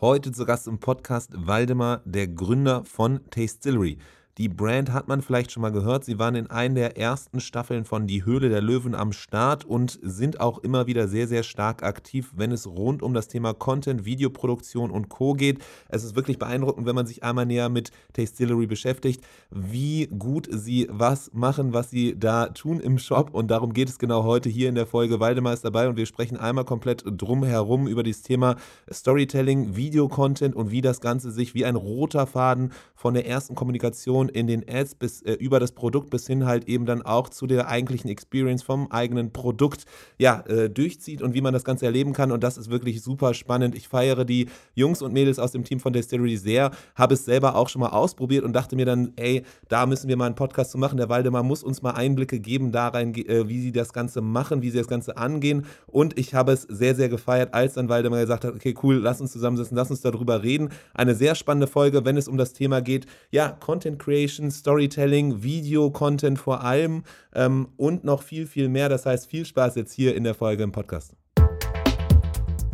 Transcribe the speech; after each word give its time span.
Heute 0.00 0.30
zu 0.30 0.44
Gast 0.44 0.68
im 0.68 0.78
Podcast 0.78 1.32
Waldemar, 1.34 2.02
der 2.04 2.28
Gründer 2.28 2.84
von 2.84 3.18
Tastillery. 3.30 3.98
Die 4.38 4.48
Brand 4.48 4.92
hat 4.92 5.08
man 5.08 5.20
vielleicht 5.20 5.50
schon 5.50 5.62
mal 5.62 5.72
gehört. 5.72 6.04
Sie 6.04 6.20
waren 6.20 6.36
in 6.36 6.46
einer 6.46 6.76
der 6.76 6.96
ersten 6.96 7.40
Staffeln 7.40 7.84
von 7.84 8.06
Die 8.06 8.24
Höhle 8.24 8.48
der 8.48 8.62
Löwen 8.62 8.94
am 8.94 9.10
Start 9.10 9.64
und 9.64 9.98
sind 10.00 10.38
auch 10.38 10.58
immer 10.58 10.86
wieder 10.86 11.08
sehr, 11.08 11.26
sehr 11.26 11.42
stark 11.42 11.82
aktiv, 11.82 12.30
wenn 12.36 12.52
es 12.52 12.68
rund 12.68 13.02
um 13.02 13.14
das 13.14 13.26
Thema 13.26 13.52
Content, 13.52 14.04
Videoproduktion 14.04 14.92
und 14.92 15.08
Co. 15.08 15.32
geht. 15.32 15.58
Es 15.88 16.04
ist 16.04 16.14
wirklich 16.14 16.38
beeindruckend, 16.38 16.86
wenn 16.86 16.94
man 16.94 17.08
sich 17.08 17.24
einmal 17.24 17.46
näher 17.46 17.68
mit 17.68 17.90
Tastillery 18.12 18.68
beschäftigt, 18.68 19.24
wie 19.50 20.06
gut 20.06 20.48
sie 20.52 20.86
was 20.88 21.32
machen, 21.34 21.72
was 21.72 21.90
sie 21.90 22.16
da 22.16 22.46
tun 22.46 22.78
im 22.78 22.98
Shop. 22.98 23.34
Und 23.34 23.50
darum 23.50 23.72
geht 23.72 23.88
es 23.88 23.98
genau 23.98 24.22
heute 24.22 24.48
hier 24.48 24.68
in 24.68 24.76
der 24.76 24.86
Folge. 24.86 25.18
Waldemar 25.18 25.54
ist 25.54 25.64
dabei 25.64 25.88
und 25.88 25.96
wir 25.96 26.06
sprechen 26.06 26.36
einmal 26.36 26.64
komplett 26.64 27.02
drumherum 27.04 27.88
über 27.88 28.04
das 28.04 28.22
Thema 28.22 28.54
Storytelling, 28.88 29.74
Videocontent 29.74 30.54
und 30.54 30.70
wie 30.70 30.80
das 30.80 31.00
Ganze 31.00 31.32
sich 31.32 31.56
wie 31.56 31.64
ein 31.64 31.74
roter 31.74 32.28
Faden 32.28 32.70
von 32.94 33.14
der 33.14 33.26
ersten 33.26 33.56
Kommunikation 33.56 34.27
in 34.28 34.46
den 34.46 34.64
Ads 34.68 34.94
bis 34.96 35.22
äh, 35.22 35.32
über 35.34 35.60
das 35.60 35.72
Produkt 35.72 36.10
bis 36.10 36.26
hin 36.26 36.46
halt 36.46 36.68
eben 36.68 36.86
dann 36.86 37.02
auch 37.02 37.28
zu 37.28 37.46
der 37.46 37.68
eigentlichen 37.68 38.10
Experience 38.10 38.62
vom 38.62 38.90
eigenen 38.90 39.32
Produkt 39.32 39.84
ja 40.18 40.40
äh, 40.46 40.68
durchzieht 40.68 41.22
und 41.22 41.34
wie 41.34 41.40
man 41.40 41.52
das 41.52 41.64
Ganze 41.64 41.86
erleben 41.86 42.12
kann 42.12 42.32
und 42.32 42.44
das 42.44 42.58
ist 42.58 42.70
wirklich 42.70 43.02
super 43.02 43.34
spannend. 43.34 43.74
Ich 43.74 43.88
feiere 43.88 44.24
die 44.24 44.48
Jungs 44.74 45.02
und 45.02 45.12
Mädels 45.12 45.38
aus 45.38 45.52
dem 45.52 45.64
Team 45.64 45.80
von 45.80 45.92
Distillery 45.92 46.36
sehr, 46.36 46.70
habe 46.94 47.14
es 47.14 47.24
selber 47.24 47.56
auch 47.56 47.68
schon 47.68 47.80
mal 47.80 47.90
ausprobiert 47.90 48.44
und 48.44 48.52
dachte 48.52 48.76
mir 48.76 48.86
dann, 48.86 49.12
ey, 49.16 49.42
da 49.68 49.86
müssen 49.86 50.08
wir 50.08 50.16
mal 50.16 50.26
einen 50.26 50.34
Podcast 50.34 50.70
zu 50.72 50.78
machen. 50.78 50.96
Der 50.98 51.08
Waldemar 51.08 51.42
muss 51.42 51.62
uns 51.62 51.82
mal 51.82 51.92
Einblicke 51.92 52.40
geben 52.40 52.72
da 52.72 52.88
rein, 52.88 53.14
äh, 53.14 53.48
wie 53.48 53.60
sie 53.60 53.72
das 53.72 53.92
Ganze 53.92 54.20
machen, 54.20 54.62
wie 54.62 54.70
sie 54.70 54.78
das 54.78 54.88
Ganze 54.88 55.16
angehen 55.16 55.66
und 55.86 56.18
ich 56.18 56.34
habe 56.34 56.52
es 56.52 56.62
sehr 56.62 56.94
sehr 56.94 57.08
gefeiert, 57.08 57.54
als 57.54 57.74
dann 57.74 57.88
Waldemar 57.88 58.20
gesagt 58.20 58.44
hat, 58.44 58.54
okay, 58.54 58.74
cool, 58.82 58.96
lass 58.96 59.20
uns 59.20 59.32
zusammensitzen, 59.32 59.76
lass 59.76 59.90
uns 59.90 60.00
darüber 60.00 60.42
reden. 60.42 60.70
Eine 60.94 61.14
sehr 61.14 61.34
spannende 61.34 61.66
Folge, 61.66 62.04
wenn 62.04 62.16
es 62.16 62.28
um 62.28 62.36
das 62.36 62.52
Thema 62.52 62.80
geht, 62.80 63.06
ja, 63.30 63.50
Content 63.60 63.98
Creation 63.98 64.17
Creation, 64.18 64.50
Storytelling, 64.50 65.44
Video-Content 65.44 66.40
vor 66.40 66.64
allem 66.64 67.04
ähm, 67.36 67.68
und 67.76 68.02
noch 68.02 68.22
viel, 68.22 68.46
viel 68.46 68.68
mehr. 68.68 68.88
Das 68.88 69.06
heißt, 69.06 69.28
viel 69.28 69.44
Spaß 69.44 69.76
jetzt 69.76 69.92
hier 69.92 70.16
in 70.16 70.24
der 70.24 70.34
Folge 70.34 70.64
im 70.64 70.72
Podcast. 70.72 71.14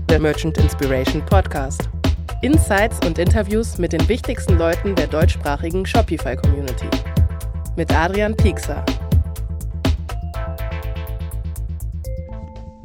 Der 0.08 0.20
Merchant 0.20 0.56
Inspiration 0.56 1.22
Podcast. 1.26 1.90
Insights 2.40 2.98
und 3.06 3.18
Interviews 3.18 3.76
mit 3.76 3.92
den 3.92 4.08
wichtigsten 4.08 4.56
Leuten 4.56 4.94
der 4.94 5.06
deutschsprachigen 5.06 5.84
Shopify-Community. 5.84 6.88
Mit 7.76 7.94
Adrian 7.94 8.34
Piekser. 8.34 8.82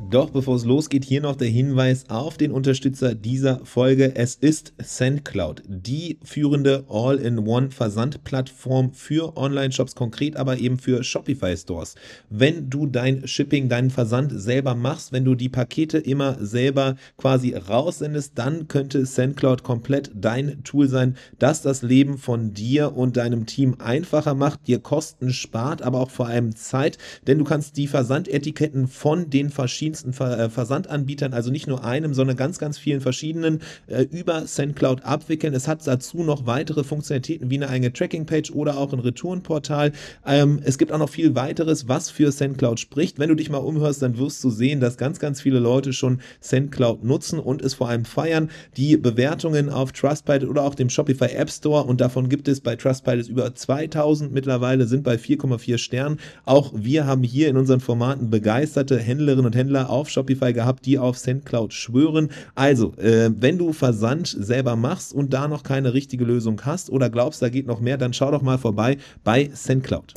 Doch 0.10 0.32
bevor 0.32 0.56
es 0.56 0.66
losgeht, 0.66 1.06
hier 1.06 1.22
noch 1.22 1.36
der 1.36 1.50
Hinweis 1.50 2.10
auf 2.10 2.36
den 2.36 2.52
Unterstützer 2.52 3.14
dieser 3.14 3.64
Folge. 3.64 4.16
Es 4.16 4.34
ist 4.34 4.74
SendCloud, 4.80 5.62
die 5.68 6.18
führende 6.24 6.86
All-in-One-Versandplattform 6.90 8.94
für 8.94 9.38
Online-Shops, 9.38 9.94
konkret 9.94 10.36
aber 10.36 10.58
eben 10.58 10.80
für 10.80 11.04
Shopify-Stores. 11.04 11.94
Wenn 12.28 12.72
du 12.72 12.88
dein 12.88 13.28
Shipping, 13.28 13.70
deinen 13.70 13.92
Versand 13.92 14.32
selber 14.34 14.74
machst, 14.74 15.12
wenn 15.12 15.26
du 15.26 15.36
die 15.36 15.50
Pakete 15.50 16.00
immer 16.00 16.44
selber 16.44 16.96
quasi 17.18 17.54
raussendest, 17.54 18.32
dann 18.34 18.68
könnte 18.68 19.06
SendCloud 19.06 19.62
komplett 19.62 20.10
dein 20.16 20.64
Tool 20.64 20.88
sein, 20.88 21.18
das 21.38 21.62
das 21.62 21.84
Leben 21.84 22.18
von 22.18 22.54
dir 22.54 22.98
und 22.98 23.16
deinem 23.16 23.46
Team 23.46 23.76
einfacher 23.78 24.34
macht, 24.34 24.66
dir 24.66 24.80
Kosten 24.80 25.32
spart, 25.32 25.84
aber 25.84 26.00
auch 26.00 26.10
vor 26.10 26.26
allem 26.26 26.56
Zeit, 26.56 26.98
denn 27.28 27.38
du 27.38 27.44
kannst 27.44 27.78
die 27.78 27.88
Versandetiketten 27.88 28.88
von 28.88 29.30
den 29.30 29.52
verschiedenen 29.52 29.98
verschiedensten 30.00 30.11
äh, 30.23 30.50
Versandanbietern, 30.50 31.33
also 31.33 31.52
nicht 31.52 31.67
nur 31.67 31.83
einem, 31.83 32.14
sondern 32.14 32.38
ganz, 32.38 32.59
ganz 32.59 32.78
vielen 32.78 33.02
verschiedenen 33.02 33.59
äh, 33.88 34.03
über 34.03 34.45
SendCloud 34.45 35.03
abwickeln. 35.03 35.53
Es 35.53 35.67
hat 35.67 35.86
dazu 35.86 36.23
noch 36.23 36.45
weitere 36.45 36.83
Funktionalitäten 36.83 37.50
wie 37.50 37.55
eine 37.55 37.69
eigene 37.69 37.94
Tracking-Page 37.94 38.52
oder 38.52 38.77
auch 38.77 38.94
ein 38.94 39.00
Retourenportal. 39.00 39.92
Ähm, 40.25 40.59
es 40.64 40.77
gibt 40.77 40.92
auch 40.92 40.97
noch 40.97 41.09
viel 41.09 41.36
weiteres, 41.36 41.88
was 41.88 42.09
für 42.09 42.32
SendCloud 42.32 42.80
spricht. 42.80 43.20
Wenn 43.20 43.30
du 43.30 43.36
dich 43.36 43.49
mal 43.49 43.58
umhörst, 43.58 44.02
dann 44.02 44.17
wirst 44.17 44.43
du 44.43 44.49
sehen, 44.49 44.80
dass 44.80 44.98
ganz, 44.98 45.20
ganz 45.20 45.42
viele 45.42 45.59
Leute 45.59 45.93
schon 45.93 46.21
SendCloud 46.42 47.04
nutzen 47.04 47.39
und 47.39 47.61
es 47.61 47.73
vor 47.73 47.89
allem 47.89 48.05
feiern. 48.05 48.49
Die 48.77 48.98
Bewertungen 48.98 49.70
auf 49.70 49.92
Trustpilot 49.92 50.49
oder 50.49 50.64
auch 50.64 50.76
dem 50.76 50.89
Shopify 50.89 51.33
App 51.36 51.49
Store 51.49 51.83
und 51.83 52.02
davon 52.02 52.30
gibt 52.30 52.48
es 52.48 52.61
bei 52.61 52.76
Trustpilot 52.76 53.27
über 53.27 53.54
2000 53.54 54.32
mittlerweile, 54.32 54.86
sind 54.86 55.04
bei 55.04 55.15
4,4 55.15 55.77
Sternen. 55.77 56.20
Auch 56.45 56.71
wir 56.76 57.05
haben 57.05 57.23
hier 57.23 57.49
in 57.49 57.58
unseren 57.58 57.80
Formaten 57.80 58.30
begeisterte 58.30 58.99
Händlerinnen 58.99 59.45
und 59.45 59.55
Händler 59.55 59.89
auf 59.89 60.10
Shopify 60.10 60.54
gehabt, 60.54 60.86
die 60.86 60.98
auf 60.98 61.17
SendCloud 61.17 61.73
schwören. 61.73 62.30
Also, 62.55 62.94
äh, 62.98 63.30
wenn 63.36 63.58
du 63.58 63.73
Versand 63.73 64.27
selber 64.27 64.76
machst 64.76 65.14
und 65.14 65.33
da 65.33 65.48
noch 65.48 65.64
keine 65.64 65.94
richtige 65.94 66.26
Lösung 66.26 66.61
hast 66.64 66.89
oder 66.89 67.10
glaubst, 67.10 67.42
da 67.42 67.50
geht 67.50 67.67
noch 67.67 67.80
mehr, 67.80 67.98
dann 67.98 68.14
schau 68.14 68.32
doch 68.32 68.42
mal 68.42 68.58
vorbei 68.58 68.98
bei 69.23 69.50
SendCloud. 69.54 70.14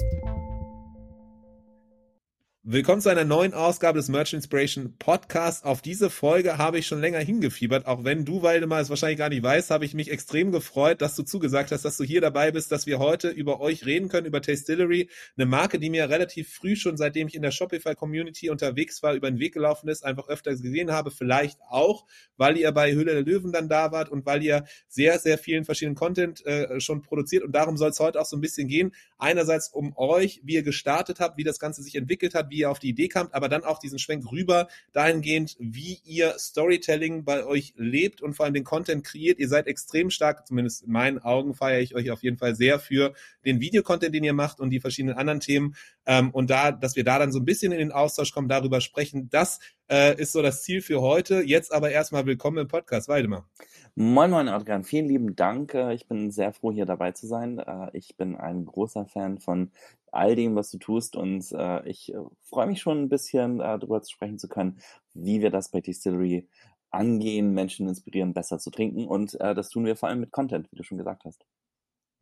Willkommen 2.65 3.00
zu 3.00 3.09
einer 3.09 3.25
neuen 3.25 3.55
Ausgabe 3.55 3.99
des 3.99 4.09
Merchant 4.09 4.45
Inspiration 4.45 4.95
Podcast. 4.97 5.65
Auf 5.65 5.83
diese 5.83 6.11
Folge 6.11 6.59
habe 6.59 6.78
ich 6.78 6.87
schon 6.87 7.00
länger 7.00 7.19
hingefiebert. 7.19 7.87
Auch 7.87 8.05
wenn 8.05 8.25
du, 8.25 8.43
Waldemar, 8.43 8.81
es 8.81 8.89
wahrscheinlich 8.89 9.19
gar 9.19 9.31
nicht 9.31 9.43
weißt, 9.43 9.73
habe 9.73 9.84
ich 9.84 9.95
mich 9.95 10.12
extrem 10.12 10.53
gefreut, 10.53 11.03
dass 11.03 11.17
du 11.17 11.25
zugesagt 11.25 11.72
hast, 11.72 11.84
dass 11.84 11.97
du 11.97 12.05
hier 12.05 12.21
dabei 12.21 12.53
bist, 12.53 12.71
dass 12.71 12.87
wir 12.87 13.01
heute 13.01 13.31
über 13.31 13.61
euch 13.61 13.84
reden 13.84 14.09
können, 14.09 14.28
über 14.28 14.41
Tastillery, 14.41 15.11
eine 15.37 15.47
Marke, 15.47 15.81
die 15.81 15.91
mir 15.91 16.09
relativ 16.09 16.55
früh 16.55 16.77
schon, 16.77 16.97
seitdem 16.97 17.27
ich 17.27 17.34
in 17.34 17.43
der 17.43 17.51
Shopify 17.51 17.97
Community 17.97 18.49
unterwegs 18.49 19.03
war, 19.03 19.15
über 19.15 19.28
den 19.28 19.41
Weg 19.41 19.55
gelaufen 19.55 19.89
ist, 19.89 20.05
einfach 20.05 20.28
öfter 20.28 20.53
gesehen 20.53 20.93
habe. 20.93 21.11
Vielleicht 21.11 21.59
auch, 21.69 22.06
weil 22.37 22.56
ihr 22.56 22.71
bei 22.71 22.93
Höhle 22.93 23.12
der 23.12 23.22
Löwen 23.22 23.51
dann 23.51 23.69
da 23.69 23.91
wart 23.91 24.09
und 24.09 24.25
weil 24.25 24.41
ihr 24.41 24.67
sehr, 24.87 25.19
sehr 25.19 25.37
vielen 25.37 25.65
verschiedenen 25.65 25.97
Content 25.97 26.47
äh, 26.47 26.78
schon 26.78 27.03
produziert. 27.03 27.43
Und 27.43 27.56
darum 27.56 27.77
soll 27.77 27.91
es 27.91 27.99
heute 27.99 28.21
auch 28.21 28.27
so 28.27 28.37
ein 28.37 28.41
bisschen 28.41 28.69
gehen. 28.69 28.95
Einerseits 29.19 29.69
um 29.69 29.97
euch, 29.97 30.43
wie 30.45 30.55
ihr 30.55 30.62
gestartet 30.62 31.19
habt, 31.19 31.39
wie 31.39 31.45
das 31.45 31.59
Ganze 31.59 31.83
sich 31.83 31.97
entwickelt 31.97 32.37
hat, 32.37 32.52
wie 32.53 32.59
ihr 32.59 32.71
auf 32.71 32.79
die 32.79 32.91
Idee 32.91 33.09
kamt, 33.09 33.35
aber 33.35 33.49
dann 33.49 33.65
auch 33.65 33.79
diesen 33.79 33.99
Schwenk 33.99 34.31
rüber 34.31 34.69
dahingehend, 34.93 35.57
wie 35.59 35.99
ihr 36.05 36.35
Storytelling 36.39 37.25
bei 37.25 37.45
euch 37.45 37.73
lebt 37.77 38.23
und 38.23 38.35
vor 38.35 38.45
allem 38.45 38.55
den 38.55 38.65
Content 38.65 39.05
kreiert. 39.05 39.39
Ihr 39.39 39.49
seid 39.49 39.67
extrem 39.67 40.11
stark, 40.11 40.47
zumindest 40.47 40.85
in 40.85 40.93
meinen 40.93 41.19
Augen 41.19 41.55
feiere 41.55 41.81
ich 41.81 41.95
euch 41.95 42.11
auf 42.11 42.23
jeden 42.23 42.37
Fall 42.37 42.55
sehr 42.55 42.79
für 42.79 43.15
den 43.45 43.61
Videocontent, 43.61 44.15
den 44.15 44.23
ihr 44.23 44.35
macht 44.35 44.61
und 44.61 44.71
die 44.71 44.81
verschiedenen 44.81 45.17
anderen 45.17 45.41
Themen. 45.41 45.75
Ähm, 46.07 46.31
und 46.31 46.51
da, 46.51 46.71
dass 46.73 46.95
wir 46.95 47.05
da 47.05 47.19
dann 47.19 47.33
so 47.33 47.39
ein 47.39 47.45
bisschen 47.45 47.73
in 47.73 47.79
den 47.79 47.93
Austausch 47.93 48.33
kommen, 48.33 48.49
darüber 48.49 48.81
sprechen, 48.81 49.31
das 49.31 49.59
äh, 49.89 50.21
ist 50.21 50.33
so 50.33 50.43
das 50.43 50.63
Ziel 50.63 50.83
für 50.83 51.01
heute. 51.01 51.43
Jetzt 51.43 51.73
aber 51.73 51.91
erstmal 51.91 52.27
willkommen 52.27 52.59
im 52.59 52.69
Podcast, 52.69 53.09
Waldemar. 53.09 53.49
Moin, 53.94 54.30
moin, 54.30 54.48
Adrian. 54.48 54.84
Vielen 54.84 55.06
lieben 55.06 55.36
Dank. 55.36 55.75
Äh, 55.75 55.92
ich 55.94 56.08
bin 56.08 56.30
sehr 56.30 56.53
froh, 56.54 56.72
hier 56.72 56.86
dabei 56.86 57.12
zu 57.12 57.26
sein. 57.26 57.58
Äh, 57.58 57.91
ich 57.92 58.16
bin 58.16 58.36
ein 58.36 58.64
großer 58.64 59.04
Fan 59.06 59.38
von 59.38 59.70
all 60.10 60.34
dem, 60.34 60.56
was 60.56 60.70
du 60.70 60.78
tust 60.78 61.14
und 61.16 61.53
äh, 61.53 61.86
ich 61.88 62.12
freue 62.42 62.66
mich 62.66 62.80
schon 62.80 63.03
ein 63.03 63.08
bisschen, 63.10 63.58
darüber 63.58 64.03
zu 64.03 64.10
sprechen 64.12 64.38
zu 64.38 64.48
können, 64.48 64.78
wie 65.14 65.41
wir 65.42 65.50
das 65.50 65.70
bei 65.70 65.80
Distillery 65.82 66.48
angehen, 66.91 67.53
Menschen 67.54 67.88
inspirieren, 67.88 68.34
besser 68.34 68.58
zu 68.58 68.70
trinken 68.70 69.06
und 69.06 69.38
das 69.41 69.70
tun 69.70 69.86
wir 69.86 69.97
vor 69.97 70.10
allem 70.10 70.20
mit 70.20 70.30
Content, 70.32 70.70
wie 70.70 70.76
du 70.76 70.82
schon 70.82 70.98
gesagt 70.98 71.24
hast. 71.24 71.47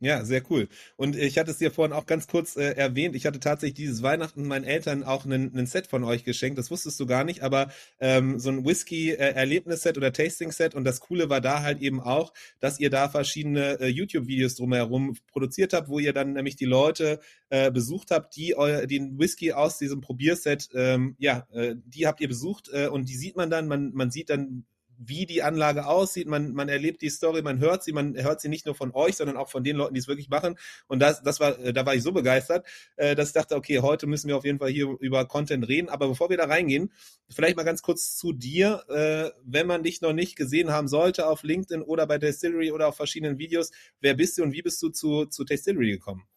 Ja, 0.03 0.25
sehr 0.25 0.41
cool. 0.49 0.67
Und 0.95 1.15
ich 1.15 1.37
hatte 1.37 1.51
es 1.51 1.59
dir 1.59 1.69
vorhin 1.69 1.93
auch 1.93 2.07
ganz 2.07 2.25
kurz 2.25 2.55
äh, 2.55 2.71
erwähnt. 2.71 3.15
Ich 3.15 3.27
hatte 3.27 3.39
tatsächlich 3.39 3.75
dieses 3.75 4.01
Weihnachten 4.01 4.47
meinen 4.47 4.65
Eltern 4.65 5.03
auch 5.03 5.25
einen, 5.25 5.67
Set 5.67 5.85
von 5.85 6.03
euch 6.03 6.23
geschenkt. 6.23 6.57
Das 6.57 6.71
wusstest 6.71 6.99
du 6.99 7.05
gar 7.05 7.23
nicht, 7.23 7.43
aber 7.43 7.69
ähm, 7.99 8.39
so 8.39 8.49
ein 8.49 8.65
Whisky-Erlebnis-Set 8.65 9.97
oder 9.97 10.11
Tasting-Set. 10.11 10.73
Und 10.73 10.85
das 10.85 11.01
Coole 11.01 11.29
war 11.29 11.39
da 11.39 11.61
halt 11.61 11.81
eben 11.81 12.01
auch, 12.01 12.33
dass 12.59 12.79
ihr 12.79 12.89
da 12.89 13.09
verschiedene 13.09 13.79
äh, 13.79 13.89
YouTube-Videos 13.89 14.55
drumherum 14.55 15.17
produziert 15.31 15.73
habt, 15.73 15.87
wo 15.87 15.99
ihr 15.99 16.13
dann 16.13 16.33
nämlich 16.33 16.55
die 16.55 16.65
Leute 16.65 17.19
äh, 17.49 17.69
besucht 17.69 18.09
habt, 18.09 18.35
die 18.35 18.57
eu 18.57 18.87
den 18.87 19.19
Whisky 19.19 19.53
aus 19.53 19.77
diesem 19.77 20.01
Probierset, 20.01 20.69
ähm, 20.73 21.15
ja, 21.19 21.45
äh, 21.53 21.75
die 21.85 22.07
habt 22.07 22.21
ihr 22.21 22.27
besucht 22.27 22.71
äh, 22.73 22.87
und 22.87 23.07
die 23.07 23.17
sieht 23.17 23.35
man 23.35 23.51
dann. 23.51 23.67
Man, 23.67 23.91
man 23.93 24.09
sieht 24.09 24.31
dann 24.31 24.65
wie 25.03 25.25
die 25.25 25.41
Anlage 25.41 25.87
aussieht. 25.87 26.27
Man, 26.27 26.53
man 26.53 26.69
erlebt 26.69 27.01
die 27.01 27.09
Story, 27.09 27.41
man 27.41 27.59
hört 27.59 27.83
sie, 27.83 27.91
man 27.91 28.15
hört 28.15 28.41
sie 28.41 28.49
nicht 28.49 28.65
nur 28.65 28.75
von 28.75 28.91
euch, 28.93 29.17
sondern 29.17 29.37
auch 29.37 29.49
von 29.49 29.63
den 29.63 29.75
Leuten, 29.75 29.93
die 29.93 29.99
es 29.99 30.07
wirklich 30.07 30.29
machen. 30.29 30.57
Und 30.87 30.99
das, 30.99 31.23
das 31.23 31.39
war, 31.39 31.59
äh, 31.59 31.73
da 31.73 31.85
war 31.85 31.95
ich 31.95 32.03
so 32.03 32.11
begeistert, 32.11 32.65
äh, 32.97 33.15
dass 33.15 33.29
ich 33.29 33.33
dachte, 33.33 33.55
okay, 33.55 33.79
heute 33.79 34.07
müssen 34.07 34.27
wir 34.27 34.37
auf 34.37 34.45
jeden 34.45 34.59
Fall 34.59 34.69
hier 34.69 34.95
über 34.99 35.25
Content 35.25 35.67
reden. 35.67 35.89
Aber 35.89 36.07
bevor 36.07 36.29
wir 36.29 36.37
da 36.37 36.45
reingehen, 36.45 36.91
vielleicht 37.29 37.57
mal 37.57 37.63
ganz 37.63 37.81
kurz 37.81 38.15
zu 38.15 38.33
dir. 38.33 38.83
Äh, 38.89 39.31
wenn 39.43 39.67
man 39.67 39.83
dich 39.83 40.01
noch 40.01 40.13
nicht 40.13 40.35
gesehen 40.35 40.71
haben 40.71 40.87
sollte 40.87 41.27
auf 41.27 41.43
LinkedIn 41.43 41.81
oder 41.81 42.05
bei 42.07 42.17
Distillery 42.17 42.71
oder 42.71 42.87
auf 42.87 42.95
verschiedenen 42.95 43.39
Videos, 43.39 43.71
wer 43.99 44.13
bist 44.13 44.37
du 44.37 44.43
und 44.43 44.53
wie 44.53 44.61
bist 44.61 44.81
du 44.81 44.89
zu, 44.89 45.25
zu 45.25 45.43
Distillery 45.43 45.91
gekommen? 45.91 46.30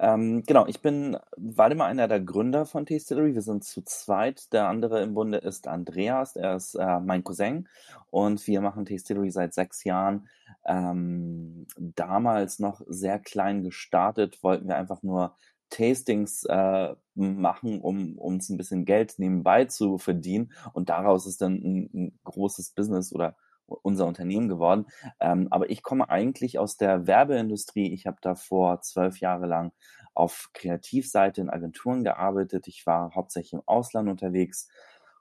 Ähm, 0.00 0.44
genau, 0.46 0.66
ich 0.66 0.80
bin 0.80 1.16
Waldemar 1.36 1.88
einer 1.88 2.06
der 2.06 2.20
Gründer 2.20 2.66
von 2.66 2.86
Tastillery. 2.86 3.34
Wir 3.34 3.42
sind 3.42 3.64
zu 3.64 3.82
zweit. 3.82 4.52
Der 4.52 4.68
andere 4.68 5.02
im 5.02 5.14
Bunde 5.14 5.38
ist 5.38 5.66
Andreas, 5.66 6.36
er 6.36 6.56
ist 6.56 6.74
äh, 6.74 7.00
mein 7.00 7.24
Cousin 7.24 7.68
und 8.10 8.46
wir 8.46 8.60
machen 8.60 8.86
Tastillery 8.86 9.30
seit 9.30 9.54
sechs 9.54 9.82
Jahren. 9.84 10.28
Ähm, 10.64 11.66
damals 11.76 12.60
noch 12.60 12.80
sehr 12.86 13.18
klein 13.18 13.64
gestartet, 13.64 14.42
wollten 14.42 14.68
wir 14.68 14.76
einfach 14.76 15.02
nur 15.02 15.34
Tastings 15.70 16.44
äh, 16.44 16.94
machen, 17.14 17.80
um 17.80 18.16
uns 18.18 18.48
ein 18.48 18.56
bisschen 18.56 18.84
Geld 18.84 19.14
nebenbei 19.18 19.64
zu 19.64 19.98
verdienen 19.98 20.52
und 20.72 20.88
daraus 20.88 21.26
ist 21.26 21.42
dann 21.42 21.54
ein, 21.54 21.90
ein 21.92 22.18
großes 22.24 22.70
Business 22.70 23.12
oder 23.12 23.36
unser 23.68 24.06
Unternehmen 24.06 24.48
geworden. 24.48 24.86
Ähm, 25.20 25.48
aber 25.50 25.70
ich 25.70 25.82
komme 25.82 26.08
eigentlich 26.08 26.58
aus 26.58 26.76
der 26.76 27.06
Werbeindustrie. 27.06 27.92
Ich 27.92 28.06
habe 28.06 28.18
davor 28.20 28.80
zwölf 28.80 29.20
Jahre 29.20 29.46
lang 29.46 29.72
auf 30.14 30.50
Kreativseite 30.52 31.40
in 31.40 31.50
Agenturen 31.50 32.02
gearbeitet. 32.04 32.66
Ich 32.66 32.86
war 32.86 33.14
hauptsächlich 33.14 33.52
im 33.52 33.62
Ausland 33.66 34.08
unterwegs, 34.08 34.68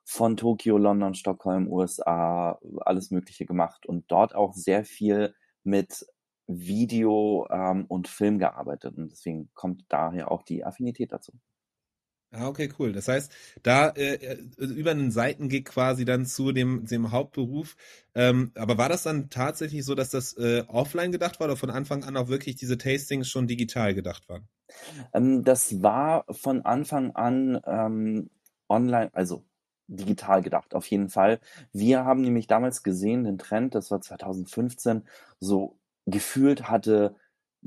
von 0.10 0.38
Tokio, 0.38 0.78
London, 0.78 1.16
Stockholm, 1.16 1.68
USA, 1.68 2.58
alles 2.80 3.12
Mögliche 3.12 3.46
gemacht 3.46 3.86
und 3.86 4.10
dort 4.10 4.36
auch 4.36 4.54
sehr 4.54 4.86
viel 4.86 5.36
mit 5.66 6.06
Video 6.48 7.46
ähm, 7.52 7.84
und 7.90 8.08
Film 8.08 8.40
gearbeitet. 8.40 8.98
Und 8.98 9.12
deswegen 9.12 9.50
kommt 9.54 9.84
daher 9.90 10.32
auch 10.32 10.44
die 10.44 10.64
Affinität 10.64 11.12
dazu. 11.12 11.34
Ah, 12.32 12.48
okay, 12.48 12.70
cool. 12.78 12.92
Das 12.92 13.08
heißt, 13.08 13.32
da 13.64 13.90
äh, 13.90 14.16
äh, 14.16 14.38
über 14.58 14.92
einen 14.92 15.12
Seitengig 15.12 15.66
quasi 15.66 16.04
dann 16.06 16.26
zu 16.26 16.52
dem, 16.52 16.86
dem 16.86 17.12
Hauptberuf. 17.12 17.76
Ähm, 18.16 18.52
aber 18.56 18.78
war 18.78 18.90
das 18.90 19.04
dann 19.04 19.30
tatsächlich 19.30 19.86
so, 19.86 19.96
dass 19.96 20.10
das 20.10 20.34
äh, 20.34 20.64
offline 20.68 21.12
gedacht 21.14 21.40
war 21.40 21.48
oder 21.48 21.56
von 21.58 21.70
Anfang 21.70 22.04
an 22.04 22.18
auch 22.18 22.28
wirklich 22.28 22.56
diese 22.58 22.78
Tastings 22.78 23.30
schon 23.30 23.48
digital 23.48 23.94
gedacht 23.96 24.28
waren? 24.28 24.48
Ähm, 25.14 25.44
das 25.44 25.82
war 25.82 26.26
von 26.32 26.62
Anfang 26.66 27.12
an 27.16 27.60
ähm, 27.66 28.30
online, 28.70 29.10
also 29.14 29.46
digital 29.88 30.42
gedacht, 30.42 30.76
auf 30.76 30.86
jeden 30.88 31.10
Fall. 31.10 31.40
Wir 31.72 32.04
haben 32.06 32.22
nämlich 32.22 32.48
damals 32.48 32.84
gesehen, 32.84 33.24
den 33.24 33.38
Trend, 33.38 33.76
das 33.76 33.90
war 33.92 34.02
2015, 34.02 35.04
so 35.40 35.78
gefühlt 36.06 36.70
hatte 36.70 37.16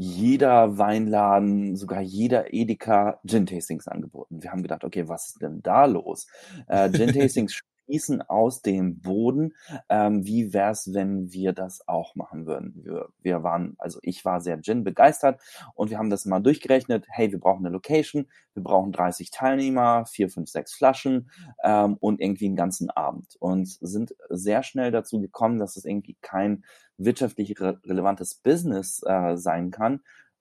jeder 0.00 0.78
Weinladen, 0.78 1.76
sogar 1.76 2.00
jeder 2.00 2.54
Edeka 2.54 3.20
Gin-Tastings 3.26 3.86
angeboten. 3.86 4.42
Wir 4.42 4.50
haben 4.50 4.62
gedacht, 4.62 4.82
okay, 4.82 5.06
was 5.08 5.26
ist 5.26 5.42
denn 5.42 5.60
da 5.62 5.84
los? 5.84 6.26
Äh, 6.68 6.90
Gin-Tastings 6.90 7.60
sprießen 7.90 8.22
aus 8.22 8.62
dem 8.62 9.00
Boden. 9.00 9.54
Ähm, 9.88 10.24
wie 10.24 10.52
wär's, 10.52 10.92
wenn 10.94 11.32
wir 11.32 11.52
das 11.52 11.86
auch 11.88 12.14
machen 12.14 12.46
würden? 12.46 12.72
Wir, 12.84 13.08
wir 13.20 13.42
waren, 13.42 13.74
also 13.78 13.98
ich 14.02 14.24
war 14.24 14.40
sehr 14.40 14.60
Gin 14.62 14.84
begeistert 14.84 15.40
und 15.74 15.90
wir 15.90 15.98
haben 15.98 16.10
das 16.10 16.24
mal 16.24 16.40
durchgerechnet. 16.40 17.06
Hey, 17.08 17.32
wir 17.32 17.40
brauchen 17.40 17.66
eine 17.66 17.72
Location, 17.72 18.28
wir 18.54 18.62
brauchen 18.62 18.92
30 18.92 19.30
Teilnehmer, 19.30 20.06
vier, 20.06 20.28
fünf, 20.28 20.48
sechs 20.48 20.72
Flaschen 20.72 21.30
ähm, 21.64 21.96
und 21.98 22.20
irgendwie 22.20 22.46
einen 22.46 22.56
ganzen 22.56 22.90
Abend 22.90 23.36
und 23.40 23.66
sind 23.68 24.14
sehr 24.28 24.62
schnell 24.62 24.92
dazu 24.92 25.20
gekommen, 25.20 25.58
dass 25.58 25.76
es 25.76 25.84
irgendwie 25.84 26.16
kein 26.22 26.64
wirtschaftlich 26.96 27.60
re 27.60 27.80
relevantes 27.84 28.36
Business 28.36 29.02
äh, 29.04 29.36
sein 29.36 29.70
kann, 29.70 30.00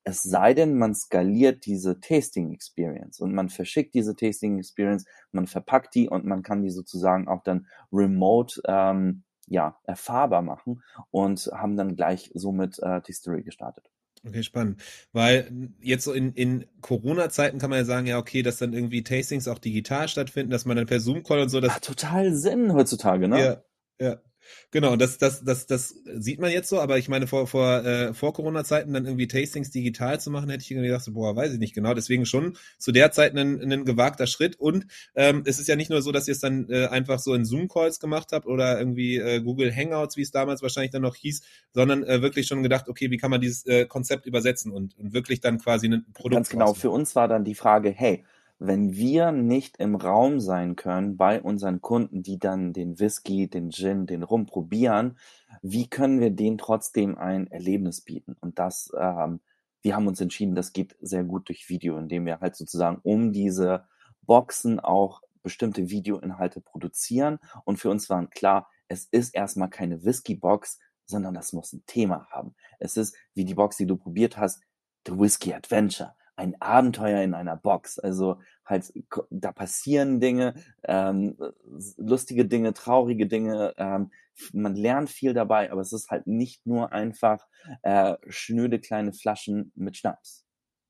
es 0.09 0.23
sei 0.23 0.53
denn, 0.53 0.77
man 0.77 0.95
skaliert 0.95 1.65
diese 1.65 1.99
Tasting 1.99 2.51
Experience 2.51 3.19
und 3.19 3.33
man 3.33 3.49
verschickt 3.49 3.93
diese 3.93 4.15
Tasting 4.15 4.57
Experience, 4.57 5.05
man 5.31 5.47
verpackt 5.47 5.95
die 5.95 6.09
und 6.09 6.25
man 6.25 6.43
kann 6.43 6.61
die 6.61 6.71
sozusagen 6.71 7.27
auch 7.27 7.43
dann 7.43 7.67
remote 7.91 8.61
ähm, 8.65 9.23
ja, 9.47 9.79
erfahrbar 9.83 10.41
machen 10.41 10.83
und 11.11 11.49
haben 11.53 11.75
dann 11.75 11.95
gleich 11.95 12.31
somit 12.33 12.79
äh, 12.79 13.01
Tastery 13.01 13.43
gestartet. 13.43 13.89
Okay, 14.25 14.43
spannend. 14.43 14.81
Weil 15.13 15.71
jetzt 15.79 16.03
so 16.03 16.13
in, 16.13 16.33
in 16.33 16.65
Corona-Zeiten 16.81 17.57
kann 17.57 17.69
man 17.69 17.79
ja 17.79 17.85
sagen, 17.85 18.05
ja, 18.05 18.17
okay, 18.17 18.43
dass 18.43 18.57
dann 18.57 18.73
irgendwie 18.73 19.03
Tastings 19.03 19.47
auch 19.47 19.59
digital 19.59 20.09
stattfinden, 20.09 20.51
dass 20.51 20.65
man 20.65 20.75
dann 20.75 20.87
per 20.87 20.99
Zoom-Call 20.99 21.41
und 21.41 21.49
so. 21.49 21.61
Das 21.61 21.71
Ach, 21.73 21.79
total 21.79 22.35
Sinn 22.35 22.73
heutzutage, 22.73 23.27
ne? 23.27 23.63
Ja, 23.99 24.05
ja. 24.05 24.17
Genau, 24.71 24.95
das, 24.95 25.17
das, 25.17 25.43
das, 25.43 25.65
das 25.65 25.95
sieht 26.05 26.39
man 26.39 26.51
jetzt 26.51 26.69
so, 26.69 26.79
aber 26.79 26.97
ich 26.97 27.09
meine, 27.09 27.27
vor, 27.27 27.47
vor, 27.47 27.83
äh, 27.85 28.13
vor 28.13 28.33
Corona-Zeiten 28.33 28.93
dann 28.93 29.05
irgendwie 29.05 29.27
Tastings 29.27 29.71
digital 29.71 30.19
zu 30.19 30.31
machen, 30.31 30.49
hätte 30.49 30.63
ich 30.63 30.71
irgendwie 30.71 30.87
gedacht, 30.87 31.03
so, 31.03 31.13
boah, 31.13 31.35
weiß 31.35 31.53
ich 31.53 31.59
nicht 31.59 31.73
genau. 31.73 31.93
Deswegen 31.93 32.25
schon 32.25 32.57
zu 32.77 32.91
der 32.91 33.11
Zeit 33.11 33.35
ein, 33.35 33.61
ein 33.61 33.85
gewagter 33.85 34.27
Schritt. 34.27 34.55
Und 34.57 34.85
ähm, 35.15 35.43
es 35.45 35.59
ist 35.59 35.67
ja 35.67 35.75
nicht 35.75 35.89
nur 35.89 36.01
so, 36.01 36.11
dass 36.11 36.27
ihr 36.27 36.33
es 36.33 36.39
dann 36.39 36.69
äh, 36.69 36.87
einfach 36.87 37.19
so 37.19 37.33
in 37.33 37.45
Zoom-Calls 37.45 37.99
gemacht 37.99 38.29
habt 38.31 38.45
oder 38.45 38.79
irgendwie 38.79 39.17
äh, 39.17 39.41
Google 39.41 39.75
Hangouts, 39.75 40.17
wie 40.17 40.21
es 40.21 40.31
damals 40.31 40.61
wahrscheinlich 40.61 40.91
dann 40.91 41.01
noch 41.01 41.15
hieß, 41.15 41.41
sondern 41.73 42.03
äh, 42.03 42.21
wirklich 42.21 42.47
schon 42.47 42.63
gedacht, 42.63 42.87
okay, 42.87 43.11
wie 43.11 43.17
kann 43.17 43.31
man 43.31 43.41
dieses 43.41 43.65
äh, 43.65 43.85
Konzept 43.85 44.25
übersetzen 44.25 44.71
und, 44.71 44.97
und 44.97 45.13
wirklich 45.13 45.41
dann 45.41 45.59
quasi 45.59 45.87
ein 45.87 46.05
Produkt. 46.13 46.35
Ganz 46.35 46.49
genau, 46.49 46.73
für 46.73 46.89
uns 46.89 47.15
war 47.15 47.27
dann 47.27 47.43
die 47.43 47.55
Frage, 47.55 47.89
hey, 47.89 48.23
wenn 48.59 48.93
wir 48.93 49.31
nicht 49.31 49.77
im 49.77 49.95
Raum 49.95 50.41
sein 50.41 50.75
können 50.75 51.15
bei 51.15 51.41
unseren 51.41 51.81
Kunden, 51.81 52.23
die 52.23 52.37
dann 52.37 52.73
den 52.73 52.99
Whisky, 52.99 53.49
den 53.49 53.71
Gin, 53.71 54.05
den 54.05 54.21
Rum 54.21 54.45
probieren, 54.45 55.17
wie 55.61 55.89
können 55.89 56.19
wir 56.19 56.29
denen 56.29 56.57
trotzdem 56.57 57.17
ein 57.17 57.47
Erlebnis 57.47 58.01
bieten? 58.01 58.35
Und 58.41 58.59
das, 58.59 58.91
ähm, 58.99 59.39
wir 59.81 59.95
haben 59.95 60.07
uns 60.07 60.19
entschieden, 60.19 60.55
das 60.55 60.73
geht 60.73 60.97
sehr 60.99 61.23
gut 61.23 61.47
durch 61.47 61.69
Video, 61.69 61.97
indem 61.97 62.25
wir 62.25 62.41
halt 62.41 62.57
sozusagen 62.57 62.99
um 63.03 63.31
diese 63.31 63.85
Boxen 64.23 64.81
auch 64.81 65.21
bestimmte 65.41 65.89
Videoinhalte 65.89 66.59
produzieren. 66.59 67.39
Und 67.63 67.77
für 67.77 67.89
uns 67.89 68.09
war 68.09 68.27
klar, 68.27 68.69
es 68.89 69.05
ist 69.05 69.33
erstmal 69.33 69.69
keine 69.69 70.03
Whisky-Box, 70.03 70.79
sondern 71.05 71.33
das 71.33 71.53
muss 71.53 71.71
ein 71.71 71.83
Thema 71.85 72.27
haben. 72.29 72.55
Es 72.77 72.97
ist, 72.97 73.15
wie 73.33 73.45
die 73.45 73.55
Box, 73.55 73.77
die 73.77 73.87
du 73.87 73.95
probiert 73.95 74.37
hast, 74.37 74.61
The 75.07 75.17
Whisky 75.17 75.53
Adventure 75.53 76.13
ein 76.39 76.59
Abenteuer 76.61 77.21
in 77.21 77.33
einer 77.33 77.57
Box. 77.57 77.99
Also 77.99 78.39
halt, 78.65 78.93
da 79.29 79.51
passieren 79.51 80.21
Dinge, 80.21 80.53
ähm, 80.83 81.37
lustige 81.97 82.45
Dinge, 82.45 82.73
traurige 82.73 83.27
Dinge. 83.27 83.73
Ähm, 83.77 84.11
man 84.53 84.75
lernt 84.75 85.09
viel 85.09 85.33
dabei, 85.33 85.69
aber 85.69 85.81
es 85.81 85.91
ist 85.91 86.09
halt 86.09 86.27
nicht 86.27 86.65
nur 86.65 86.93
einfach 86.93 87.45
äh, 87.81 88.15
schnöde 88.29 88.79
kleine 88.79 89.11
Flaschen 89.11 89.73
mit 89.75 89.97
Schnaps. 89.97 90.45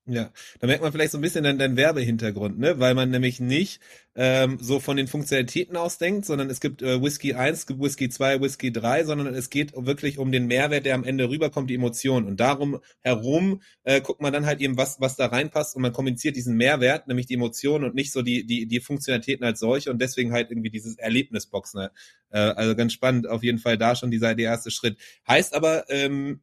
Ja, 0.06 0.32
da 0.58 0.66
merkt 0.66 0.82
man 0.82 0.92
vielleicht 0.92 1.12
so 1.12 1.18
ein 1.18 1.20
bisschen 1.20 1.44
deinen, 1.44 1.58
deinen 1.58 1.76
Werbehintergrund, 1.76 2.58
ne? 2.58 2.80
Weil 2.80 2.94
man 2.94 3.10
nämlich 3.10 3.38
nicht 3.38 3.80
ähm, 4.16 4.58
so 4.60 4.80
von 4.80 4.96
den 4.96 5.06
Funktionalitäten 5.06 5.76
ausdenkt, 5.76 6.24
sondern 6.24 6.48
es 6.48 6.60
gibt 6.60 6.82
äh, 6.82 7.02
Whisky 7.02 7.34
1, 7.34 7.58
es 7.58 7.66
gibt 7.66 7.80
Whisky 7.80 8.08
2, 8.08 8.40
Whisky 8.40 8.72
3, 8.72 9.04
sondern 9.04 9.34
es 9.34 9.50
geht 9.50 9.72
wirklich 9.76 10.18
um 10.18 10.32
den 10.32 10.46
Mehrwert, 10.46 10.86
der 10.86 10.94
am 10.94 11.04
Ende 11.04 11.28
rüberkommt, 11.28 11.68
die 11.68 11.74
Emotion. 11.74 12.24
Und 12.24 12.40
darum 12.40 12.80
herum 13.02 13.60
äh, 13.84 14.00
guckt 14.00 14.22
man 14.22 14.32
dann 14.32 14.46
halt 14.46 14.60
eben, 14.62 14.78
was, 14.78 15.00
was 15.00 15.16
da 15.16 15.26
reinpasst 15.26 15.76
und 15.76 15.82
man 15.82 15.92
kommuniziert 15.92 16.34
diesen 16.34 16.56
Mehrwert, 16.56 17.06
nämlich 17.06 17.26
die 17.26 17.34
Emotion 17.34 17.84
und 17.84 17.94
nicht 17.94 18.10
so 18.10 18.22
die, 18.22 18.44
die, 18.46 18.66
die 18.66 18.80
Funktionalitäten 18.80 19.44
als 19.44 19.60
solche 19.60 19.90
und 19.90 20.00
deswegen 20.00 20.32
halt 20.32 20.50
irgendwie 20.50 20.70
dieses 20.70 20.96
Erlebnisbox. 20.96 21.74
Ne? 21.74 21.92
Äh, 22.30 22.38
also 22.38 22.74
ganz 22.74 22.94
spannend, 22.94 23.28
auf 23.28 23.44
jeden 23.44 23.58
Fall 23.58 23.76
da 23.76 23.94
schon 23.94 24.10
dieser 24.10 24.34
der 24.34 24.46
erste 24.46 24.70
Schritt. 24.70 24.96
Heißt 25.28 25.54
aber, 25.54 25.84
ähm, 25.90 26.40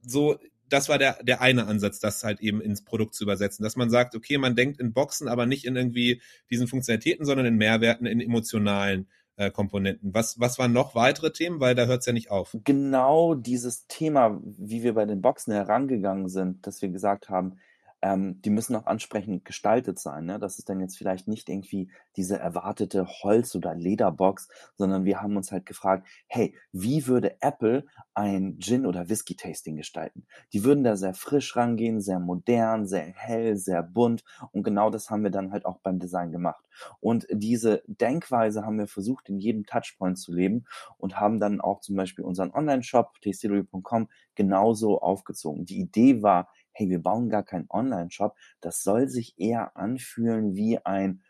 so 0.00 0.38
das 0.70 0.88
war 0.88 0.98
der, 0.98 1.22
der 1.22 1.40
eine 1.40 1.66
Ansatz, 1.66 2.00
das 2.00 2.24
halt 2.24 2.40
eben 2.40 2.60
ins 2.60 2.82
Produkt 2.84 3.14
zu 3.14 3.24
übersetzen, 3.24 3.62
dass 3.62 3.76
man 3.76 3.90
sagt, 3.90 4.14
okay, 4.14 4.38
man 4.38 4.56
denkt 4.56 4.80
in 4.80 4.92
Boxen, 4.92 5.28
aber 5.28 5.46
nicht 5.46 5.64
in 5.64 5.76
irgendwie 5.76 6.22
diesen 6.50 6.68
Funktionalitäten, 6.68 7.26
sondern 7.26 7.46
in 7.46 7.56
Mehrwerten, 7.56 8.06
in 8.06 8.20
emotionalen 8.20 9.08
äh, 9.36 9.50
Komponenten. 9.50 10.14
Was, 10.14 10.38
was 10.38 10.58
waren 10.58 10.72
noch 10.72 10.94
weitere 10.94 11.32
Themen? 11.32 11.60
Weil 11.60 11.74
da 11.74 11.86
hört 11.86 12.00
es 12.00 12.06
ja 12.06 12.12
nicht 12.12 12.30
auf. 12.30 12.56
Genau 12.64 13.34
dieses 13.34 13.86
Thema, 13.86 14.40
wie 14.44 14.82
wir 14.82 14.94
bei 14.94 15.06
den 15.06 15.22
Boxen 15.22 15.52
herangegangen 15.52 16.28
sind, 16.28 16.66
dass 16.66 16.82
wir 16.82 16.90
gesagt 16.90 17.28
haben, 17.28 17.56
ähm, 18.02 18.40
die 18.42 18.50
müssen 18.50 18.76
auch 18.76 18.86
ansprechend 18.86 19.44
gestaltet 19.44 19.98
sein. 19.98 20.24
Ne? 20.24 20.38
Das 20.38 20.58
ist 20.58 20.68
dann 20.68 20.80
jetzt 20.80 20.96
vielleicht 20.96 21.28
nicht 21.28 21.48
irgendwie 21.48 21.90
diese 22.16 22.38
erwartete 22.38 23.06
Holz- 23.06 23.54
oder 23.54 23.74
Lederbox, 23.74 24.48
sondern 24.76 25.04
wir 25.04 25.20
haben 25.20 25.36
uns 25.36 25.52
halt 25.52 25.66
gefragt, 25.66 26.06
hey, 26.26 26.54
wie 26.72 27.06
würde 27.06 27.40
Apple 27.40 27.84
ein 28.14 28.58
Gin- 28.58 28.86
oder 28.86 29.08
Whisky-Tasting 29.08 29.76
gestalten? 29.76 30.26
Die 30.52 30.64
würden 30.64 30.84
da 30.84 30.96
sehr 30.96 31.14
frisch 31.14 31.56
rangehen, 31.56 32.00
sehr 32.00 32.20
modern, 32.20 32.86
sehr 32.86 33.02
hell, 33.02 33.56
sehr 33.56 33.82
bunt 33.82 34.24
und 34.52 34.62
genau 34.62 34.90
das 34.90 35.10
haben 35.10 35.22
wir 35.22 35.30
dann 35.30 35.52
halt 35.52 35.66
auch 35.66 35.78
beim 35.80 35.98
Design 35.98 36.32
gemacht. 36.32 36.64
Und 37.00 37.26
diese 37.30 37.82
Denkweise 37.86 38.64
haben 38.64 38.78
wir 38.78 38.86
versucht, 38.86 39.28
in 39.28 39.38
jedem 39.38 39.64
Touchpoint 39.66 40.18
zu 40.18 40.32
leben 40.32 40.64
und 40.96 41.20
haben 41.20 41.40
dann 41.40 41.60
auch 41.60 41.80
zum 41.80 41.96
Beispiel 41.96 42.24
unseren 42.24 42.52
Online-Shop, 42.52 43.20
tastytheory.com, 43.22 44.08
genauso 44.34 45.00
aufgezogen. 45.00 45.64
Die 45.64 45.80
Idee 45.80 46.22
war, 46.22 46.48
hey, 46.72 46.88
wir 46.88 47.02
bauen 47.02 47.28
gar 47.28 47.42
keinen 47.42 47.66
Online-Shop. 47.70 48.36
Das 48.60 48.82
soll 48.82 49.08
sich 49.08 49.34
eher 49.38 49.76
anfühlen 49.76 50.54
wie 50.54 50.78
ein 50.84 51.22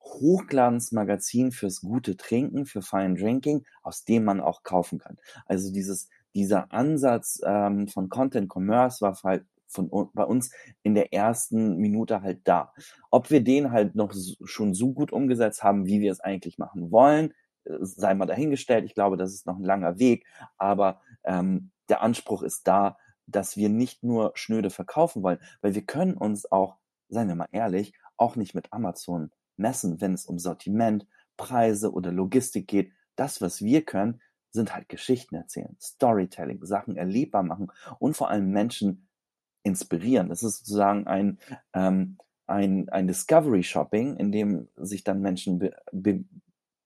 Hochglanzmagazin 0.00 1.52
fürs 1.52 1.80
gute 1.80 2.16
Trinken, 2.16 2.66
für 2.66 2.82
Fine 2.82 3.14
Drinking, 3.14 3.64
aus 3.82 4.04
dem 4.04 4.24
man 4.24 4.40
auch 4.40 4.62
kaufen 4.62 4.98
kann. 4.98 5.16
Also 5.46 5.72
dieses, 5.72 6.08
dieser 6.34 6.72
Ansatz 6.72 7.40
ähm, 7.44 7.88
von 7.88 8.08
Content 8.08 8.50
Commerce 8.52 9.00
war 9.00 9.16
halt 9.22 9.44
von 9.68 9.90
bei 10.12 10.24
uns 10.24 10.50
in 10.82 10.94
der 10.94 11.12
ersten 11.12 11.76
Minute 11.76 12.22
halt 12.22 12.40
da. 12.44 12.72
Ob 13.10 13.30
wir 13.30 13.42
den 13.42 13.72
halt 13.72 13.94
noch 13.94 14.12
schon 14.44 14.74
so 14.74 14.92
gut 14.92 15.12
umgesetzt 15.12 15.62
haben, 15.62 15.86
wie 15.86 16.00
wir 16.00 16.12
es 16.12 16.20
eigentlich 16.20 16.58
machen 16.58 16.90
wollen, 16.90 17.32
äh, 17.64 17.78
sei 17.80 18.14
mal 18.14 18.26
dahingestellt. 18.26 18.84
Ich 18.84 18.94
glaube, 18.94 19.16
das 19.16 19.32
ist 19.32 19.46
noch 19.46 19.56
ein 19.56 19.64
langer 19.64 19.98
Weg, 19.98 20.26
aber 20.58 21.00
ähm, 21.24 21.70
der 21.88 22.02
Anspruch 22.02 22.42
ist 22.42 22.66
da, 22.68 22.98
dass 23.32 23.56
wir 23.56 23.68
nicht 23.68 24.02
nur 24.02 24.32
schnöde 24.34 24.70
verkaufen 24.70 25.22
wollen, 25.22 25.38
weil 25.60 25.74
wir 25.74 25.82
können 25.82 26.14
uns 26.14 26.50
auch, 26.50 26.76
seien 27.08 27.28
wir 27.28 27.34
mal 27.34 27.48
ehrlich, 27.52 27.94
auch 28.16 28.36
nicht 28.36 28.54
mit 28.54 28.72
Amazon 28.72 29.30
messen, 29.56 30.00
wenn 30.00 30.14
es 30.14 30.26
um 30.26 30.38
Sortiment, 30.38 31.06
Preise 31.36 31.92
oder 31.92 32.12
Logistik 32.12 32.68
geht. 32.68 32.92
Das, 33.16 33.40
was 33.40 33.62
wir 33.62 33.82
können, 33.84 34.20
sind 34.50 34.74
halt 34.74 34.88
Geschichten 34.88 35.34
erzählen, 35.34 35.76
Storytelling, 35.80 36.64
Sachen 36.64 36.96
erlebbar 36.96 37.42
machen 37.42 37.72
und 37.98 38.16
vor 38.16 38.30
allem 38.30 38.50
Menschen 38.50 39.08
inspirieren. 39.62 40.28
Das 40.28 40.42
ist 40.42 40.58
sozusagen 40.58 41.06
ein, 41.06 41.38
ähm, 41.72 42.18
ein, 42.46 42.88
ein 42.90 43.06
Discovery 43.06 43.62
Shopping, 43.62 44.16
in 44.16 44.30
dem 44.30 44.68
sich 44.76 45.04
dann 45.04 45.20
Menschen 45.20 45.58
be, 45.58 45.74
be, 45.92 46.24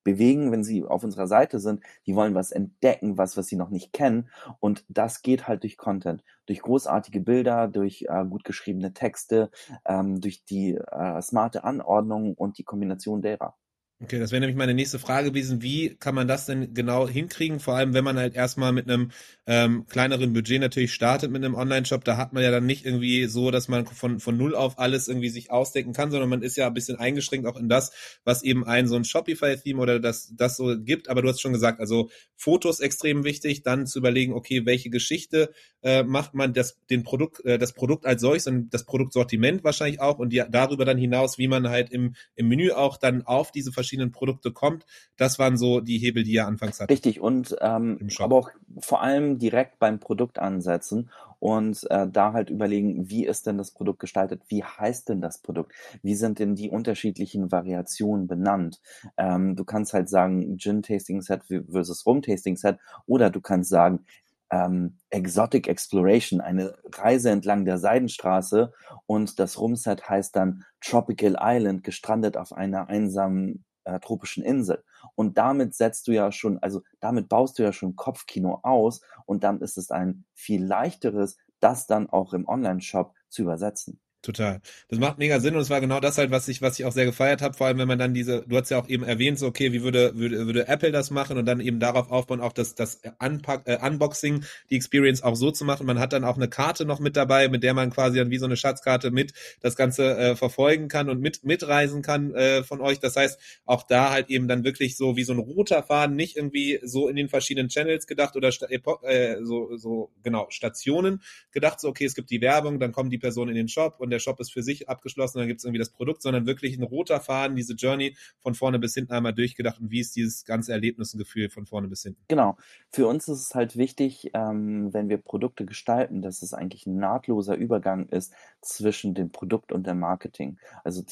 bewegen, 0.07 0.53
wenn 0.53 0.65
sie 0.65 0.85
auf 0.85 1.03
unserer 1.05 1.27
Seite 1.27 1.59
sind. 1.59 1.83
Die 2.07 2.15
wollen 2.15 2.35
was 2.35 2.53
entdecken, 2.53 3.19
was, 3.19 3.37
was 3.37 3.49
sie 3.49 3.57
noch 3.57 3.71
nicht 3.71 3.93
kennen. 3.93 4.31
Und 4.61 4.85
das 4.89 5.21
geht 5.21 5.49
halt 5.49 5.65
durch 5.65 5.77
Content, 5.77 6.23
durch 6.47 6.63
großartige 6.63 7.21
Bilder, 7.21 7.67
durch 7.69 8.07
äh, 8.09 8.25
gut 8.25 8.45
geschriebene 8.45 8.95
Texte, 8.95 9.51
ähm, 9.85 10.21
durch 10.21 10.45
die 10.45 10.77
äh, 10.77 11.21
smarte 11.21 11.65
Anordnung 11.65 12.35
und 12.35 12.57
die 12.59 12.65
Kombination 12.65 13.21
derer. 13.21 13.57
Okay, 14.03 14.19
das 14.19 14.31
wäre 14.31 14.41
nämlich 14.41 14.59
meine 14.59 14.75
nächste 14.75 14.99
Frage 14.99 15.31
gewesen. 15.31 15.63
Wie 15.63 15.97
kann 15.97 16.15
man 16.15 16.29
das 16.29 16.45
denn 16.45 16.75
genau 16.75 17.09
hinkriegen? 17.09 17.61
Vor 17.61 17.77
allem, 17.77 17.95
wenn 17.95 18.05
man 18.05 18.19
halt 18.19 18.35
erstmal 18.35 18.71
mit 18.73 18.91
einem 18.91 19.11
ähm, 19.47 19.87
kleineren 19.87 20.35
Budget 20.35 20.61
natürlich 20.61 20.93
startet 20.93 21.31
mit 21.31 21.43
einem 21.43 21.55
Online-Shop, 21.55 22.05
da 22.05 22.19
hat 22.19 22.35
man 22.35 22.43
ja 22.43 22.51
dann 22.51 22.67
nicht 22.67 22.85
irgendwie 22.85 23.25
so, 23.25 23.51
dass 23.51 23.69
man 23.69 23.87
von, 23.87 24.21
von 24.21 24.37
null 24.37 24.55
auf 24.55 24.79
alles 24.79 25.09
irgendwie 25.09 25.31
sich 25.31 25.51
ausdecken 25.51 25.95
kann, 25.95 26.11
sondern 26.11 26.29
man 26.29 26.43
ist 26.43 26.59
ja 26.59 26.67
ein 26.67 26.75
bisschen 26.75 26.99
eingeschränkt 26.99 27.47
auch 27.47 27.57
in 27.57 27.71
das, 27.71 28.21
was 28.23 28.43
eben 28.43 28.67
ein 28.67 28.87
so 28.87 28.97
ein 28.97 29.05
Shopify-Theme 29.05 29.81
oder 29.81 29.99
das, 29.99 30.31
das 30.37 30.59
so 30.59 30.79
gibt. 30.79 31.09
Aber 31.09 31.23
du 31.23 31.29
hast 31.31 31.41
schon 31.41 31.55
gesagt, 31.55 31.81
also 31.81 32.11
Fotos 32.35 32.81
extrem 32.81 33.25
wichtig, 33.25 33.63
dann 33.63 33.87
zu 33.87 34.01
überlegen, 34.01 34.35
okay, 34.35 34.67
welche 34.67 34.91
Geschichte 34.91 35.55
äh, 35.83 36.03
macht 36.03 36.35
man 36.35 36.53
das, 36.53 36.79
den 36.91 37.03
Produkt, 37.03 37.43
äh, 37.47 37.57
das 37.59 37.73
Produkt 37.73 38.05
als 38.05 38.21
solches 38.21 38.47
und 38.47 38.75
das 38.75 38.85
Produktsortiment 38.85 39.65
wahrscheinlich 39.65 40.01
auch 40.01 40.19
und 40.19 40.35
die, 40.35 40.43
darüber 40.51 40.85
dann 40.85 40.99
hinaus, 40.99 41.39
wie 41.39 41.49
man 41.49 41.71
halt 41.71 41.91
im, 41.91 42.15
im 42.35 42.49
Menü 42.49 42.73
auch 42.73 42.99
dann 42.99 43.23
auf 43.23 43.53
diese 43.53 43.73
verschiedenen 43.87 44.13
Produkte 44.13 44.53
kommt. 44.53 44.85
Das 45.17 45.39
waren 45.39 45.57
so 45.57 45.81
die 45.81 45.99
Hebel, 45.99 46.25
die 46.25 46.37
er 46.37 46.47
anfangs 46.47 46.81
hatte. 46.81 46.93
Richtig 46.93 47.21
und 47.21 47.57
ähm, 47.61 48.09
aber 48.19 48.37
auch 48.37 48.51
vor 48.81 49.03
allem 49.03 49.39
direkt 49.39 49.79
beim 49.79 50.01
Produkt 50.01 50.39
ansetzen 50.39 51.11
und 51.39 51.89
äh, 51.91 52.09
da 52.11 52.33
halt 52.33 52.51
überlegen, 52.51 53.09
wie 53.09 53.25
ist 53.25 53.47
denn 53.47 53.59
das 53.59 53.71
Produkt 53.71 54.01
gestaltet, 54.01 54.43
wie 54.49 54.65
heißt 54.65 55.09
denn 55.09 55.21
das 55.21 55.39
Produkt, 55.39 55.73
wie 56.03 56.15
sind 56.15 56.39
denn 56.39 56.57
die 56.57 56.71
unterschiedlichen 56.71 57.53
Variationen 57.53 58.27
benannt. 58.27 58.81
Ähm, 59.17 59.55
du 59.55 59.65
kannst 59.65 59.93
halt 59.93 60.09
sagen 60.09 60.59
Gin 60.59 60.83
Tasting 60.83 61.23
Set 61.23 61.43
versus 61.71 62.05
Rum 62.07 62.23
Tasting 62.23 62.57
Set 62.57 62.79
oder 63.07 63.31
du 63.31 63.41
kannst 63.41 63.71
sagen 63.71 64.05
ähm, 64.51 64.99
Exotic 65.11 65.69
Exploration, 65.69 66.41
eine 66.41 66.77
Reise 66.93 67.31
entlang 67.31 67.65
der 67.65 67.79
Seidenstraße 67.79 68.73
und 69.07 69.39
das 69.39 69.59
Rumset 69.59 70.09
heißt 70.09 70.37
dann 70.37 70.65
Tropical 70.81 71.37
Island, 71.41 71.83
gestrandet 71.83 72.37
auf 72.37 72.53
einer 72.53 72.89
einsamen 72.89 73.65
äh, 73.87 74.01
tropischen 74.01 74.43
Insel. 74.43 74.85
Und 75.15 75.39
damit 75.39 75.75
setzt 75.75 76.09
du 76.09 76.13
ja 76.13 76.33
schon, 76.33 76.59
also 76.59 76.83
damit 77.01 77.29
baust 77.29 77.59
du 77.59 77.63
ja 77.63 77.73
schon 77.73 77.97
Kopfkino 77.97 78.61
aus 78.63 79.01
und 79.25 79.45
dann 79.45 79.61
ist 79.61 79.79
es 79.79 79.91
ein 79.91 80.25
viel 80.35 80.65
leichteres, 80.65 81.39
das 81.61 81.87
dann 81.87 82.11
auch 82.11 82.35
im 82.35 82.47
Online-Shop 82.47 83.15
zu 83.29 83.43
übersetzen. 83.43 84.01
Total. 84.27 84.61
Das 84.89 84.99
macht 84.99 85.19
mega 85.19 85.39
Sinn 85.39 85.55
und 85.55 85.61
es 85.61 85.71
war 85.71 85.81
genau 85.81 86.01
das 86.01 86.19
halt, 86.19 86.33
was 86.33 86.49
ich, 86.49 86.61
was 86.61 86.81
ich 86.81 86.85
auch 86.85 86.91
sehr 86.91 87.05
gefeiert 87.05 87.43
habe, 87.43 87.57
vor 87.57 87.69
allem 87.69 87.79
wenn 87.79 87.87
man 87.87 87.97
dann 87.97 88.13
diese, 88.13 88.43
du 88.45 88.57
hast 88.57 88.71
ja 88.71 88.81
auch 88.81 88.89
eben 88.89 89.05
erwähnt, 89.05 89.39
so 89.39 89.47
okay, 89.47 89.73
wie 89.73 89.85
würde, 89.85 90.17
würde, 90.17 90.47
würde 90.47 90.67
Apple 90.67 90.91
das 90.91 91.13
machen 91.13 91.39
und 91.39 91.47
dann 91.47 91.61
eben 91.61 91.79
darauf 91.79 92.11
aufbauen, 92.11 92.41
auch 92.41 92.53
das, 92.53 92.75
das 92.75 93.01
Unpack, 93.21 93.63
äh, 93.67 93.79
Unboxing, 93.81 94.43
die 94.69 94.75
Experience 94.75 95.23
auch 95.23 95.37
so 95.37 95.53
zu 95.53 95.65
machen. 95.65 95.87
Man 95.87 96.01
hat 96.01 96.13
dann 96.13 96.25
auch 96.25 96.35
eine 96.35 96.49
Karte 96.49 96.87
noch 96.87 96.99
mit 96.99 97.17
dabei, 97.17 97.49
mit 97.49 97.63
der 97.63 97.73
man 97.73 97.91
quasi 97.91 98.19
dann 98.19 98.31
wie 98.31 98.39
so 98.39 98.47
eine 98.47 98.57
Schatzkarte 98.57 99.13
mit 99.13 99.33
das 99.61 99.77
Ganze 99.77 100.19
äh, 100.19 100.35
verfolgen 100.35 100.89
kann 100.89 101.09
und 101.09 101.21
mit 101.21 101.45
mitreisen 101.45 102.03
kann 102.03 102.35
äh, 102.35 102.65
von 102.65 102.81
euch. 102.81 102.99
Das 102.99 103.15
heißt, 103.15 103.39
auch 103.65 103.85
da 103.85 104.11
halt 104.11 104.29
eben 104.29 104.49
dann 104.49 104.65
wirklich 104.65 104.97
so 104.97 105.15
wie 105.15 105.23
so 105.23 105.35
ein 105.35 105.39
roter 105.39 105.85
Faden, 105.85 106.17
nicht 106.17 106.37
irgendwie 106.37 106.81
so 106.83 107.09
in 107.09 107.15
den 107.15 107.29
verschiedenen 107.29 107.69
Channels 107.69 108.09
gedacht 108.09 108.35
oder 108.35 108.49
äh, 108.49 109.37
so, 109.45 109.77
so 109.77 110.11
genau 110.25 110.49
Stationen 110.51 111.23
gedacht, 111.53 111.79
so 111.79 111.91
okay, 111.91 112.07
es 112.07 112.17
gibt 112.17 112.31
die 112.31 112.41
Werbung, 112.41 112.81
dann 112.81 112.91
kommen 112.91 113.11
die 113.11 113.19
Personen 113.19 113.51
in 113.51 113.57
den 113.57 113.69
Shop 113.69 114.01
und 114.01 114.16
der 114.17 114.21
Shop 114.21 114.41
ist 114.41 114.53
für 114.53 114.63
sich 114.63 114.89
abgeschlossen, 114.89 115.39
dann 115.39 115.49
gibt 115.49 115.61
es 115.61 115.65
irgendwie 115.65 115.79
das 115.79 115.91
Produkt, 115.91 116.23
sondern 116.23 116.47
wirklich 116.47 116.77
ein 116.79 116.83
roter 116.83 117.21
Faden, 117.21 117.57
diese 117.57 117.75
Journey 117.75 118.17
von 118.41 118.55
vorne 118.55 118.79
bis 118.79 118.95
hinten 118.95 119.13
einmal 119.13 119.35
durchgedacht 119.35 119.81
und 119.81 119.91
wie 119.91 120.01
ist 120.01 120.17
dieses 120.17 120.45
ganze 120.45 120.73
Erlebnis 120.73 121.13
und 121.15 121.19
Gefühl 121.19 121.51
von 121.51 121.67
vorne 121.67 121.89
bis 121.89 122.03
hinten. 122.03 122.23
Genau. 122.29 122.57
Für 122.91 123.07
uns 123.07 123.29
ist 123.29 123.41
es 123.41 123.55
halt 123.55 123.77
wichtig, 123.77 124.31
ähm, 124.35 124.93
wenn 124.93 125.09
wir 125.09 125.19
Produkte 125.19 125.67
gestalten, 125.67 126.23
dass 126.23 126.43
es 126.43 126.55
eigentlich 126.55 126.87
ein 126.87 126.97
nahtloser 126.97 127.57
Übergang 127.57 128.09
ist 128.09 128.33
zwischen 128.63 129.15
dem 129.15 129.31
Produkt 129.31 129.73
und 129.73 129.87
dem 129.87 130.01
Marketing. 130.01 130.59
Also 130.83 131.03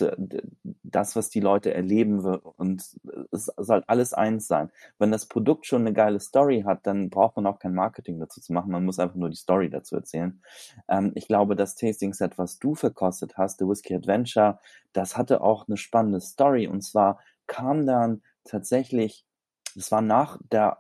das, 0.82 1.16
was 1.16 1.30
die 1.30 1.40
Leute 1.40 1.72
erleben 1.74 2.20
und 2.20 2.82
es 3.30 3.52
soll 3.56 3.84
alles 3.86 4.12
eins 4.12 4.46
sein. 4.46 4.70
Wenn 4.98 5.10
das 5.10 5.26
Produkt 5.26 5.66
schon 5.66 5.82
eine 5.82 5.92
geile 5.92 6.20
Story 6.20 6.62
hat, 6.66 6.86
dann 6.86 7.10
braucht 7.10 7.36
man 7.36 7.46
auch 7.46 7.58
kein 7.58 7.74
Marketing 7.74 8.18
dazu 8.18 8.40
zu 8.40 8.52
machen. 8.52 8.72
Man 8.72 8.84
muss 8.84 8.98
einfach 8.98 9.16
nur 9.16 9.30
die 9.30 9.36
Story 9.36 9.70
dazu 9.70 9.96
erzählen. 9.96 10.40
Ähm, 10.88 11.12
ich 11.14 11.26
glaube, 11.26 11.56
das 11.56 11.74
Tasting 11.76 12.14
Set, 12.14 12.38
was 12.38 12.58
du 12.58 12.74
für 12.74 12.92
gekostet 12.94 13.36
hast, 13.36 13.58
The 13.58 13.66
Whiskey 13.66 13.94
Adventure, 13.94 14.58
das 14.92 15.16
hatte 15.16 15.40
auch 15.42 15.66
eine 15.66 15.76
spannende 15.76 16.20
Story. 16.20 16.66
Und 16.66 16.82
zwar 16.82 17.18
kam 17.46 17.86
dann 17.86 18.22
tatsächlich, 18.44 19.26
das 19.74 19.90
war 19.90 20.00
nach 20.00 20.38
der 20.50 20.78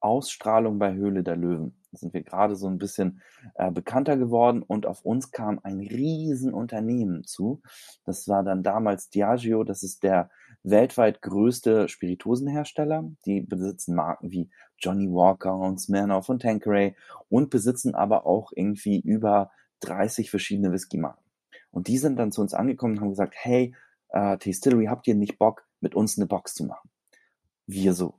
Ausstrahlung 0.00 0.78
bei 0.78 0.94
Höhle 0.94 1.22
der 1.22 1.36
Löwen. 1.36 1.76
Da 1.92 1.98
sind 1.98 2.14
wir 2.14 2.22
gerade 2.22 2.56
so 2.56 2.68
ein 2.68 2.78
bisschen 2.78 3.20
äh, 3.54 3.70
bekannter 3.70 4.16
geworden 4.16 4.62
und 4.62 4.86
auf 4.86 5.04
uns 5.04 5.30
kam 5.30 5.60
ein 5.62 5.80
Riesenunternehmen 5.80 7.24
zu. 7.24 7.60
Das 8.04 8.28
war 8.28 8.42
dann 8.42 8.62
damals 8.62 9.10
Diageo, 9.10 9.64
das 9.64 9.82
ist 9.82 10.02
der 10.02 10.30
weltweit 10.62 11.20
größte 11.20 11.88
Spirituosenhersteller. 11.88 13.10
Die 13.26 13.40
besitzen 13.40 13.94
Marken 13.94 14.30
wie 14.30 14.50
Johnny 14.78 15.08
Walker 15.08 15.56
und 15.56 15.80
Smirnoff 15.80 16.28
und 16.28 16.42
Tanqueray 16.42 16.94
und 17.28 17.50
besitzen 17.50 17.94
aber 17.94 18.26
auch 18.26 18.52
irgendwie 18.54 19.00
über 19.00 19.50
30 19.80 20.30
verschiedene 20.30 20.72
Whisky-Marken. 20.72 21.29
Und 21.70 21.88
die 21.88 21.98
sind 21.98 22.16
dann 22.16 22.32
zu 22.32 22.40
uns 22.40 22.54
angekommen 22.54 22.94
und 22.94 23.00
haben 23.00 23.10
gesagt, 23.10 23.34
hey, 23.36 23.74
äh, 24.10 24.36
Tastillery, 24.38 24.86
habt 24.86 25.06
ihr 25.06 25.14
nicht 25.14 25.38
Bock, 25.38 25.66
mit 25.80 25.94
uns 25.94 26.18
eine 26.18 26.26
Box 26.26 26.54
zu 26.54 26.64
machen? 26.64 26.90
Wir 27.66 27.94
so, 27.94 28.14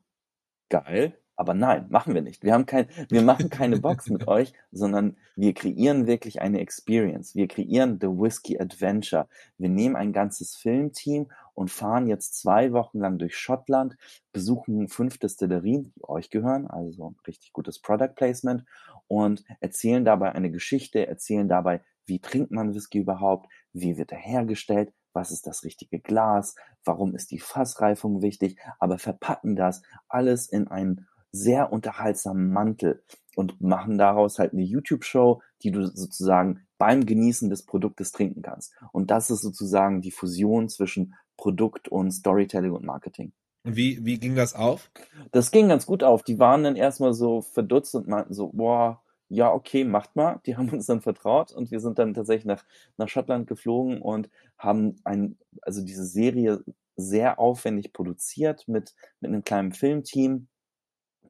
geil, 0.70 1.18
aber 1.42 1.56
nein, 1.56 1.88
machen 1.90 2.14
wir 2.14 2.22
nicht. 2.22 2.44
Wir 2.44 2.54
haben 2.54 2.68
kein, 2.68 2.88
wir 3.10 3.24
machen 3.24 3.50
keine 3.50 3.80
Box 3.80 4.10
mit 4.12 4.28
euch, 4.28 4.54
sondern 4.72 5.18
wir 5.36 5.56
kreieren 5.56 6.06
wirklich 6.06 6.40
eine 6.40 6.60
Experience. 6.60 7.34
Wir 7.34 7.48
kreieren 7.48 7.98
The 8.00 8.10
Whiskey 8.10 8.60
Adventure. 8.60 9.28
Wir 9.58 9.70
nehmen 9.70 9.96
ein 9.96 10.14
ganzes 10.14 10.56
Filmteam 10.56 11.32
und 11.56 11.72
fahren 11.72 12.08
jetzt 12.08 12.40
zwei 12.40 12.74
Wochen 12.74 13.00
lang 13.00 13.18
durch 13.18 13.36
Schottland, 13.36 13.98
besuchen 14.34 14.88
fünf 14.88 15.18
Destillerien, 15.18 15.92
die 15.96 16.08
euch 16.08 16.30
gehören, 16.30 16.68
also 16.68 17.10
ein 17.10 17.16
richtig 17.26 17.54
gutes 17.54 17.80
Product 17.80 18.14
Placement 18.16 18.64
und 19.08 19.44
erzählen 19.60 20.06
dabei 20.06 20.34
eine 20.34 20.52
Geschichte, 20.52 21.08
erzählen 21.08 21.48
dabei, 21.48 21.82
wie 22.12 22.20
trinkt 22.20 22.52
man 22.52 22.76
Whisky 22.76 23.00
überhaupt, 23.00 23.50
wie 23.72 23.98
wird 23.98 24.12
er 24.12 24.18
hergestellt, 24.18 24.92
was 25.14 25.32
ist 25.32 25.48
das 25.48 25.64
richtige 25.64 26.02
Glas, 26.02 26.56
warum 26.84 27.16
ist 27.16 27.32
die 27.32 27.40
Fassreifung 27.40 28.22
wichtig, 28.22 28.58
aber 28.80 29.00
verpacken 29.00 29.56
das 29.56 29.82
alles 30.10 30.50
in 30.50 30.68
einen 30.68 31.08
sehr 31.32 31.72
unterhaltsamen 31.72 32.52
Mantel 32.52 33.02
und 33.38 33.62
machen 33.62 33.98
daraus 33.98 34.40
halt 34.40 34.52
eine 34.52 34.64
YouTube-Show, 34.64 35.42
die 35.64 35.72
du 35.72 35.88
sozusagen 35.88 36.68
beim 36.78 37.06
Genießen 37.06 37.50
des 37.50 37.66
Produktes 37.66 38.12
trinken 38.12 38.42
kannst. 38.42 38.74
Und 38.92 39.10
das 39.10 39.32
ist 39.32 39.42
sozusagen 39.42 40.02
die 40.02 40.12
Fusion 40.12 40.68
zwischen 40.68 41.14
Produkt 41.38 41.88
und 41.88 42.12
Storytelling 42.12 42.74
und 42.74 42.84
Marketing. 42.84 43.32
Und 43.64 43.78
wie, 43.78 44.04
wie 44.04 44.20
ging 44.20 44.36
das 44.36 44.54
auf? 44.54 44.92
Das 45.32 45.52
ging 45.52 45.70
ganz 45.70 45.86
gut 45.86 46.04
auf. 46.04 46.24
Die 46.24 46.40
waren 46.40 46.66
dann 46.66 46.76
erstmal 46.76 47.14
so 47.14 47.42
verdutzt 47.42 47.96
und 47.96 48.10
meinten 48.10 48.34
so, 48.34 48.50
boah, 48.50 49.02
ja, 49.32 49.52
okay, 49.54 49.86
macht 49.86 50.16
mal. 50.16 50.42
Die 50.46 50.58
haben 50.58 50.70
uns 50.74 50.86
dann 50.86 51.02
vertraut 51.02 51.52
und 51.52 51.72
wir 51.72 51.80
sind 51.80 51.98
dann 52.00 52.14
tatsächlich 52.14 52.46
nach, 52.46 52.66
nach 52.98 53.08
Schottland 53.08 53.48
geflogen 53.48 54.02
und 54.02 54.30
haben 54.58 54.98
ein, 55.06 55.38
also 55.62 55.84
diese 55.84 56.06
Serie 56.06 56.64
sehr 56.98 57.40
aufwendig 57.40 57.94
produziert 57.94 58.68
mit, 58.68 58.94
mit 59.22 59.30
einem 59.30 59.44
kleinen 59.44 59.72
Filmteam. 59.72 60.48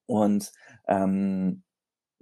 Und 0.08 0.52
ähm, 0.88 1.64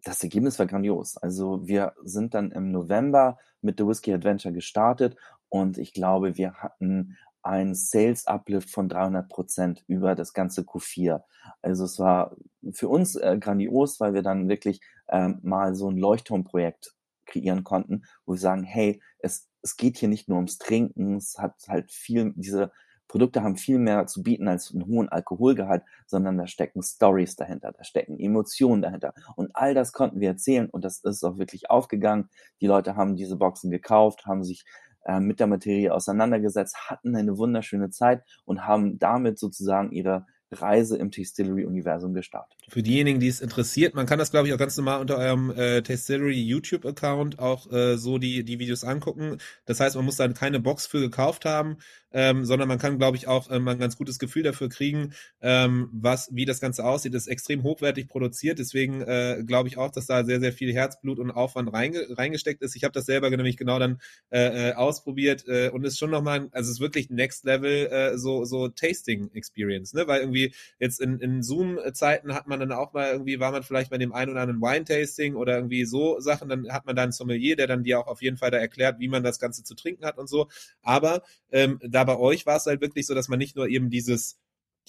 das 0.03 0.21
Ergebnis 0.21 0.59
war 0.59 0.65
grandios. 0.65 1.17
Also 1.17 1.65
wir 1.65 1.93
sind 2.03 2.33
dann 2.33 2.51
im 2.51 2.71
November 2.71 3.38
mit 3.62 3.79
The 3.79 3.88
Whiskey 3.88 4.13
Adventure 4.13 4.53
gestartet 4.53 5.15
und 5.48 5.77
ich 5.77 5.93
glaube, 5.93 6.38
wir 6.38 6.55
hatten 6.55 7.17
ein 7.41 7.75
Sales 7.75 8.27
Uplift 8.27 8.69
von 8.69 8.89
300 8.89 9.29
Prozent 9.29 9.84
über 9.88 10.15
das 10.15 10.34
ganze 10.34 10.62
Q4. 10.62 11.22
Also 11.62 11.86
es 11.86 12.00
war 12.00 12.36
für 12.72 12.89
uns 12.89 13.15
äh, 13.15 13.38
grandios, 13.39 14.00
weil 14.00 14.13
wir 14.13 14.22
dann 14.22 14.50
wirklich 14.50 14.81
ähm, 15.10 15.39
mal 15.41 15.75
so 15.75 15.89
ein 15.89 15.98
Leuchtturmprojekt 15.98 16.93
kreieren 17.25 17.63
konnten, 17.63 18.03
wo 18.25 18.34
wir 18.34 18.39
sagen, 18.39 18.63
hey, 18.63 19.01
es, 19.19 19.48
es 19.62 19.77
geht 19.77 19.98
hier 19.98 20.10
nicht 20.10 20.27
nur 20.27 20.38
ums 20.38 20.58
Trinken, 20.58 21.17
es 21.17 21.38
hat 21.38 21.55
halt 21.67 21.91
viel, 21.91 22.34
diese 22.36 22.72
Produkte 23.08 23.41
haben 23.41 23.58
viel 23.58 23.79
mehr 23.79 24.05
zu 24.05 24.22
bieten 24.22 24.48
als 24.48 24.72
einen 24.72 24.86
hohen 24.86 25.10
Alkoholgehalt, 25.10 25.84
sondern 26.05 26.38
da 26.38 26.46
stecken 26.46 26.84
Stories 26.84 27.36
dahinter, 27.36 27.72
da 27.72 27.84
stecken 27.84 28.19
Emotionen 28.19 28.84
dahinter. 28.84 29.13
Und 29.36 29.50
all 29.55 29.74
das 29.74 29.93
konnten 29.93 30.19
wir 30.19 30.29
erzählen 30.29 30.69
und 30.69 30.86
das 30.86 31.00
ist 31.00 31.24
auch 31.24 31.39
wirklich 31.39 31.72
aufgegangen. 31.72 32.29
Die 32.62 32.67
Leute 32.67 32.96
haben 32.96 33.15
diese 33.15 33.36
Boxen 33.36 33.72
gekauft, 33.72 34.27
haben 34.27 34.43
sich 34.43 34.63
äh, 35.06 35.20
mit 35.20 35.39
der 35.39 35.48
Materie 35.48 35.94
auseinandergesetzt, 35.94 36.89
hatten 36.89 37.15
eine 37.15 37.38
wunderschöne 37.38 37.89
Zeit 37.89 38.24
und 38.46 38.65
haben 38.65 39.00
damit 39.00 39.39
sozusagen 39.39 39.91
ihre 39.91 40.25
Reise 40.51 40.98
im 40.98 41.12
Tastillery-Universum 41.12 42.13
gestartet. 42.13 42.58
Für 42.68 42.82
diejenigen, 42.82 43.20
die 43.20 43.27
es 43.27 43.41
interessiert, 43.41 43.94
man 43.94 44.06
kann 44.06 44.20
das, 44.20 44.32
glaube 44.32 44.48
ich, 44.48 44.53
auch 44.53 44.58
ganz 44.58 44.75
normal 44.77 45.00
unter 45.00 45.18
eurem 45.18 45.51
äh, 45.51 45.82
Tastillery 45.82 46.41
YouTube-Account 46.41 47.39
auch 47.39 47.72
äh, 47.72 47.98
so 47.98 48.18
die, 48.18 48.44
die 48.44 48.60
Videos 48.60 48.84
angucken. 48.84 49.38
Das 49.65 49.79
heißt, 49.79 49.96
man 49.96 50.06
muss 50.06 50.15
dann 50.15 50.34
keine 50.34 50.60
Box 50.60 50.88
für 50.88 51.00
gekauft 51.00 51.46
haben. 51.46 51.77
Ähm, 52.12 52.46
sondern 52.46 52.68
man 52.68 52.80
kann, 52.80 52.98
glaube 52.98 53.18
ich, 53.18 53.28
auch 53.28 53.50
ähm, 53.51 53.68
ein 53.68 53.80
ganz 53.80 53.98
gutes 53.98 54.20
Gefühl 54.20 54.44
dafür 54.44 54.70
kriegen, 54.70 55.13
ähm, 55.42 55.89
was, 55.92 56.30
wie 56.34 56.46
das 56.46 56.60
Ganze 56.60 56.86
aussieht. 56.86 57.13
Das 57.13 57.24
ist 57.24 57.28
extrem 57.28 57.63
hochwertig 57.63 58.08
produziert, 58.08 58.60
deswegen 58.60 59.01
äh, 59.01 59.44
glaube 59.46 59.70
ich 59.70 59.78
auch, 59.78 59.92
dass 59.92 60.06
da 60.06 60.24
sehr, 60.24 60.39
sehr 60.39 60.54
viel 60.54 60.74
Herzblut 60.74 61.20
und 61.20 61.32
Aufwand 61.32 61.72
reinge 61.74 62.06
reingesteckt 62.18 62.62
ist. 62.62 62.75
Ich 62.75 62.84
habe 62.84 62.94
das 62.94 63.06
selber 63.06 63.30
nämlich 63.30 63.58
genau 63.58 63.80
dann 63.80 64.00
äh, 64.32 64.70
äh, 64.70 64.74
ausprobiert 64.74 65.46
äh, 65.48 65.70
und 65.70 65.84
ist 65.86 65.98
schon 65.98 66.10
nochmal, 66.12 66.50
also 66.51 66.70
es 66.70 66.78
ist 66.78 66.80
wirklich 66.80 67.10
Next 67.10 67.46
Level 67.46 67.88
äh, 67.88 68.18
so, 68.18 68.46
so 68.46 68.68
Tasting 68.68 69.30
Experience, 69.34 69.94
ne? 69.94 70.08
Weil 70.08 70.22
irgendwie 70.22 70.54
jetzt 70.80 71.00
in, 71.00 71.20
in 71.20 71.44
Zoom-Zeiten 71.44 72.34
hat 72.34 72.48
man 72.48 72.60
dann 72.60 72.72
auch 72.72 72.94
mal 72.94 73.12
irgendwie, 73.12 73.39
war 73.39 73.51
man 73.51 73.63
vielleicht 73.63 73.89
bei 73.92 73.98
dem 73.98 74.13
einen 74.13 74.32
oder 74.32 74.42
anderen 74.42 74.62
Wine-Tasting 74.62 75.36
oder 75.36 75.56
irgendwie 75.56 75.86
so 75.86 76.20
Sachen, 76.20 76.50
dann 76.50 76.72
hat 76.72 76.86
man 76.86 76.96
da 76.96 77.04
einen 77.04 77.12
Sommelier, 77.12 77.56
der 77.56 77.68
dann 77.68 77.84
dir 77.84 78.00
auch 78.00 78.08
auf 78.08 78.22
jeden 78.22 78.38
Fall 78.38 78.51
da 78.51 78.58
erklärt, 78.58 79.00
wie 79.00 79.08
man 79.08 79.24
das 79.24 79.39
Ganze 79.39 79.63
zu 79.63 79.75
trinken 79.75 80.06
hat 80.06 80.18
und 80.18 80.28
so. 80.28 80.48
Aber 80.82 81.24
ähm, 81.51 81.80
da 81.84 81.99
bei 82.03 82.18
euch 82.18 82.46
war 82.46 82.58
es 82.58 82.65
halt 82.65 82.82
wirklich 82.82 83.06
so, 83.08 83.15
dass 83.15 83.27
man 83.27 83.39
nicht 83.39 83.56
nur 83.56 83.68
eben 83.68 83.89
dieses 83.89 84.39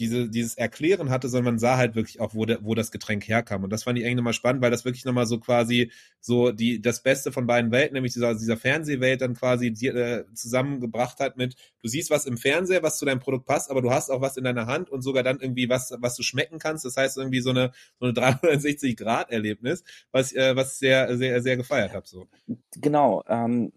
diese, 0.00 0.30
dieses 0.30 0.54
Erklären 0.54 1.10
hatte, 1.10 1.28
sondern 1.28 1.54
man 1.54 1.58
sah 1.58 1.76
halt 1.76 1.94
wirklich 1.94 2.20
auch, 2.20 2.34
wo, 2.34 2.46
der, 2.46 2.64
wo 2.64 2.74
das 2.74 2.90
Getränk 2.90 3.28
herkam. 3.28 3.62
Und 3.62 3.70
das 3.70 3.82
fand 3.82 3.98
ich 3.98 4.04
eigentlich 4.04 4.16
nochmal 4.16 4.32
spannend, 4.32 4.62
weil 4.62 4.70
das 4.70 4.86
wirklich 4.86 5.04
nochmal 5.04 5.26
so 5.26 5.38
quasi 5.38 5.92
so 6.20 6.52
die, 6.52 6.80
das 6.80 7.02
Beste 7.02 7.32
von 7.32 7.46
beiden 7.46 7.70
Welten, 7.70 7.94
nämlich 7.94 8.14
dieser, 8.14 8.34
dieser 8.34 8.56
Fernsehwelt 8.56 9.20
dann 9.20 9.34
quasi 9.34 9.72
die, 9.72 9.88
äh, 9.88 10.24
zusammengebracht 10.34 11.20
hat 11.20 11.36
mit, 11.36 11.54
du 11.82 11.88
siehst 11.88 12.10
was 12.10 12.24
im 12.24 12.38
Fernseher, 12.38 12.82
was 12.82 12.98
zu 12.98 13.04
deinem 13.04 13.20
Produkt 13.20 13.44
passt, 13.44 13.70
aber 13.70 13.82
du 13.82 13.90
hast 13.90 14.10
auch 14.10 14.22
was 14.22 14.38
in 14.38 14.44
deiner 14.44 14.66
Hand 14.66 14.88
und 14.88 15.02
sogar 15.02 15.22
dann 15.22 15.38
irgendwie 15.38 15.68
was, 15.68 15.94
was 16.00 16.16
du 16.16 16.22
schmecken 16.22 16.58
kannst. 16.58 16.86
Das 16.86 16.96
heißt 16.96 17.18
irgendwie 17.18 17.40
so 17.40 17.50
eine, 17.50 17.72
so 17.98 18.06
eine 18.06 18.14
360-Grad-Erlebnis, 18.18 19.84
was, 20.12 20.32
äh, 20.32 20.56
was 20.56 20.72
ich 20.72 20.78
sehr, 20.78 21.16
sehr, 21.18 21.42
sehr 21.42 21.58
gefeiert 21.58 21.92
habe. 21.92 22.06
So. 22.06 22.26
Genau, 22.76 23.22
ähm, 23.28 23.72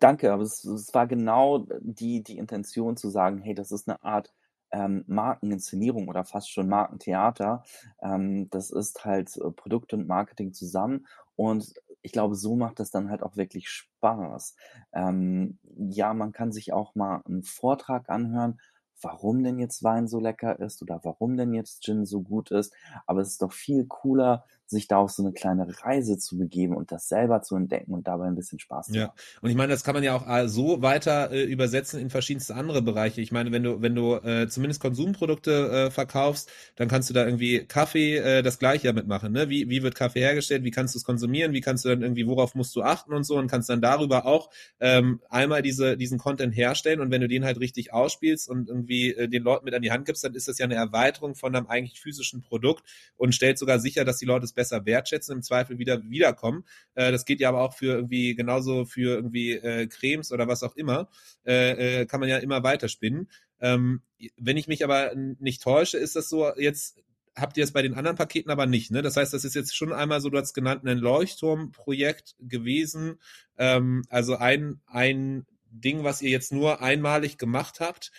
danke, 0.00 0.32
aber 0.32 0.42
es, 0.42 0.64
es 0.64 0.92
war 0.94 1.06
genau 1.06 1.66
die, 1.80 2.22
die 2.22 2.38
Intention 2.38 2.96
zu 2.96 3.08
sagen, 3.10 3.38
hey, 3.38 3.54
das 3.54 3.72
ist 3.72 3.88
eine 3.88 4.02
Art 4.02 4.32
ähm, 4.70 5.04
Markeninszenierung 5.06 6.08
oder 6.08 6.24
fast 6.24 6.50
schon 6.50 6.68
Markentheater. 6.68 7.64
Ähm, 8.02 8.50
das 8.50 8.70
ist 8.70 9.04
halt 9.04 9.36
äh, 9.36 9.50
Produkt 9.50 9.94
und 9.94 10.06
Marketing 10.06 10.52
zusammen 10.52 11.06
und 11.36 11.74
ich 12.02 12.12
glaube, 12.12 12.36
so 12.36 12.56
macht 12.56 12.78
das 12.80 12.90
dann 12.90 13.10
halt 13.10 13.22
auch 13.22 13.36
wirklich 13.36 13.68
Spaß. 13.68 14.54
Ähm, 14.92 15.58
ja, 15.76 16.14
man 16.14 16.32
kann 16.32 16.52
sich 16.52 16.72
auch 16.72 16.94
mal 16.94 17.22
einen 17.26 17.42
Vortrag 17.42 18.08
anhören, 18.08 18.60
warum 19.00 19.42
denn 19.42 19.58
jetzt 19.58 19.82
Wein 19.84 20.08
so 20.08 20.20
lecker 20.20 20.58
ist 20.58 20.82
oder 20.82 21.00
warum 21.04 21.36
denn 21.36 21.54
jetzt 21.54 21.82
Gin 21.82 22.04
so 22.06 22.22
gut 22.22 22.50
ist. 22.50 22.72
Aber 23.06 23.20
es 23.20 23.28
ist 23.30 23.42
doch 23.42 23.52
viel 23.52 23.86
cooler, 23.86 24.44
sich 24.70 24.88
da 24.88 24.98
auf 24.98 25.10
so 25.10 25.22
eine 25.22 25.32
kleine 25.32 25.66
Reise 25.82 26.18
zu 26.18 26.36
begeben 26.36 26.76
und 26.76 26.92
das 26.92 27.08
selber 27.08 27.42
zu 27.42 27.56
entdecken 27.56 27.92
und 27.92 28.06
dabei 28.06 28.26
ein 28.26 28.34
bisschen 28.34 28.58
Spaß 28.58 28.88
zu 28.88 28.94
ja. 28.94 29.02
haben. 29.08 29.12
Und 29.40 29.50
ich 29.50 29.56
meine, 29.56 29.72
das 29.72 29.84
kann 29.84 29.94
man 29.94 30.02
ja 30.02 30.14
auch 30.14 30.28
äh, 30.28 30.48
so 30.48 30.82
weiter 30.82 31.30
äh, 31.30 31.44
übersetzen 31.44 32.00
in 32.00 32.10
verschiedenste 32.10 32.54
andere 32.54 32.82
Bereiche. 32.82 33.20
Ich 33.20 33.32
meine, 33.32 33.52
wenn 33.52 33.62
du, 33.62 33.80
wenn 33.80 33.94
du 33.94 34.16
äh, 34.16 34.48
zumindest 34.48 34.80
Konsumprodukte 34.80 35.86
äh, 35.86 35.90
verkaufst, 35.90 36.50
dann 36.76 36.88
kannst 36.88 37.08
du 37.10 37.14
da 37.14 37.24
irgendwie 37.24 37.64
Kaffee 37.64 38.16
äh, 38.16 38.42
das 38.42 38.58
gleiche 38.58 38.88
damit 38.88 39.06
machen. 39.06 39.32
Ne? 39.32 39.48
Wie, 39.48 39.68
wie 39.68 39.82
wird 39.82 39.94
Kaffee 39.94 40.20
hergestellt? 40.20 40.64
Wie 40.64 40.70
kannst 40.70 40.94
du 40.94 40.98
es 40.98 41.04
konsumieren? 41.04 41.52
Wie 41.52 41.60
kannst 41.60 41.84
du 41.84 41.88
dann 41.88 42.02
irgendwie, 42.02 42.26
worauf 42.26 42.54
musst 42.54 42.76
du 42.76 42.82
achten 42.82 43.12
und 43.12 43.24
so 43.24 43.36
und 43.36 43.48
kannst 43.48 43.68
dann 43.68 43.80
darüber 43.80 44.26
auch 44.26 44.50
ähm, 44.80 45.20
einmal 45.30 45.62
diese, 45.62 45.96
diesen 45.96 46.18
Content 46.18 46.56
herstellen 46.56 47.00
und 47.00 47.10
wenn 47.10 47.20
du 47.20 47.28
den 47.28 47.44
halt 47.44 47.60
richtig 47.60 47.92
ausspielst 47.92 48.48
und 48.48 48.68
irgendwie 48.68 49.12
äh, 49.12 49.28
den 49.28 49.42
Leuten 49.42 49.64
mit 49.64 49.74
an 49.74 49.82
die 49.82 49.90
Hand 49.90 50.04
gibst, 50.04 50.24
dann 50.24 50.34
ist 50.34 50.48
das 50.48 50.58
ja 50.58 50.64
eine 50.64 50.74
Erweiterung 50.74 51.34
von 51.34 51.54
einem 51.54 51.66
eigentlich 51.66 52.00
physischen 52.00 52.42
Produkt 52.42 52.84
und 53.16 53.34
stellt 53.34 53.58
sogar 53.58 53.78
sicher, 53.78 54.04
dass 54.04 54.18
die 54.18 54.26
Leute 54.26 54.44
es 54.44 54.52
besser 54.58 54.84
wertschätzen, 54.84 55.36
im 55.36 55.42
Zweifel 55.42 55.78
wieder 55.78 56.02
wiederkommen. 56.10 56.64
Äh, 56.94 57.12
das 57.12 57.24
geht 57.24 57.40
ja 57.40 57.48
aber 57.48 57.62
auch 57.62 57.74
für 57.74 57.94
irgendwie 57.94 58.34
genauso 58.34 58.84
für 58.84 59.14
irgendwie 59.14 59.52
äh, 59.52 59.86
Cremes 59.86 60.32
oder 60.32 60.48
was 60.48 60.64
auch 60.64 60.74
immer. 60.74 61.08
Äh, 61.46 62.00
äh, 62.00 62.06
kann 62.06 62.18
man 62.18 62.28
ja 62.28 62.38
immer 62.38 62.64
weiterspinnen. 62.64 63.30
Ähm, 63.60 64.02
wenn 64.36 64.56
ich 64.56 64.66
mich 64.66 64.82
aber 64.82 65.14
nicht 65.14 65.62
täusche, 65.62 65.96
ist 65.96 66.16
das 66.16 66.28
so 66.28 66.52
jetzt 66.56 66.98
habt 67.36 67.56
ihr 67.56 67.62
es 67.62 67.72
bei 67.72 67.82
den 67.82 67.94
anderen 67.94 68.16
Paketen 68.16 68.50
aber 68.50 68.66
nicht, 68.66 68.90
ne? 68.90 69.00
Das 69.00 69.16
heißt, 69.16 69.32
das 69.32 69.44
ist 69.44 69.54
jetzt 69.54 69.76
schon 69.76 69.92
einmal 69.92 70.20
so, 70.20 70.28
du 70.28 70.38
hast 70.38 70.54
genannt, 70.54 70.84
ein 70.84 70.98
Leuchtturmprojekt 70.98 72.34
gewesen. 72.40 73.20
Ähm, 73.56 74.02
also 74.08 74.34
ein, 74.34 74.80
ein 74.88 75.46
Ding, 75.70 76.02
was 76.02 76.20
ihr 76.20 76.30
jetzt 76.30 76.52
nur 76.52 76.82
einmalig 76.82 77.38
gemacht 77.38 77.78
habt. 77.78 78.10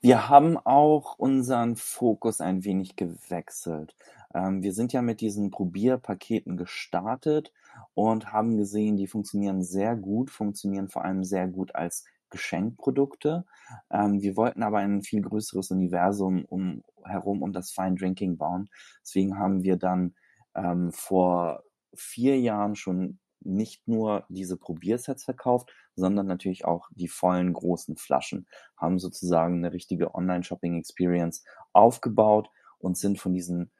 Wir 0.00 0.30
haben 0.30 0.56
auch 0.56 1.18
unseren 1.18 1.76
Fokus 1.76 2.40
ein 2.40 2.64
wenig 2.64 2.96
gewechselt. 2.96 3.94
Ähm, 4.34 4.62
wir 4.62 4.72
sind 4.72 4.92
ja 4.92 5.02
mit 5.02 5.20
diesen 5.20 5.50
Probierpaketen 5.50 6.56
gestartet 6.56 7.52
und 7.94 8.32
haben 8.32 8.56
gesehen, 8.56 8.96
die 8.96 9.06
funktionieren 9.06 9.62
sehr 9.62 9.96
gut, 9.96 10.30
funktionieren 10.30 10.88
vor 10.88 11.04
allem 11.04 11.24
sehr 11.24 11.46
gut 11.48 11.74
als 11.74 12.04
Geschenkprodukte. 12.30 13.46
Ähm, 13.90 14.20
wir 14.20 14.36
wollten 14.36 14.62
aber 14.62 14.78
ein 14.78 15.02
viel 15.02 15.22
größeres 15.22 15.70
Universum 15.70 16.44
um, 16.44 16.82
herum 17.04 17.42
um 17.42 17.52
das 17.52 17.70
Fine 17.70 17.94
Drinking 17.94 18.36
bauen. 18.36 18.68
Deswegen 19.02 19.38
haben 19.38 19.62
wir 19.62 19.76
dann 19.76 20.14
ähm, 20.54 20.92
vor 20.92 21.62
vier 21.94 22.38
Jahren 22.40 22.74
schon 22.74 23.20
nicht 23.40 23.86
nur 23.86 24.24
diese 24.28 24.56
Probiersets 24.56 25.24
verkauft, 25.24 25.72
sondern 25.94 26.26
natürlich 26.26 26.64
auch 26.64 26.88
die 26.94 27.08
vollen 27.08 27.52
großen 27.52 27.96
Flaschen, 27.96 28.46
haben 28.76 28.98
sozusagen 28.98 29.58
eine 29.58 29.72
richtige 29.72 30.14
Online-Shopping-Experience 30.14 31.44
aufgebaut 31.72 32.48
und 32.78 32.96
sind 32.96 33.20
von 33.20 33.34
diesen 33.34 33.70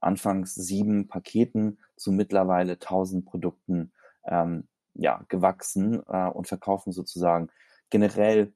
anfangs 0.00 0.54
sieben 0.54 1.08
Paketen 1.08 1.78
zu 1.96 2.12
mittlerweile 2.12 2.72
1000 2.72 3.24
Produkten 3.24 3.92
ähm, 4.24 4.68
ja, 4.94 5.24
gewachsen 5.28 6.02
äh, 6.08 6.28
und 6.28 6.48
verkaufen 6.48 6.92
sozusagen 6.92 7.50
generell 7.90 8.52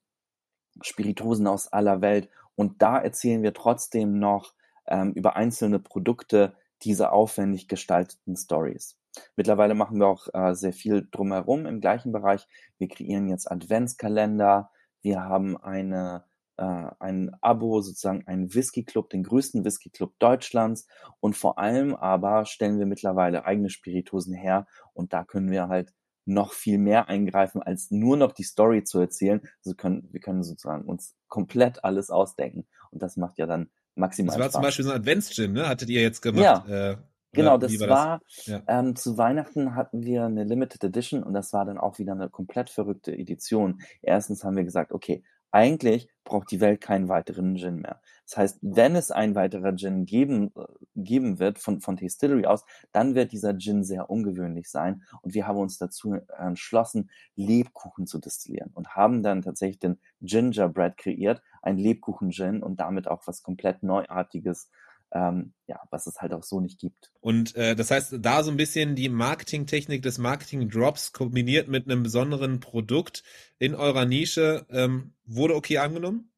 Spiritosen 0.83 1.47
aus 1.47 1.73
aller 1.73 2.01
Welt. 2.01 2.29
Und 2.57 2.83
da 2.83 2.99
erzählen 2.99 3.43
wir 3.43 3.55
trotzdem 3.55 4.19
noch 4.19 4.55
ähm, 4.87 5.13
über 5.13 5.37
einzelne 5.37 5.79
Produkte 5.79 6.55
diese 6.83 7.13
aufwendig 7.13 7.69
gestalteten 7.69 8.37
Stories. 8.37 8.99
Mittlerweile 9.37 9.75
machen 9.75 9.99
wir 9.99 10.09
auch 10.09 10.29
äh, 10.35 10.55
sehr 10.55 10.73
viel 10.73 11.07
drumherum 11.11 11.67
im 11.67 11.81
gleichen 11.81 12.13
Bereich. 12.13 12.47
Wir 12.79 12.89
kreieren 12.89 13.29
jetzt 13.29 13.51
Adventskalender. 13.51 14.71
Wir 15.03 15.23
haben 15.23 15.57
eine, 15.57 16.25
äh, 16.57 16.87
ein 16.99 17.33
Abo, 17.41 17.81
sozusagen 17.81 18.27
einen 18.27 18.55
Whisky-Club, 18.55 19.11
den 19.11 19.23
größten 19.23 19.65
Whisky-Club 19.65 20.15
Deutschlands. 20.19 20.87
Und 21.21 21.37
vor 21.37 21.59
allem 21.59 21.95
aber 21.95 22.47
stellen 22.47 22.79
wir 22.79 22.87
mittlerweile 22.87 23.45
eigene 23.45 23.71
Spiritosen 23.71 24.35
her. 24.35 24.67
Und 24.93 25.13
da 25.13 25.25
können 25.25 25.51
wir 25.51 25.69
halt 25.69 25.93
noch 26.27 26.53
viel 26.53 26.79
mehr 26.79 27.09
eingreifen, 27.09 27.63
als 27.63 27.91
nur 27.91 28.17
noch 28.17 28.33
die 28.33 28.45
Story 28.45 28.85
zu 28.85 28.99
erzählen. 28.99 29.41
Also 29.65 29.77
können, 29.77 30.09
wir 30.11 30.21
können 30.21 30.43
sozusagen 30.43 30.85
uns 30.85 31.15
komplett 31.29 31.85
alles 31.85 32.11
ausdenken. 32.11 32.67
Und 32.91 33.03
das 33.03 33.17
macht 33.17 33.39
ja 33.39 33.47
dann 33.47 33.71
maximal 33.95 34.33
Das 34.33 34.39
war 34.39 34.45
Spaß. 34.45 34.53
zum 34.53 34.63
Beispiel 34.63 34.85
so 34.85 34.91
ein 34.93 35.01
Adventsgym, 35.01 35.53
ne? 35.53 35.69
Hattet 35.69 35.91
ihr 35.91 36.01
jetzt 36.03 36.23
gemacht? 36.23 36.67
Ja. 36.69 36.93
Äh, 36.93 36.97
Genau, 37.35 37.59
das 37.59 37.79
war, 37.81 37.89
war, 37.89 38.21
das? 38.37 38.47
Ja. 38.47 38.63
ähm, 38.69 38.97
zu 38.97 39.19
Weihnachten 39.19 39.75
hatten 39.75 40.05
wir 40.05 40.25
eine 40.25 40.45
Limited 40.45 40.85
Edition 40.85 41.23
und 41.23 41.35
das 41.35 41.53
war 41.53 41.65
dann 41.65 41.79
auch 41.79 41.99
wieder 41.99 42.13
eine 42.13 42.31
komplett 42.31 42.71
verrückte 42.71 43.13
Edition. 43.13 43.83
Erstens 44.03 44.45
haben 44.45 44.57
wir 44.57 44.65
gesagt, 44.65 44.93
okay, 44.93 45.25
eigentlich 45.55 46.09
braucht 46.25 46.51
die 46.51 46.61
Welt 46.61 46.81
keinen 46.81 47.09
weiteren 47.09 47.57
Gin 47.57 47.77
mehr. 47.77 48.01
Das 48.25 48.37
heißt, 48.37 48.59
wenn 48.63 48.97
es 48.97 49.11
ein 49.11 49.35
weiterer 49.35 49.77
Gin 49.77 50.05
geben, 50.05 50.51
äh, 50.57 50.65
geben 50.97 51.39
wird 51.39 51.59
von, 51.59 51.81
von 51.81 51.97
Distillery 51.97 52.47
aus, 52.47 52.65
dann 52.93 53.15
wird 53.15 53.33
dieser 53.33 53.57
Gin 53.57 53.85
sehr 53.85 54.11
ungewöhnlich 54.11 54.69
sein. 54.69 55.03
Und 55.23 55.35
wir 55.35 55.47
haben 55.47 55.59
uns 55.59 55.79
dazu 55.79 56.15
entschlossen, 56.39 57.11
Lebkuchen 57.37 58.07
zu 58.07 58.19
destillieren 58.19 58.71
und 58.75 58.97
haben 58.97 59.23
dann 59.23 59.43
tatsächlich 59.43 59.79
den 59.79 60.01
Gingerbread 60.23 60.97
kreiert, 60.97 61.43
ein 61.63 61.79
Lebkuchen-Gin 61.79 62.63
und 62.63 62.81
damit 62.81 63.07
auch 63.07 63.27
was 63.27 63.43
komplett 63.43 63.83
Neuartiges 63.83 64.71
ähm, 65.15 65.53
ja, 65.67 65.81
was 65.91 66.07
es 66.07 66.21
halt 66.21 66.35
auch 66.35 66.43
so 66.43 66.61
nicht 66.61 66.79
gibt. 66.81 67.13
Und 67.21 67.55
äh, 67.55 67.77
das 67.77 67.91
heißt, 67.91 68.17
da 68.21 68.43
so 68.43 68.51
ein 68.51 68.57
bisschen 68.57 68.97
die 68.97 69.09
Marketingtechnik 69.09 70.03
des 70.03 70.19
Marketing-Drops 70.19 71.13
kombiniert 71.13 71.69
mit 71.69 71.89
einem 71.89 72.03
besonderen 72.03 72.61
Produkt 72.61 73.23
in 73.59 73.75
eurer 73.75 74.05
Nische 74.05 74.67
ähm, 74.71 75.13
wurde 75.25 75.55
okay 75.55 75.79
angenommen? 75.79 76.31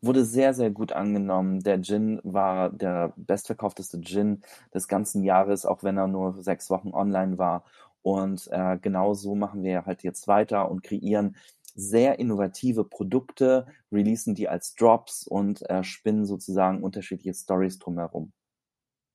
Wurde 0.00 0.24
sehr, 0.24 0.54
sehr 0.54 0.70
gut 0.70 0.92
angenommen. 0.92 1.60
Der 1.60 1.80
Gin 1.82 2.20
war 2.24 2.70
der 2.70 3.12
bestverkaufteste 3.16 4.00
Gin 4.00 4.42
des 4.74 4.88
ganzen 4.88 5.22
Jahres, 5.22 5.66
auch 5.66 5.84
wenn 5.84 5.98
er 5.98 6.08
nur 6.08 6.42
sechs 6.42 6.70
Wochen 6.70 6.90
online 6.92 7.38
war. 7.38 7.64
Und 8.00 8.48
äh, 8.50 8.78
genau 8.80 9.14
so 9.14 9.36
machen 9.36 9.62
wir 9.62 9.86
halt 9.86 10.02
jetzt 10.02 10.26
weiter 10.26 10.70
und 10.70 10.82
kreieren 10.82 11.36
sehr 11.74 12.18
innovative 12.18 12.84
Produkte, 12.84 13.66
releasen 13.90 14.34
die 14.34 14.48
als 14.48 14.74
Drops 14.74 15.26
und 15.26 15.68
äh, 15.68 15.84
spinnen 15.84 16.26
sozusagen 16.26 16.82
unterschiedliche 16.82 17.34
Stories 17.34 17.78
drumherum. 17.78 18.32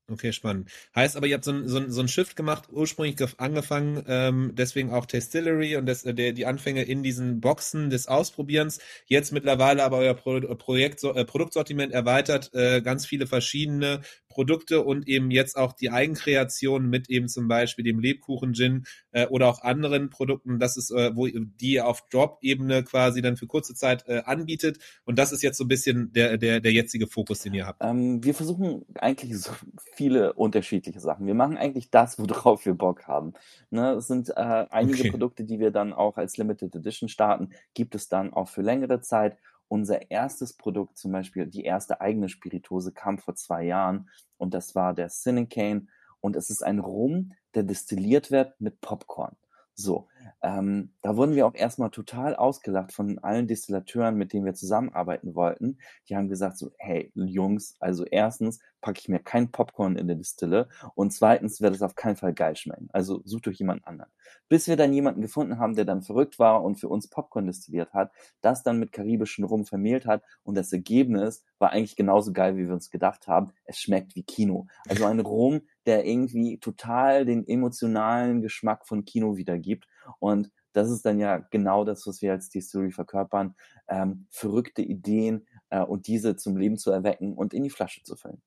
Okay, 0.10 0.32
spannend. 0.32 0.70
Heißt 0.96 1.18
aber, 1.18 1.28
ihr 1.28 1.34
habt 1.34 1.44
so 1.44 1.52
ein, 1.52 1.68
so 1.68 1.80
ein, 1.80 1.92
so 1.92 2.00
ein 2.00 2.08
Shift 2.08 2.38
gemacht, 2.38 2.70
ursprünglich 2.72 3.18
angefangen, 3.40 4.06
ähm, 4.08 4.52
deswegen 4.56 4.94
auch 4.94 5.06
Tastillery 5.06 5.76
und 5.76 5.86
das, 5.86 6.04
der, 6.04 6.32
die 6.32 6.46
Anfänge 6.46 6.84
in 6.84 7.04
diesen 7.04 7.42
Boxen 7.42 7.90
des 7.90 8.08
Ausprobierens. 8.08 8.80
Jetzt 9.06 9.34
mittlerweile 9.34 9.84
aber 9.84 9.98
euer 9.98 10.14
Pro 10.14 10.40
Projekt, 10.56 11.04
äh, 11.04 11.26
Produktsortiment 11.26 11.92
erweitert, 11.92 12.54
äh, 12.54 12.82
ganz 12.82 13.06
viele 13.06 13.28
verschiedene 13.28 14.00
Produkte 14.38 14.84
und 14.84 15.08
eben 15.08 15.32
jetzt 15.32 15.58
auch 15.58 15.74
die 15.74 15.90
Eigenkreation 15.90 16.88
mit 16.88 17.10
eben 17.10 17.28
zum 17.28 17.48
Beispiel 17.48 17.84
dem 17.84 18.00
Lebkuchen-Gin 18.00 18.86
äh, 19.12 19.26
oder 19.30 19.48
auch 19.48 19.64
anderen 19.64 20.12
Produkten, 20.12 20.60
das 20.60 20.78
ist, 20.78 20.92
äh, 20.92 21.16
wo 21.16 21.26
die 21.26 21.82
auf 21.82 22.08
Drop-Ebene 22.12 22.84
quasi 22.84 23.24
dann 23.24 23.36
für 23.36 23.48
kurze 23.48 23.74
Zeit 23.74 24.08
äh, 24.08 24.22
anbietet. 24.26 24.78
Und 25.06 25.18
das 25.18 25.32
ist 25.32 25.42
jetzt 25.42 25.58
so 25.58 25.64
ein 25.64 25.68
bisschen 25.68 26.14
der, 26.14 26.38
der, 26.38 26.60
der 26.60 26.72
jetzige 26.72 27.08
Fokus, 27.08 27.42
den 27.42 27.56
ihr 27.56 27.66
habt. 27.66 27.82
Ähm, 27.84 28.24
wir 28.24 28.36
versuchen 28.36 28.86
eigentlich 28.94 29.36
so 29.40 29.50
viele 29.96 30.34
unterschiedliche 30.34 31.00
Sachen. 31.00 31.26
Wir 31.26 31.34
machen 31.34 31.58
eigentlich 31.58 31.90
das, 31.90 32.20
worauf 32.20 32.64
wir 32.64 32.76
Bock 32.76 33.08
haben. 33.08 33.34
Ne, 33.72 33.94
es 33.94 34.06
sind 34.06 34.30
äh, 34.30 34.68
einige 34.70 35.00
okay. 35.00 35.10
Produkte, 35.10 35.46
die 35.46 35.60
wir 35.60 35.72
dann 35.72 35.94
auch 35.94 36.18
als 36.18 36.38
Limited 36.38 36.76
Edition 36.76 37.10
starten, 37.10 37.50
gibt 37.74 37.96
es 37.96 38.08
dann 38.08 38.34
auch 38.34 38.50
für 38.50 38.62
längere 38.62 39.02
Zeit. 39.02 39.36
Unser 39.68 40.12
erstes 40.12 40.54
Produkt, 40.54 40.98
zum 40.98 41.12
Beispiel 41.12 41.46
die 41.46 41.64
erste 41.64 42.00
eigene 42.02 42.30
Spirituose, 42.30 42.92
kam 42.92 43.18
vor 43.18 43.36
zwei 43.36 43.64
Jahren 43.64 44.10
und 44.38 44.54
das 44.54 44.76
war 44.76 44.94
der 44.94 45.10
Cinecane 45.10 45.88
und 46.22 46.36
es 46.36 46.50
ist 46.50 46.64
ein 46.64 46.80
Rum, 46.80 47.34
der 47.54 47.64
destilliert 47.64 48.32
wird 48.32 48.60
mit 48.62 48.82
Popcorn. 48.82 49.36
So, 49.76 50.08
ähm, 50.42 50.94
da 51.02 51.16
wurden 51.16 51.36
wir 51.36 51.46
auch 51.48 51.56
erstmal 51.56 51.90
total 51.90 52.36
ausgelacht 52.36 52.92
von 52.94 53.20
allen 53.20 53.48
Destillateuren, 53.48 54.16
mit 54.16 54.34
denen 54.34 54.46
wir 54.46 54.54
zusammenarbeiten 54.54 55.36
wollten. 55.36 55.78
Die 56.10 56.16
haben 56.16 56.30
gesagt 56.30 56.58
so, 56.58 56.72
hey 56.78 57.12
Jungs, 57.16 57.76
also 57.80 58.06
erstens 58.06 58.60
packe 58.82 59.00
ich 59.00 59.10
mir 59.10 59.20
kein 59.20 59.52
Popcorn 59.52 59.98
in 59.98 60.08
der 60.08 60.16
Distille 60.16 60.70
und 60.96 61.12
zweitens 61.12 61.62
wird 61.62 61.76
es 61.76 61.82
auf 61.82 61.96
keinen 61.96 62.16
Fall 62.16 62.34
geil 62.34 62.56
schmecken. 62.56 62.90
Also 62.94 63.22
sucht 63.26 63.48
euch 63.48 63.58
jemand 63.58 63.86
anderen. 63.88 64.12
Bis 64.50 64.68
wir 64.68 64.78
dann 64.78 64.94
jemanden 64.94 65.22
gefunden 65.22 65.60
haben, 65.60 65.76
der 65.76 65.86
dann 65.86 66.04
verrückt 66.04 66.40
war 66.40 66.64
und 66.64 66.78
für 66.78 66.88
uns 66.88 67.10
Popcorn 67.10 67.48
destilliert 67.48 67.94
hat, 67.94 68.12
das 68.42 68.64
dann 68.64 68.80
mit 68.80 68.92
karibischen 68.92 69.44
Rum 69.44 69.66
vermehlt 69.66 70.06
hat 70.06 70.24
und 70.44 70.56
das 70.56 70.72
Ergebnis 70.72 71.44
war 71.60 71.72
eigentlich 71.72 71.96
genauso 71.96 72.34
geil, 72.34 72.56
wie 72.56 72.68
wir 72.68 72.74
uns 72.74 72.90
gedacht 72.90 73.28
haben. 73.28 73.52
Es 73.66 73.80
schmeckt 73.80 74.16
wie 74.16 74.24
Kino. 74.24 74.68
Also 74.88 75.06
ein 75.06 75.20
Rum, 75.20 75.62
der 75.86 76.06
irgendwie 76.06 76.60
total 76.60 77.26
den 77.26 77.48
emotionalen 77.48 78.42
Geschmack 78.42 78.86
von 78.88 79.06
Kino 79.06 79.38
wiedergibt. 79.38 79.88
Und 80.20 80.52
das 80.74 80.90
ist 80.92 81.06
dann 81.06 81.20
ja 81.20 81.40
genau 81.52 81.84
das, 81.86 82.06
was 82.08 82.22
wir 82.22 82.32
als 82.32 82.50
Distillery 82.50 82.92
verkörpern. 82.92 83.56
Ähm, 83.88 84.28
verrückte 84.30 84.82
Ideen 84.82 85.48
äh, 85.70 85.82
und 85.82 86.08
diese 86.08 86.36
zum 86.36 86.58
Leben 86.58 86.78
zu 86.78 86.92
erwecken 86.92 87.34
und 87.34 87.54
in 87.54 87.64
die 87.64 87.70
Flasche 87.70 88.04
zu 88.04 88.16
füllen. 88.16 88.42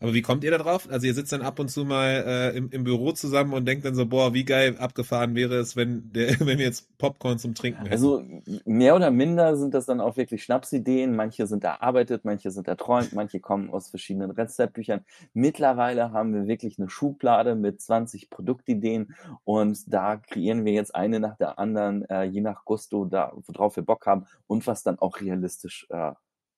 Aber 0.00 0.14
wie 0.14 0.22
kommt 0.22 0.42
ihr 0.44 0.50
da 0.50 0.58
drauf? 0.58 0.88
Also 0.90 1.06
ihr 1.06 1.14
sitzt 1.14 1.32
dann 1.32 1.42
ab 1.42 1.58
und 1.58 1.68
zu 1.68 1.84
mal 1.84 2.24
äh, 2.26 2.56
im, 2.56 2.70
im 2.70 2.84
Büro 2.84 3.12
zusammen 3.12 3.52
und 3.52 3.66
denkt 3.66 3.84
dann 3.84 3.94
so, 3.94 4.06
boah, 4.06 4.34
wie 4.34 4.44
geil 4.44 4.76
abgefahren 4.78 5.34
wäre 5.34 5.54
es, 5.56 5.76
wenn, 5.76 6.12
der, 6.12 6.28
wenn 6.40 6.58
wir 6.58 6.64
jetzt 6.64 6.98
Popcorn 6.98 7.38
zum 7.38 7.54
Trinken 7.54 7.82
hätten. 7.82 7.92
Also 7.92 8.24
mehr 8.64 8.96
oder 8.96 9.10
minder 9.10 9.56
sind 9.56 9.74
das 9.74 9.86
dann 9.86 10.00
auch 10.00 10.16
wirklich 10.16 10.42
Schnapsideen. 10.42 11.14
Manche 11.14 11.46
sind 11.46 11.64
erarbeitet, 11.64 12.24
manche 12.24 12.50
sind 12.50 12.68
erträumt, 12.68 13.12
manche 13.12 13.40
kommen 13.40 13.70
aus 13.70 13.88
verschiedenen 13.88 14.30
Rezeptbüchern. 14.30 15.04
Mittlerweile 15.34 16.12
haben 16.12 16.34
wir 16.34 16.46
wirklich 16.46 16.78
eine 16.78 16.90
Schublade 16.90 17.54
mit 17.54 17.80
20 17.80 18.30
Produktideen 18.30 19.14
und 19.44 19.92
da 19.92 20.16
kreieren 20.16 20.64
wir 20.64 20.72
jetzt 20.72 20.94
eine 20.94 21.20
nach 21.20 21.36
der 21.36 21.58
anderen, 21.58 22.04
äh, 22.06 22.24
je 22.24 22.40
nach 22.40 22.64
Gusto, 22.64 23.04
da, 23.04 23.32
worauf 23.46 23.76
wir 23.76 23.84
Bock 23.84 24.06
haben 24.06 24.26
und 24.46 24.66
was 24.66 24.82
dann 24.82 24.98
auch 24.98 25.20
realistisch 25.20 25.86
äh, 25.90 26.12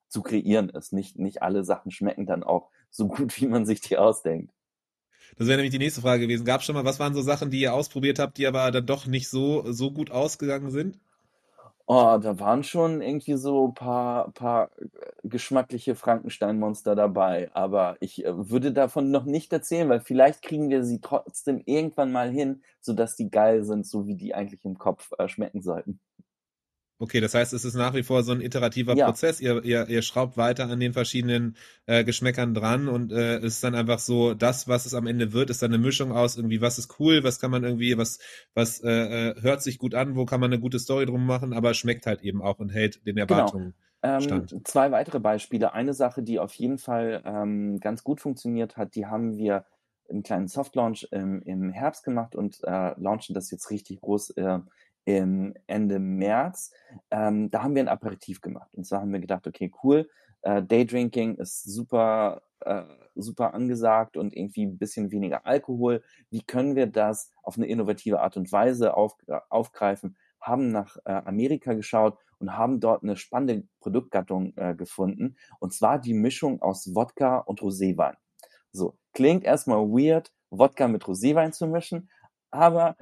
zu 0.08 0.22
kreieren 0.22 0.68
ist. 0.70 0.92
Nicht, 0.92 1.18
nicht 1.18 1.42
alle 1.42 1.64
Sachen 1.64 1.90
schmecken 1.90 2.24
dann 2.24 2.44
auch 2.44 2.70
so 2.94 3.08
gut, 3.08 3.40
wie 3.40 3.48
man 3.48 3.66
sich 3.66 3.80
die 3.80 3.98
ausdenkt. 3.98 4.52
Das 5.36 5.48
wäre 5.48 5.56
nämlich 5.56 5.72
die 5.72 5.78
nächste 5.78 6.00
Frage 6.00 6.22
gewesen. 6.22 6.44
Gab 6.44 6.60
es 6.60 6.66
schon 6.66 6.76
mal, 6.76 6.84
was 6.84 7.00
waren 7.00 7.14
so 7.14 7.22
Sachen, 7.22 7.50
die 7.50 7.60
ihr 7.60 7.74
ausprobiert 7.74 8.20
habt, 8.20 8.38
die 8.38 8.46
aber 8.46 8.70
dann 8.70 8.86
doch 8.86 9.06
nicht 9.06 9.28
so, 9.28 9.64
so 9.72 9.90
gut 9.90 10.12
ausgegangen 10.12 10.70
sind? 10.70 11.00
Oh, 11.86 12.18
da 12.22 12.38
waren 12.38 12.62
schon 12.62 13.02
irgendwie 13.02 13.34
so 13.34 13.68
ein 13.68 13.74
paar, 13.74 14.30
paar 14.32 14.70
geschmackliche 15.22 15.94
Frankenstein-Monster 15.96 16.94
dabei. 16.94 17.50
Aber 17.52 17.96
ich 18.00 18.24
äh, 18.24 18.48
würde 18.50 18.72
davon 18.72 19.10
noch 19.10 19.24
nicht 19.24 19.52
erzählen, 19.52 19.88
weil 19.88 20.00
vielleicht 20.00 20.42
kriegen 20.42 20.70
wir 20.70 20.84
sie 20.84 21.00
trotzdem 21.00 21.60
irgendwann 21.66 22.12
mal 22.12 22.30
hin, 22.30 22.62
sodass 22.80 23.16
die 23.16 23.30
geil 23.30 23.64
sind, 23.64 23.86
so 23.86 24.06
wie 24.06 24.14
die 24.14 24.34
eigentlich 24.34 24.64
im 24.64 24.78
Kopf 24.78 25.12
äh, 25.18 25.28
schmecken 25.28 25.62
sollten. 25.62 26.00
Okay, 26.98 27.20
das 27.20 27.34
heißt, 27.34 27.52
es 27.52 27.64
ist 27.64 27.74
nach 27.74 27.94
wie 27.94 28.04
vor 28.04 28.22
so 28.22 28.32
ein 28.32 28.40
iterativer 28.40 28.94
ja. 28.94 29.06
Prozess. 29.06 29.40
Ihr, 29.40 29.64
ihr, 29.64 29.88
ihr 29.88 30.02
schraubt 30.02 30.36
weiter 30.36 30.68
an 30.68 30.78
den 30.78 30.92
verschiedenen 30.92 31.56
äh, 31.86 32.04
Geschmäckern 32.04 32.54
dran 32.54 32.88
und 32.88 33.10
äh, 33.12 33.38
es 33.38 33.54
ist 33.54 33.64
dann 33.64 33.74
einfach 33.74 33.98
so, 33.98 34.34
das, 34.34 34.68
was 34.68 34.86
es 34.86 34.94
am 34.94 35.08
Ende 35.08 35.32
wird, 35.32 35.50
ist 35.50 35.60
dann 35.60 35.72
eine 35.72 35.82
Mischung 35.82 36.12
aus 36.12 36.36
irgendwie, 36.36 36.60
was 36.60 36.78
ist 36.78 37.00
cool, 37.00 37.24
was 37.24 37.40
kann 37.40 37.50
man 37.50 37.64
irgendwie, 37.64 37.98
was, 37.98 38.20
was 38.54 38.80
äh, 38.80 38.90
äh 39.30 39.42
hört 39.42 39.62
sich 39.62 39.78
gut 39.78 39.94
an, 39.94 40.14
wo 40.14 40.24
kann 40.24 40.40
man 40.40 40.52
eine 40.52 40.60
gute 40.60 40.78
Story 40.78 41.06
drum 41.06 41.26
machen, 41.26 41.52
aber 41.52 41.74
schmeckt 41.74 42.06
halt 42.06 42.22
eben 42.22 42.40
auch 42.42 42.60
und 42.60 42.68
hält 42.68 43.04
den 43.06 43.16
genau. 43.16 43.34
Erwartungen. 43.34 43.74
Genau. 44.02 44.36
Ähm, 44.36 44.64
zwei 44.64 44.92
weitere 44.92 45.18
Beispiele. 45.18 45.72
Eine 45.72 45.94
Sache, 45.94 46.22
die 46.22 46.38
auf 46.38 46.52
jeden 46.54 46.78
Fall 46.78 47.22
ähm, 47.24 47.80
ganz 47.80 48.04
gut 48.04 48.20
funktioniert 48.20 48.76
hat, 48.76 48.94
die 48.94 49.06
haben 49.06 49.36
wir 49.36 49.64
einen 50.10 50.22
kleinen 50.22 50.46
Soft-Launch 50.46 51.08
im, 51.10 51.40
im 51.42 51.70
Herbst 51.70 52.04
gemacht 52.04 52.36
und 52.36 52.62
äh, 52.64 52.92
launchen 53.00 53.34
das 53.34 53.50
jetzt 53.50 53.70
richtig 53.70 54.00
groß 54.02 54.30
äh, 54.36 54.58
im 55.04 55.54
Ende 55.66 55.98
März. 55.98 56.72
Ähm, 57.10 57.50
da 57.50 57.62
haben 57.62 57.74
wir 57.74 57.82
ein 57.82 57.88
Aperitif 57.88 58.40
gemacht. 58.40 58.74
Und 58.74 58.84
zwar 58.86 59.00
haben 59.00 59.12
wir 59.12 59.20
gedacht, 59.20 59.46
okay, 59.46 59.72
cool, 59.82 60.08
äh, 60.42 60.62
Daydrinking 60.62 61.36
ist 61.36 61.64
super, 61.64 62.42
äh, 62.60 62.84
super 63.14 63.54
angesagt 63.54 64.16
und 64.16 64.36
irgendwie 64.36 64.66
ein 64.66 64.78
bisschen 64.78 65.10
weniger 65.10 65.46
Alkohol. 65.46 66.02
Wie 66.30 66.42
können 66.42 66.76
wir 66.76 66.86
das 66.86 67.30
auf 67.42 67.56
eine 67.56 67.66
innovative 67.66 68.20
Art 68.20 68.36
und 68.36 68.50
Weise 68.52 68.94
auf, 68.94 69.16
äh, 69.26 69.38
aufgreifen? 69.48 70.16
Haben 70.40 70.70
nach 70.70 70.96
äh, 71.06 71.12
Amerika 71.12 71.72
geschaut 71.72 72.18
und 72.38 72.56
haben 72.56 72.80
dort 72.80 73.02
eine 73.02 73.16
spannende 73.16 73.66
Produktgattung 73.80 74.52
äh, 74.56 74.74
gefunden. 74.74 75.36
Und 75.60 75.72
zwar 75.72 75.98
die 75.98 76.14
Mischung 76.14 76.60
aus 76.60 76.94
Wodka 76.94 77.38
und 77.38 77.60
Roséwein. 77.60 78.16
So, 78.70 78.98
klingt 79.12 79.44
erstmal 79.44 79.78
weird, 79.88 80.32
Wodka 80.50 80.88
mit 80.88 81.04
Roséwein 81.04 81.52
zu 81.52 81.66
mischen, 81.66 82.10
aber. 82.54 82.96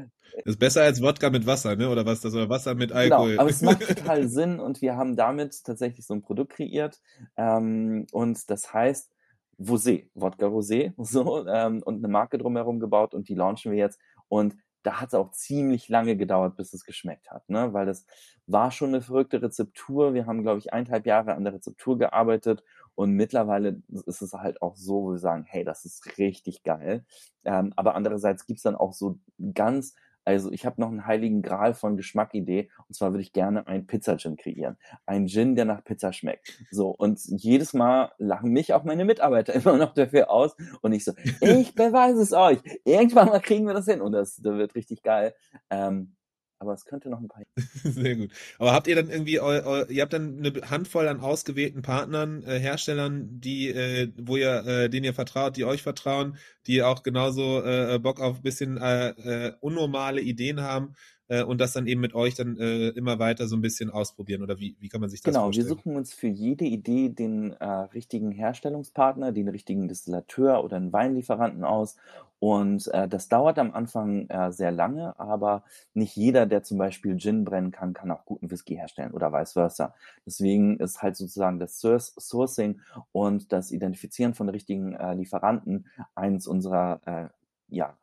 ist 0.44 0.58
besser 0.58 0.82
als 0.82 1.02
Wodka 1.02 1.30
mit 1.30 1.46
Wasser, 1.46 1.76
ne? 1.76 1.88
Oder 1.88 2.04
was 2.06 2.20
das? 2.20 2.34
Oder 2.34 2.48
Wasser 2.48 2.74
mit 2.74 2.90
genau, 2.90 3.00
Alkohol. 3.00 3.30
Genau, 3.30 3.40
aber 3.42 3.50
es 3.50 3.62
macht 3.62 3.80
total 3.86 4.28
Sinn 4.28 4.60
und 4.60 4.80
wir 4.80 4.96
haben 4.96 5.16
damit 5.16 5.64
tatsächlich 5.64 6.06
so 6.06 6.14
ein 6.14 6.22
Produkt 6.22 6.54
kreiert. 6.54 7.00
Ähm, 7.36 8.06
und 8.12 8.50
das 8.50 8.72
heißt 8.72 9.10
Vosé, 9.58 10.08
Wodka 10.14 10.46
Rosé, 10.46 10.92
so, 10.98 11.46
ähm, 11.46 11.82
und 11.82 11.98
eine 11.98 12.08
Marke 12.08 12.38
drumherum 12.38 12.80
gebaut 12.80 13.14
und 13.14 13.28
die 13.28 13.34
launchen 13.34 13.72
wir 13.72 13.78
jetzt. 13.78 14.00
Und 14.28 14.56
da 14.82 15.00
hat 15.00 15.08
es 15.08 15.14
auch 15.14 15.30
ziemlich 15.30 15.88
lange 15.88 16.16
gedauert, 16.16 16.56
bis 16.56 16.72
es 16.72 16.84
geschmeckt 16.84 17.30
hat, 17.30 17.48
ne? 17.48 17.72
Weil 17.72 17.86
das 17.86 18.04
war 18.46 18.72
schon 18.72 18.88
eine 18.88 19.00
verrückte 19.00 19.40
Rezeptur. 19.40 20.14
Wir 20.14 20.26
haben, 20.26 20.42
glaube 20.42 20.58
ich, 20.58 20.72
eineinhalb 20.72 21.06
Jahre 21.06 21.34
an 21.34 21.44
der 21.44 21.54
Rezeptur 21.54 21.98
gearbeitet 21.98 22.64
und 22.94 23.12
mittlerweile 23.12 23.82
ist 24.06 24.22
es 24.22 24.32
halt 24.32 24.62
auch 24.62 24.76
so, 24.76 25.02
wo 25.02 25.10
wir 25.12 25.18
sagen, 25.18 25.44
hey, 25.46 25.64
das 25.64 25.84
ist 25.84 26.18
richtig 26.18 26.62
geil. 26.62 27.04
Ähm, 27.44 27.72
aber 27.76 27.94
andererseits 27.94 28.46
gibt's 28.46 28.62
dann 28.62 28.76
auch 28.76 28.92
so 28.92 29.18
ganz, 29.54 29.94
also 30.24 30.52
ich 30.52 30.66
habe 30.66 30.80
noch 30.80 30.88
einen 30.88 31.06
heiligen 31.06 31.42
Gral 31.42 31.74
von 31.74 31.96
Geschmackidee 31.96 32.70
und 32.86 32.94
zwar 32.94 33.12
würde 33.12 33.22
ich 33.22 33.32
gerne 33.32 33.66
einen 33.66 33.86
Pizza-Gin 33.86 34.36
kreieren. 34.36 34.76
Ein 35.06 35.26
Gin, 35.26 35.56
der 35.56 35.64
nach 35.64 35.82
Pizza 35.82 36.12
schmeckt. 36.12 36.62
So, 36.70 36.90
und 36.90 37.20
jedes 37.24 37.72
Mal 37.72 38.12
lachen 38.18 38.50
mich 38.50 38.72
auch 38.74 38.84
meine 38.84 39.04
Mitarbeiter 39.04 39.54
immer 39.54 39.76
noch 39.76 39.94
dafür 39.94 40.30
aus 40.30 40.54
und 40.82 40.92
ich 40.92 41.04
so, 41.04 41.12
ich 41.40 41.74
beweise 41.74 42.22
es 42.22 42.32
euch. 42.32 42.58
Irgendwann 42.84 43.28
mal 43.28 43.40
kriegen 43.40 43.66
wir 43.66 43.74
das 43.74 43.86
hin 43.86 44.00
und 44.00 44.12
das, 44.12 44.36
das 44.36 44.54
wird 44.54 44.74
richtig 44.74 45.02
geil. 45.02 45.34
Ähm, 45.70 46.14
aber 46.62 46.74
es 46.74 46.84
könnte 46.84 47.10
noch 47.10 47.20
ein 47.20 47.26
paar. 47.26 47.42
Sehr 47.82 48.14
gut. 48.14 48.30
Aber 48.58 48.72
habt 48.72 48.86
ihr 48.86 48.94
dann 48.94 49.10
irgendwie, 49.10 49.34
ihr 49.34 50.02
habt 50.02 50.12
dann 50.12 50.38
eine 50.38 50.70
Handvoll 50.70 51.08
an 51.08 51.18
ausgewählten 51.18 51.82
Partnern, 51.82 52.44
äh, 52.44 52.58
Herstellern, 52.58 53.40
die, 53.40 53.68
äh, 53.68 54.12
wo 54.16 54.36
ihr, 54.36 54.64
äh, 54.64 54.88
denen 54.88 55.04
ihr 55.04 55.14
vertraut, 55.14 55.56
die 55.56 55.64
euch 55.64 55.82
vertrauen, 55.82 56.36
die 56.68 56.84
auch 56.84 57.02
genauso 57.02 57.64
äh, 57.64 57.98
Bock 57.98 58.20
auf 58.20 58.36
ein 58.36 58.42
bisschen 58.42 58.76
äh, 58.76 59.08
äh, 59.08 59.52
unnormale 59.60 60.20
Ideen 60.20 60.60
haben 60.60 60.94
äh, 61.28 61.42
und 61.42 61.60
das 61.60 61.72
dann 61.72 61.86
eben 61.86 62.00
mit 62.00 62.14
euch 62.14 62.34
dann 62.34 62.56
äh, 62.56 62.88
immer 62.88 63.18
weiter 63.18 63.46
so 63.46 63.56
ein 63.56 63.62
bisschen 63.62 63.90
ausprobieren 63.90 64.42
oder 64.42 64.58
wie, 64.58 64.76
wie 64.80 64.88
kann 64.88 65.00
man 65.00 65.10
sich 65.10 65.20
das 65.20 65.32
genau, 65.32 65.44
vorstellen? 65.44 65.66
Genau, 65.66 65.76
wir 65.76 65.82
suchen 65.82 65.96
uns 65.96 66.12
für 66.14 66.28
jede 66.28 66.64
Idee 66.64 67.08
den 67.08 67.52
äh, 67.52 67.64
richtigen 67.64 68.32
Herstellungspartner, 68.32 69.32
den 69.32 69.48
richtigen 69.48 69.88
Distillateur 69.88 70.62
oder 70.64 70.76
einen 70.76 70.92
Weinlieferanten 70.92 71.64
aus 71.64 71.96
und 72.42 72.88
äh, 72.88 73.06
das 73.06 73.28
dauert 73.28 73.56
am 73.60 73.70
Anfang 73.70 74.26
äh, 74.28 74.50
sehr 74.50 74.72
lange, 74.72 75.16
aber 75.16 75.62
nicht 75.94 76.16
jeder, 76.16 76.44
der 76.44 76.64
zum 76.64 76.76
Beispiel 76.76 77.16
Gin 77.16 77.44
brennen 77.44 77.70
kann, 77.70 77.92
kann 77.92 78.10
auch 78.10 78.24
guten 78.24 78.50
Whisky 78.50 78.74
herstellen 78.74 79.12
oder 79.12 79.32
vice 79.32 79.52
versa. 79.52 79.94
Deswegen 80.26 80.76
ist 80.80 81.02
halt 81.02 81.14
sozusagen 81.14 81.60
das 81.60 81.80
Sourcing 81.80 82.80
und 83.12 83.52
das 83.52 83.70
Identifizieren 83.70 84.34
von 84.34 84.48
richtigen 84.48 84.92
äh, 84.92 85.14
Lieferanten 85.14 85.86
eins 86.16 86.48
unserer 86.48 87.00
äh, 87.06 87.28
ja, 87.68 87.96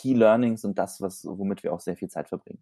Key 0.00 0.14
Learnings 0.14 0.64
und 0.64 0.78
das, 0.78 1.00
was, 1.00 1.24
womit 1.26 1.62
wir 1.62 1.72
auch 1.72 1.80
sehr 1.80 1.96
viel 1.96 2.08
Zeit 2.08 2.28
verbringen. 2.28 2.60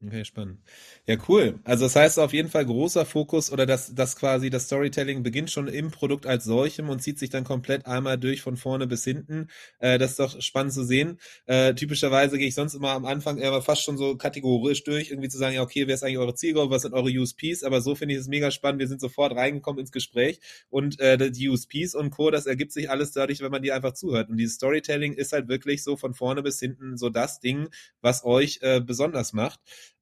Okay, 0.00 0.24
spannend. 0.24 0.60
Ja, 1.08 1.16
cool. 1.28 1.58
Also 1.64 1.84
das 1.84 1.96
heißt 1.96 2.20
auf 2.20 2.32
jeden 2.32 2.48
Fall 2.48 2.64
großer 2.64 3.04
Fokus 3.04 3.50
oder 3.50 3.66
dass 3.66 3.92
das 3.96 4.14
quasi 4.14 4.48
das 4.48 4.66
Storytelling 4.66 5.24
beginnt 5.24 5.50
schon 5.50 5.66
im 5.66 5.90
Produkt 5.90 6.24
als 6.24 6.44
solchem 6.44 6.88
und 6.88 7.02
zieht 7.02 7.18
sich 7.18 7.30
dann 7.30 7.42
komplett 7.42 7.84
einmal 7.86 8.16
durch 8.16 8.40
von 8.40 8.56
vorne 8.56 8.86
bis 8.86 9.02
hinten. 9.02 9.48
Äh, 9.80 9.98
das 9.98 10.12
ist 10.12 10.20
doch 10.20 10.40
spannend 10.40 10.72
zu 10.72 10.84
sehen. 10.84 11.18
Äh, 11.46 11.74
typischerweise 11.74 12.38
gehe 12.38 12.46
ich 12.46 12.54
sonst 12.54 12.74
immer 12.74 12.90
am 12.90 13.06
Anfang 13.06 13.38
eher 13.38 13.60
fast 13.60 13.82
schon 13.82 13.98
so 13.98 14.16
kategorisch 14.16 14.84
durch, 14.84 15.10
irgendwie 15.10 15.28
zu 15.30 15.36
sagen, 15.36 15.56
ja, 15.56 15.62
okay, 15.62 15.88
wer 15.88 15.96
ist 15.96 16.04
eigentlich 16.04 16.18
eure 16.18 16.34
Zielgruppe, 16.36 16.70
was 16.70 16.82
sind 16.82 16.94
eure 16.94 17.10
USPs? 17.10 17.64
Aber 17.64 17.80
so 17.80 17.96
finde 17.96 18.14
ich 18.14 18.20
es 18.20 18.28
mega 18.28 18.52
spannend. 18.52 18.78
Wir 18.78 18.86
sind 18.86 19.00
sofort 19.00 19.34
reingekommen 19.34 19.80
ins 19.80 19.90
Gespräch 19.90 20.38
und 20.70 21.00
äh, 21.00 21.28
die 21.32 21.48
USPs 21.48 21.96
und 21.96 22.10
Co., 22.10 22.30
das 22.30 22.46
ergibt 22.46 22.70
sich 22.70 22.88
alles 22.88 23.10
dadurch, 23.10 23.40
wenn 23.40 23.50
man 23.50 23.62
die 23.62 23.72
einfach 23.72 23.94
zuhört. 23.94 24.28
Und 24.30 24.36
dieses 24.36 24.54
Storytelling 24.54 25.14
ist 25.14 25.32
halt 25.32 25.48
wirklich 25.48 25.82
so 25.82 25.96
von 25.96 26.14
vorne 26.14 26.40
bis 26.44 26.60
hinten 26.60 26.96
so 26.96 27.08
das 27.10 27.40
Ding, 27.40 27.66
was 28.00 28.24
euch 28.24 28.60
äh, 28.62 28.80
besonders 28.80 29.32
macht. 29.32 29.58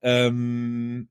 Ähm, 0.07 1.09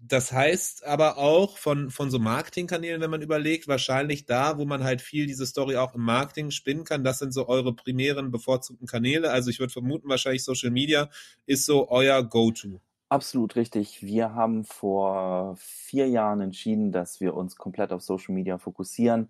das 0.00 0.32
heißt 0.32 0.84
aber 0.84 1.18
auch 1.18 1.56
von, 1.56 1.90
von 1.90 2.10
so 2.10 2.18
Marketingkanälen, 2.18 3.00
wenn 3.00 3.10
man 3.10 3.22
überlegt, 3.22 3.68
wahrscheinlich 3.68 4.26
da, 4.26 4.58
wo 4.58 4.64
man 4.64 4.82
halt 4.82 5.02
viel 5.02 5.26
diese 5.26 5.46
Story 5.46 5.76
auch 5.76 5.94
im 5.94 6.02
Marketing 6.02 6.50
spinnen 6.50 6.82
kann, 6.82 7.04
das 7.04 7.20
sind 7.20 7.32
so 7.32 7.48
eure 7.48 7.74
primären 7.74 8.32
bevorzugten 8.32 8.88
Kanäle. 8.88 9.30
Also 9.30 9.50
ich 9.50 9.60
würde 9.60 9.72
vermuten, 9.72 10.08
wahrscheinlich 10.08 10.42
Social 10.42 10.70
Media 10.70 11.08
ist 11.46 11.64
so 11.64 11.90
euer 11.90 12.24
Go-To. 12.24 12.80
Absolut 13.08 13.54
richtig. 13.54 14.02
Wir 14.02 14.34
haben 14.34 14.64
vor 14.64 15.54
vier 15.56 16.08
Jahren 16.08 16.40
entschieden, 16.40 16.90
dass 16.90 17.20
wir 17.20 17.34
uns 17.34 17.54
komplett 17.56 17.92
auf 17.92 18.02
Social 18.02 18.34
Media 18.34 18.58
fokussieren 18.58 19.28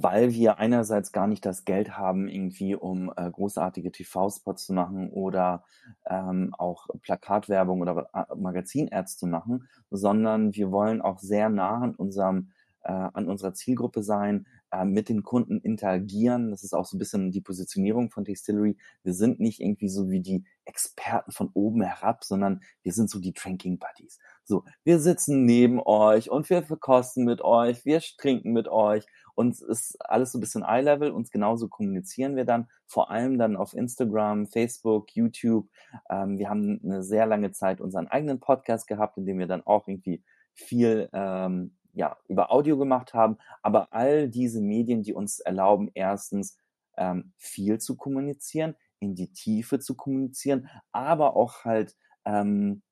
weil 0.00 0.32
wir 0.32 0.58
einerseits 0.58 1.10
gar 1.10 1.26
nicht 1.26 1.44
das 1.44 1.64
Geld 1.64 1.98
haben, 1.98 2.28
irgendwie 2.28 2.76
um 2.76 3.12
äh, 3.16 3.28
großartige 3.28 3.90
TV-Spots 3.90 4.66
zu 4.66 4.72
machen 4.72 5.10
oder 5.10 5.64
ähm, 6.06 6.54
auch 6.56 6.86
Plakatwerbung 7.02 7.80
oder 7.80 8.08
äh, 8.14 8.34
Magazin-Ads 8.36 9.16
zu 9.16 9.26
machen, 9.26 9.68
sondern 9.90 10.54
wir 10.54 10.70
wollen 10.70 11.02
auch 11.02 11.18
sehr 11.18 11.48
nah 11.48 11.80
an 11.82 11.96
unserem 11.96 12.52
äh, 12.84 12.92
an 12.92 13.28
unserer 13.28 13.54
Zielgruppe 13.54 14.04
sein, 14.04 14.46
äh, 14.70 14.84
mit 14.84 15.08
den 15.08 15.22
Kunden 15.22 15.60
interagieren. 15.60 16.50
Das 16.50 16.62
ist 16.62 16.74
auch 16.74 16.84
so 16.84 16.96
ein 16.96 16.98
bisschen 16.98 17.32
die 17.32 17.40
Positionierung 17.40 18.10
von 18.10 18.24
Distillery. 18.24 18.76
Wir 19.02 19.14
sind 19.14 19.40
nicht 19.40 19.60
irgendwie 19.60 19.88
so 19.88 20.10
wie 20.10 20.20
die 20.20 20.44
Experten 20.64 21.32
von 21.32 21.50
oben 21.54 21.82
herab, 21.82 22.24
sondern 22.24 22.60
wir 22.82 22.92
sind 22.92 23.10
so 23.10 23.18
die 23.18 23.32
Drinking 23.32 23.78
Buddies. 23.78 24.18
So, 24.44 24.64
wir 24.84 25.00
sitzen 25.00 25.44
neben 25.44 25.80
euch 25.80 26.30
und 26.30 26.48
wir 26.50 26.62
verkosten 26.62 27.24
mit 27.24 27.42
euch, 27.42 27.84
wir 27.84 28.00
trinken 28.16 28.52
mit 28.52 28.68
euch 28.68 29.04
uns 29.38 29.62
ist 29.62 29.96
alles 30.00 30.32
so 30.32 30.38
ein 30.38 30.40
bisschen 30.40 30.64
Eye-Level 30.64 31.12
und 31.12 31.30
genauso 31.30 31.68
kommunizieren 31.68 32.34
wir 32.34 32.44
dann, 32.44 32.68
vor 32.86 33.12
allem 33.12 33.38
dann 33.38 33.56
auf 33.56 33.72
Instagram, 33.72 34.48
Facebook, 34.48 35.14
YouTube. 35.14 35.68
Ähm, 36.10 36.38
wir 36.38 36.50
haben 36.50 36.80
eine 36.82 37.04
sehr 37.04 37.24
lange 37.24 37.52
Zeit 37.52 37.80
unseren 37.80 38.08
eigenen 38.08 38.40
Podcast 38.40 38.88
gehabt, 38.88 39.16
in 39.16 39.26
dem 39.26 39.38
wir 39.38 39.46
dann 39.46 39.64
auch 39.64 39.86
irgendwie 39.86 40.24
viel 40.54 41.08
ähm, 41.12 41.76
ja, 41.92 42.16
über 42.26 42.50
Audio 42.50 42.76
gemacht 42.76 43.14
haben. 43.14 43.38
Aber 43.62 43.92
all 43.92 44.28
diese 44.28 44.60
Medien, 44.60 45.04
die 45.04 45.14
uns 45.14 45.38
erlauben, 45.38 45.88
erstens 45.94 46.58
ähm, 46.96 47.32
viel 47.36 47.78
zu 47.78 47.96
kommunizieren, 47.96 48.74
in 48.98 49.14
die 49.14 49.32
Tiefe 49.32 49.78
zu 49.78 49.94
kommunizieren, 49.94 50.68
aber 50.90 51.36
auch 51.36 51.64
halt 51.64 51.94
ähm, 52.24 52.82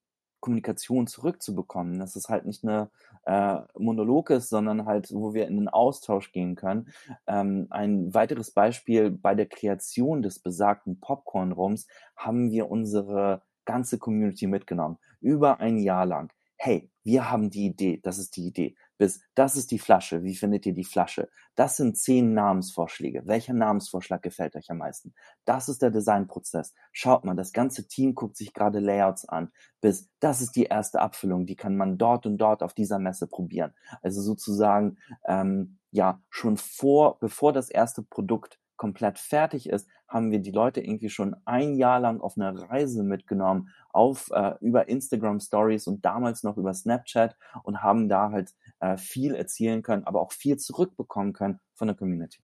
Kommunikation 0.46 1.08
zurückzubekommen. 1.08 1.98
Dass 1.98 2.14
es 2.14 2.28
halt 2.28 2.46
nicht 2.46 2.62
eine 2.62 2.88
äh, 3.24 3.58
Monolog 3.76 4.30
ist, 4.30 4.48
sondern 4.48 4.86
halt, 4.86 5.12
wo 5.12 5.34
wir 5.34 5.48
in 5.48 5.56
den 5.56 5.68
Austausch 5.68 6.30
gehen 6.30 6.54
können. 6.54 6.86
Ähm, 7.26 7.66
ein 7.70 8.14
weiteres 8.14 8.52
Beispiel 8.52 9.10
bei 9.10 9.34
der 9.34 9.46
Kreation 9.46 10.22
des 10.22 10.38
besagten 10.38 11.00
Popcorn-Rums 11.00 11.88
haben 12.14 12.52
wir 12.52 12.70
unsere 12.70 13.42
ganze 13.64 13.98
Community 13.98 14.46
mitgenommen. 14.46 14.98
Über 15.20 15.58
ein 15.58 15.78
Jahr 15.78 16.06
lang. 16.06 16.32
Hey, 16.56 16.90
wir 17.02 17.28
haben 17.28 17.50
die 17.50 17.66
Idee, 17.66 17.98
das 18.00 18.18
ist 18.18 18.36
die 18.36 18.46
Idee 18.46 18.76
bis 18.98 19.20
das 19.34 19.56
ist 19.56 19.70
die 19.70 19.78
Flasche, 19.78 20.22
wie 20.22 20.34
findet 20.34 20.66
ihr 20.66 20.74
die 20.74 20.84
Flasche? 20.84 21.28
Das 21.54 21.76
sind 21.76 21.96
zehn 21.96 22.34
Namensvorschläge. 22.34 23.22
Welcher 23.26 23.54
Namensvorschlag 23.54 24.22
gefällt 24.22 24.56
euch 24.56 24.70
am 24.70 24.78
meisten? 24.78 25.14
Das 25.44 25.68
ist 25.68 25.82
der 25.82 25.90
Designprozess. 25.90 26.74
Schaut 26.92 27.24
mal, 27.24 27.36
das 27.36 27.52
ganze 27.52 27.86
Team 27.86 28.14
guckt 28.14 28.36
sich 28.36 28.52
gerade 28.52 28.80
Layouts 28.80 29.28
an. 29.28 29.50
Bis 29.80 30.08
das 30.20 30.40
ist 30.40 30.56
die 30.56 30.64
erste 30.64 31.00
Abfüllung, 31.00 31.46
die 31.46 31.56
kann 31.56 31.76
man 31.76 31.98
dort 31.98 32.26
und 32.26 32.38
dort 32.38 32.62
auf 32.62 32.74
dieser 32.74 32.98
Messe 32.98 33.26
probieren. 33.26 33.74
Also 34.02 34.20
sozusagen 34.22 34.98
ähm, 35.26 35.78
ja 35.90 36.20
schon 36.30 36.56
vor, 36.56 37.18
bevor 37.18 37.52
das 37.52 37.70
erste 37.70 38.02
Produkt 38.02 38.58
komplett 38.76 39.18
fertig 39.18 39.68
ist, 39.68 39.88
haben 40.08 40.30
wir 40.30 40.38
die 40.38 40.52
Leute 40.52 40.80
irgendwie 40.80 41.10
schon 41.10 41.36
ein 41.44 41.74
Jahr 41.74 42.00
lang 42.00 42.20
auf 42.20 42.36
eine 42.36 42.68
Reise 42.68 43.02
mitgenommen, 43.02 43.70
auf 43.90 44.30
äh, 44.32 44.54
über 44.60 44.88
Instagram 44.88 45.40
Stories 45.40 45.86
und 45.86 46.04
damals 46.04 46.42
noch 46.42 46.56
über 46.56 46.72
Snapchat 46.74 47.36
und 47.62 47.82
haben 47.82 48.08
da 48.08 48.30
halt 48.30 48.54
äh, 48.80 48.96
viel 48.96 49.34
erzielen 49.34 49.82
können, 49.82 50.04
aber 50.04 50.20
auch 50.20 50.32
viel 50.32 50.56
zurückbekommen 50.56 51.32
können 51.32 51.60
von 51.74 51.88
der 51.88 51.96
Community. 51.96 52.45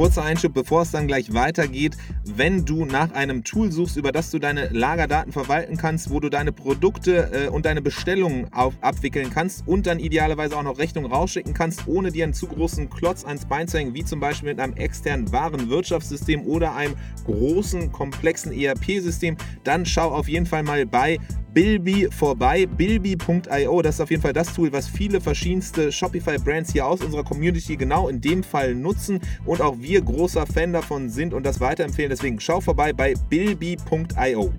Kurzer 0.00 0.22
Einschub, 0.22 0.54
bevor 0.54 0.80
es 0.80 0.92
dann 0.92 1.06
gleich 1.06 1.34
weitergeht. 1.34 1.94
Wenn 2.24 2.64
du 2.64 2.86
nach 2.86 3.12
einem 3.12 3.44
Tool 3.44 3.70
suchst, 3.70 3.98
über 3.98 4.12
das 4.12 4.30
du 4.30 4.38
deine 4.38 4.68
Lagerdaten 4.68 5.30
verwalten 5.30 5.76
kannst, 5.76 6.08
wo 6.08 6.20
du 6.20 6.30
deine 6.30 6.52
Produkte 6.52 7.30
äh, 7.34 7.48
und 7.50 7.66
deine 7.66 7.82
Bestellungen 7.82 8.50
auf, 8.50 8.72
abwickeln 8.80 9.28
kannst 9.28 9.68
und 9.68 9.86
dann 9.86 9.98
idealerweise 9.98 10.56
auch 10.56 10.62
noch 10.62 10.78
Rechnung 10.78 11.04
rausschicken 11.04 11.52
kannst, 11.52 11.86
ohne 11.86 12.10
dir 12.12 12.24
einen 12.24 12.32
zu 12.32 12.46
großen 12.46 12.88
Klotz 12.88 13.26
ans 13.26 13.44
Bein 13.44 13.68
zu 13.68 13.76
hängen, 13.76 13.92
wie 13.92 14.02
zum 14.02 14.20
Beispiel 14.20 14.48
mit 14.48 14.58
einem 14.58 14.72
externen 14.72 15.30
Warenwirtschaftssystem 15.32 16.46
oder 16.46 16.74
einem 16.74 16.94
großen, 17.26 17.92
komplexen 17.92 18.52
ERP-System, 18.52 19.36
dann 19.64 19.84
schau 19.84 20.12
auf 20.12 20.30
jeden 20.30 20.46
Fall 20.46 20.62
mal 20.62 20.86
bei 20.86 21.18
Bilby 21.52 22.08
vorbei. 22.10 22.66
Bilby.io, 22.66 23.82
das 23.82 23.96
ist 23.96 24.00
auf 24.00 24.10
jeden 24.10 24.22
Fall 24.22 24.32
das 24.32 24.54
Tool, 24.54 24.72
was 24.72 24.86
viele 24.86 25.20
verschiedenste 25.20 25.90
Shopify-Brands 25.90 26.72
hier 26.72 26.86
aus 26.86 27.00
unserer 27.02 27.24
Community 27.24 27.76
genau 27.76 28.08
in 28.08 28.20
dem 28.20 28.42
Fall 28.42 28.74
nutzen 28.74 29.20
und 29.44 29.60
auch 29.60 29.76
wir 29.78 30.00
großer 30.02 30.46
Fan 30.46 30.72
davon 30.72 31.08
sind 31.08 31.34
und 31.34 31.44
das 31.44 31.60
weiterempfehlen. 31.60 32.10
Deswegen 32.10 32.40
schau 32.40 32.60
vorbei 32.60 32.92
bei 32.92 33.14
bilby.io. 33.28 34.52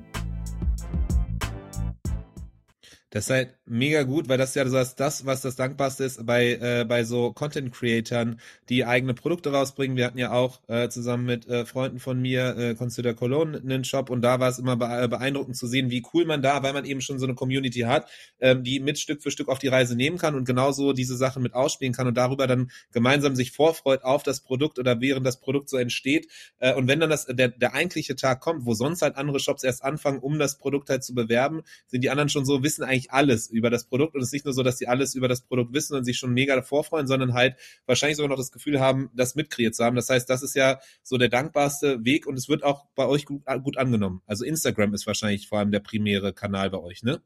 Das 3.11 3.25
ist 3.25 3.29
halt 3.29 3.55
mega 3.65 4.03
gut, 4.03 4.29
weil 4.29 4.37
das 4.37 4.55
ja 4.55 4.63
das, 4.63 4.95
das 4.95 5.25
was 5.25 5.41
das 5.41 5.57
Dankbarste 5.57 6.05
ist 6.05 6.25
bei, 6.25 6.53
äh, 6.53 6.85
bei 6.87 7.03
so 7.03 7.33
Content-Creatern, 7.33 8.39
die 8.69 8.85
eigene 8.85 9.13
Produkte 9.13 9.51
rausbringen. 9.51 9.97
Wir 9.97 10.05
hatten 10.05 10.17
ja 10.17 10.31
auch 10.31 10.61
äh, 10.69 10.87
zusammen 10.87 11.25
mit 11.25 11.45
äh, 11.45 11.65
Freunden 11.65 11.99
von 11.99 12.21
mir, 12.21 12.55
äh, 12.57 12.73
Consider 12.73 13.13
Cologne, 13.13 13.59
einen 13.59 13.83
Shop 13.83 14.09
und 14.09 14.21
da 14.21 14.39
war 14.39 14.47
es 14.47 14.59
immer 14.59 14.73
äh, 14.75 15.09
beeindruckend 15.09 15.57
zu 15.57 15.67
sehen, 15.67 15.91
wie 15.91 16.05
cool 16.13 16.23
man 16.23 16.41
da, 16.41 16.63
weil 16.63 16.71
man 16.71 16.85
eben 16.85 17.01
schon 17.01 17.19
so 17.19 17.25
eine 17.25 17.35
Community 17.35 17.81
hat, 17.81 18.09
ähm, 18.39 18.63
die 18.63 18.79
mit 18.79 18.97
Stück 18.97 19.21
für 19.21 19.29
Stück 19.29 19.49
auf 19.49 19.59
die 19.59 19.67
Reise 19.67 19.97
nehmen 19.97 20.17
kann 20.17 20.33
und 20.33 20.45
genauso 20.45 20.93
diese 20.93 21.17
Sachen 21.17 21.43
mit 21.43 21.53
ausspielen 21.53 21.93
kann 21.93 22.07
und 22.07 22.15
darüber 22.15 22.47
dann 22.47 22.71
gemeinsam 22.93 23.35
sich 23.35 23.51
vorfreut 23.51 24.05
auf 24.05 24.23
das 24.23 24.39
Produkt 24.39 24.79
oder 24.79 25.01
während 25.01 25.25
das 25.25 25.41
Produkt 25.41 25.67
so 25.67 25.75
entsteht. 25.75 26.27
Äh, 26.59 26.75
und 26.75 26.87
wenn 26.87 27.01
dann 27.01 27.09
das, 27.09 27.25
der, 27.25 27.49
der 27.49 27.73
eigentliche 27.73 28.15
Tag 28.15 28.39
kommt, 28.39 28.65
wo 28.65 28.73
sonst 28.73 29.01
halt 29.01 29.17
andere 29.17 29.41
Shops 29.41 29.65
erst 29.65 29.83
anfangen, 29.83 30.19
um 30.19 30.39
das 30.39 30.57
Produkt 30.57 30.89
halt 30.89 31.03
zu 31.03 31.13
bewerben, 31.13 31.63
sind 31.87 32.05
die 32.05 32.09
anderen 32.09 32.29
schon 32.29 32.45
so, 32.45 32.63
wissen 32.63 32.85
eigentlich 32.85 33.00
eigentlich 33.01 33.11
alles 33.11 33.49
über 33.49 33.69
das 33.69 33.85
Produkt 33.85 34.15
und 34.15 34.21
es 34.21 34.27
ist 34.27 34.33
nicht 34.33 34.45
nur 34.45 34.53
so, 34.53 34.63
dass 34.63 34.77
sie 34.77 34.87
alles 34.87 35.15
über 35.15 35.27
das 35.27 35.41
Produkt 35.41 35.73
wissen 35.73 35.95
und 35.95 36.05
sich 36.05 36.17
schon 36.17 36.33
mega 36.33 36.55
davor 36.55 36.83
freuen, 36.83 37.07
sondern 37.07 37.33
halt 37.33 37.55
wahrscheinlich 37.85 38.17
sogar 38.17 38.29
noch 38.29 38.37
das 38.37 38.51
Gefühl 38.51 38.79
haben, 38.79 39.09
das 39.13 39.35
mitkreiert 39.35 39.75
zu 39.75 39.83
haben. 39.83 39.95
Das 39.95 40.09
heißt, 40.09 40.29
das 40.29 40.43
ist 40.43 40.55
ja 40.55 40.79
so 41.03 41.17
der 41.17 41.29
dankbarste 41.29 42.03
Weg 42.05 42.27
und 42.27 42.37
es 42.37 42.49
wird 42.49 42.63
auch 42.63 42.85
bei 42.95 43.07
euch 43.07 43.25
gut, 43.25 43.43
gut 43.63 43.77
angenommen. 43.77 44.21
Also 44.25 44.45
Instagram 44.45 44.93
ist 44.93 45.07
wahrscheinlich 45.07 45.47
vor 45.47 45.59
allem 45.59 45.71
der 45.71 45.79
primäre 45.79 46.33
Kanal 46.33 46.69
bei 46.69 46.79
euch, 46.79 47.03
ne? 47.03 47.21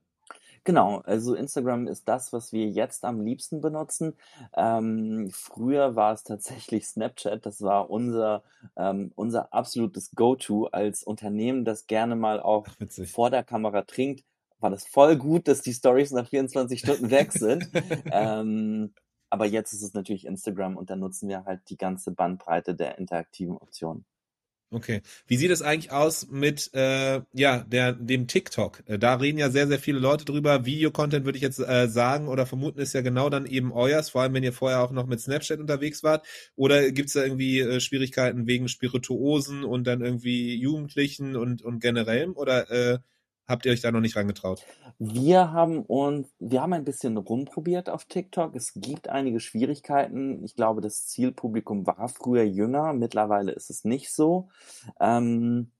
Genau, 0.63 1.01
also 1.05 1.35
Instagram 1.35 1.85
ist 1.85 2.07
das, 2.07 2.33
was 2.33 2.51
wir 2.51 2.67
jetzt 2.67 3.05
am 3.05 3.21
liebsten 3.21 3.61
benutzen. 3.61 4.15
Ähm, 4.57 5.29
früher 5.31 5.95
war 5.95 6.11
es 6.13 6.23
tatsächlich 6.23 6.87
Snapchat, 6.87 7.45
das 7.45 7.61
war 7.61 7.91
unser, 7.91 8.41
ähm, 8.75 9.11
unser 9.13 9.53
absolutes 9.53 10.09
Go-To 10.15 10.65
als 10.65 11.03
Unternehmen, 11.03 11.65
das 11.65 11.85
gerne 11.85 12.15
mal 12.15 12.39
auch 12.39 12.65
Ach, 12.67 13.05
vor 13.05 13.29
der 13.29 13.43
Kamera 13.43 13.83
trinkt 13.83 14.23
war 14.65 14.71
das 14.71 14.87
voll 14.87 15.15
gut, 15.15 15.47
dass 15.47 15.61
die 15.61 15.73
Stories 15.75 16.09
nach 16.09 16.27
24 16.27 16.79
Stunden 16.79 17.11
weg 17.11 17.31
sind. 17.31 17.69
ähm, 18.11 18.95
aber 19.29 19.45
jetzt 19.45 19.73
ist 19.73 19.83
es 19.83 19.93
natürlich 19.93 20.25
Instagram 20.25 20.75
und 20.75 20.89
da 20.89 20.95
nutzen 20.95 21.29
wir 21.29 21.45
halt 21.45 21.61
die 21.69 21.77
ganze 21.77 22.11
Bandbreite 22.11 22.73
der 22.73 22.97
interaktiven 22.97 23.57
Optionen. 23.57 24.05
Okay. 24.71 25.03
Wie 25.27 25.37
sieht 25.37 25.51
es 25.51 25.61
eigentlich 25.61 25.91
aus 25.91 26.27
mit 26.31 26.73
äh, 26.73 27.21
ja 27.31 27.59
der 27.59 27.93
dem 27.93 28.25
TikTok? 28.25 28.81
Äh, 28.87 28.97
da 28.97 29.13
reden 29.13 29.37
ja 29.37 29.51
sehr 29.51 29.67
sehr 29.67 29.77
viele 29.77 29.99
Leute 29.99 30.25
drüber. 30.25 30.65
Videocontent 30.65 31.25
würde 31.25 31.37
ich 31.37 31.43
jetzt 31.43 31.59
äh, 31.59 31.87
sagen 31.87 32.27
oder 32.27 32.47
vermuten 32.47 32.79
ist 32.79 32.93
ja 32.93 33.01
genau 33.01 33.29
dann 33.29 33.45
eben 33.45 33.71
euers, 33.71 34.09
vor 34.09 34.23
allem 34.23 34.33
wenn 34.33 34.43
ihr 34.43 34.51
vorher 34.51 34.81
auch 34.81 34.91
noch 34.91 35.05
mit 35.05 35.21
Snapchat 35.21 35.59
unterwegs 35.59 36.01
wart. 36.01 36.25
Oder 36.55 36.91
gibt 36.91 37.09
es 37.09 37.13
da 37.13 37.21
irgendwie 37.21 37.59
äh, 37.59 37.79
Schwierigkeiten 37.79 38.47
wegen 38.47 38.67
Spirituosen 38.67 39.63
und 39.63 39.85
dann 39.85 40.01
irgendwie 40.01 40.55
Jugendlichen 40.55 41.35
und 41.35 41.61
und 41.61 41.79
generellem 41.79 42.35
oder 42.35 42.71
äh, 42.71 42.97
habt 43.47 43.65
ihr 43.65 43.71
euch 43.71 43.81
da 43.81 43.91
noch 43.91 44.01
nicht 44.01 44.15
rangetraut? 44.15 44.67
Wir 44.97 45.51
haben 45.51 45.81
uns, 45.83 46.33
wir 46.39 46.61
haben 46.61 46.73
ein 46.73 46.85
bisschen 46.85 47.17
rumprobiert 47.17 47.89
auf 47.89 48.05
TikTok. 48.05 48.55
Es 48.55 48.71
gibt 48.75 49.09
einige 49.09 49.39
Schwierigkeiten. 49.41 50.43
Ich 50.45 50.55
glaube, 50.55 50.79
das 50.81 51.05
Zielpublikum 51.07 51.85
war 51.85 52.07
früher 52.07 52.43
jünger. 52.43 52.93
Mittlerweile 52.93 53.51
ist 53.51 53.69
es 53.69 53.83
nicht 53.83 54.13
so. 54.13 54.49
Ähm, 54.99 55.71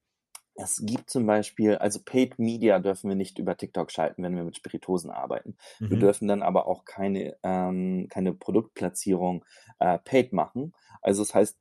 Es 0.58 0.82
gibt 0.86 1.10
zum 1.10 1.26
Beispiel, 1.28 1.76
also 1.78 2.02
Paid 2.06 2.40
Media 2.40 2.80
dürfen 2.80 3.10
wir 3.10 3.16
nicht 3.18 3.40
über 3.40 3.58
TikTok 3.58 3.92
schalten, 3.92 4.24
wenn 4.24 4.36
wir 4.36 4.44
mit 4.46 4.58
Spiritosen 4.58 5.12
arbeiten. 5.12 5.58
Wir 5.88 5.98
Mhm. 5.98 6.00
dürfen 6.00 6.28
dann 6.30 6.44
aber 6.44 6.68
auch 6.68 6.86
keine, 6.86 7.38
ähm, 7.44 8.08
keine 8.10 8.34
Produktplatzierung 8.34 9.46
äh, 9.80 10.00
paid 10.00 10.34
machen. 10.34 10.74
Also 11.02 11.24
das 11.24 11.36
heißt, 11.36 11.58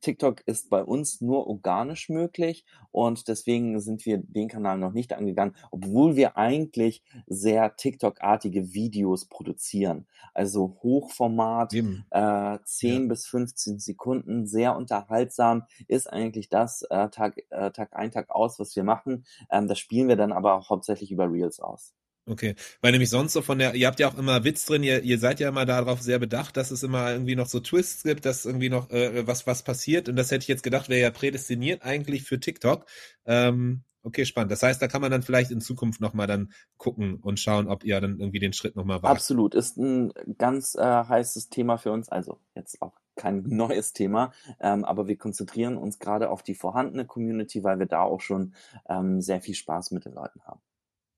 TikTok 0.00 0.42
ist 0.46 0.70
bei 0.70 0.84
uns 0.84 1.20
nur 1.20 1.46
organisch 1.46 2.08
möglich 2.08 2.64
und 2.92 3.28
deswegen 3.28 3.80
sind 3.80 4.06
wir 4.06 4.18
den 4.18 4.48
Kanal 4.48 4.78
noch 4.78 4.92
nicht 4.92 5.12
angegangen, 5.12 5.56
obwohl 5.70 6.16
wir 6.16 6.36
eigentlich 6.36 7.02
sehr 7.26 7.76
TikTok-artige 7.76 8.72
Videos 8.72 9.26
produzieren. 9.26 10.06
Also 10.34 10.78
Hochformat, 10.82 11.72
äh, 12.10 12.58
10 12.64 13.08
bis 13.08 13.26
15 13.26 13.78
Sekunden, 13.78 14.46
sehr 14.46 14.76
unterhaltsam, 14.76 15.64
ist 15.88 16.12
eigentlich 16.12 16.48
das 16.48 16.82
äh, 16.82 17.08
Tag, 17.08 17.42
äh, 17.50 17.70
Tag 17.70 17.96
ein, 17.96 18.10
Tag 18.10 18.30
aus, 18.30 18.58
was 18.58 18.76
wir 18.76 18.84
machen. 18.84 19.24
Ähm, 19.50 19.66
das 19.66 19.78
spielen 19.78 20.08
wir 20.08 20.16
dann 20.16 20.32
aber 20.32 20.54
auch 20.54 20.70
hauptsächlich 20.70 21.10
über 21.10 21.30
Reels 21.30 21.58
aus. 21.60 21.95
Okay, 22.28 22.56
weil 22.80 22.90
nämlich 22.90 23.10
sonst 23.10 23.34
so 23.34 23.42
von 23.42 23.58
der, 23.58 23.76
ihr 23.76 23.86
habt 23.86 24.00
ja 24.00 24.08
auch 24.08 24.18
immer 24.18 24.42
Witz 24.42 24.66
drin, 24.66 24.82
ihr, 24.82 25.04
ihr 25.04 25.20
seid 25.20 25.38
ja 25.38 25.48
immer 25.48 25.64
darauf 25.64 26.02
sehr 26.02 26.18
bedacht, 26.18 26.56
dass 26.56 26.72
es 26.72 26.82
immer 26.82 27.12
irgendwie 27.12 27.36
noch 27.36 27.46
so 27.46 27.60
Twists 27.60 28.02
gibt, 28.02 28.24
dass 28.24 28.44
irgendwie 28.44 28.68
noch 28.68 28.90
äh, 28.90 29.24
was 29.28 29.46
was 29.46 29.62
passiert 29.62 30.08
und 30.08 30.16
das 30.16 30.32
hätte 30.32 30.42
ich 30.42 30.48
jetzt 30.48 30.64
gedacht, 30.64 30.88
wäre 30.88 31.00
ja 31.00 31.10
prädestiniert 31.10 31.84
eigentlich 31.84 32.24
für 32.24 32.40
TikTok. 32.40 32.84
Ähm, 33.26 33.84
okay, 34.02 34.24
spannend. 34.24 34.50
Das 34.50 34.64
heißt, 34.64 34.82
da 34.82 34.88
kann 34.88 35.02
man 35.02 35.12
dann 35.12 35.22
vielleicht 35.22 35.52
in 35.52 35.60
Zukunft 35.60 36.00
nochmal 36.00 36.26
dann 36.26 36.50
gucken 36.78 37.20
und 37.22 37.38
schauen, 37.38 37.68
ob 37.68 37.84
ihr 37.84 38.00
dann 38.00 38.18
irgendwie 38.18 38.40
den 38.40 38.52
Schritt 38.52 38.74
nochmal 38.74 39.04
wagt. 39.04 39.12
Absolut, 39.12 39.54
ist 39.54 39.76
ein 39.76 40.12
ganz 40.36 40.74
äh, 40.74 40.82
heißes 40.82 41.48
Thema 41.48 41.76
für 41.76 41.92
uns, 41.92 42.08
also 42.08 42.40
jetzt 42.56 42.82
auch 42.82 42.94
kein 43.14 43.42
neues 43.46 43.92
Thema, 43.92 44.32
ähm, 44.58 44.84
aber 44.84 45.06
wir 45.06 45.16
konzentrieren 45.16 45.76
uns 45.76 46.00
gerade 46.00 46.28
auf 46.30 46.42
die 46.42 46.56
vorhandene 46.56 47.06
Community, 47.06 47.62
weil 47.62 47.78
wir 47.78 47.86
da 47.86 48.02
auch 48.02 48.20
schon 48.20 48.54
ähm, 48.88 49.20
sehr 49.20 49.40
viel 49.40 49.54
Spaß 49.54 49.92
mit 49.92 50.04
den 50.04 50.14
Leuten 50.14 50.40
haben. 50.42 50.60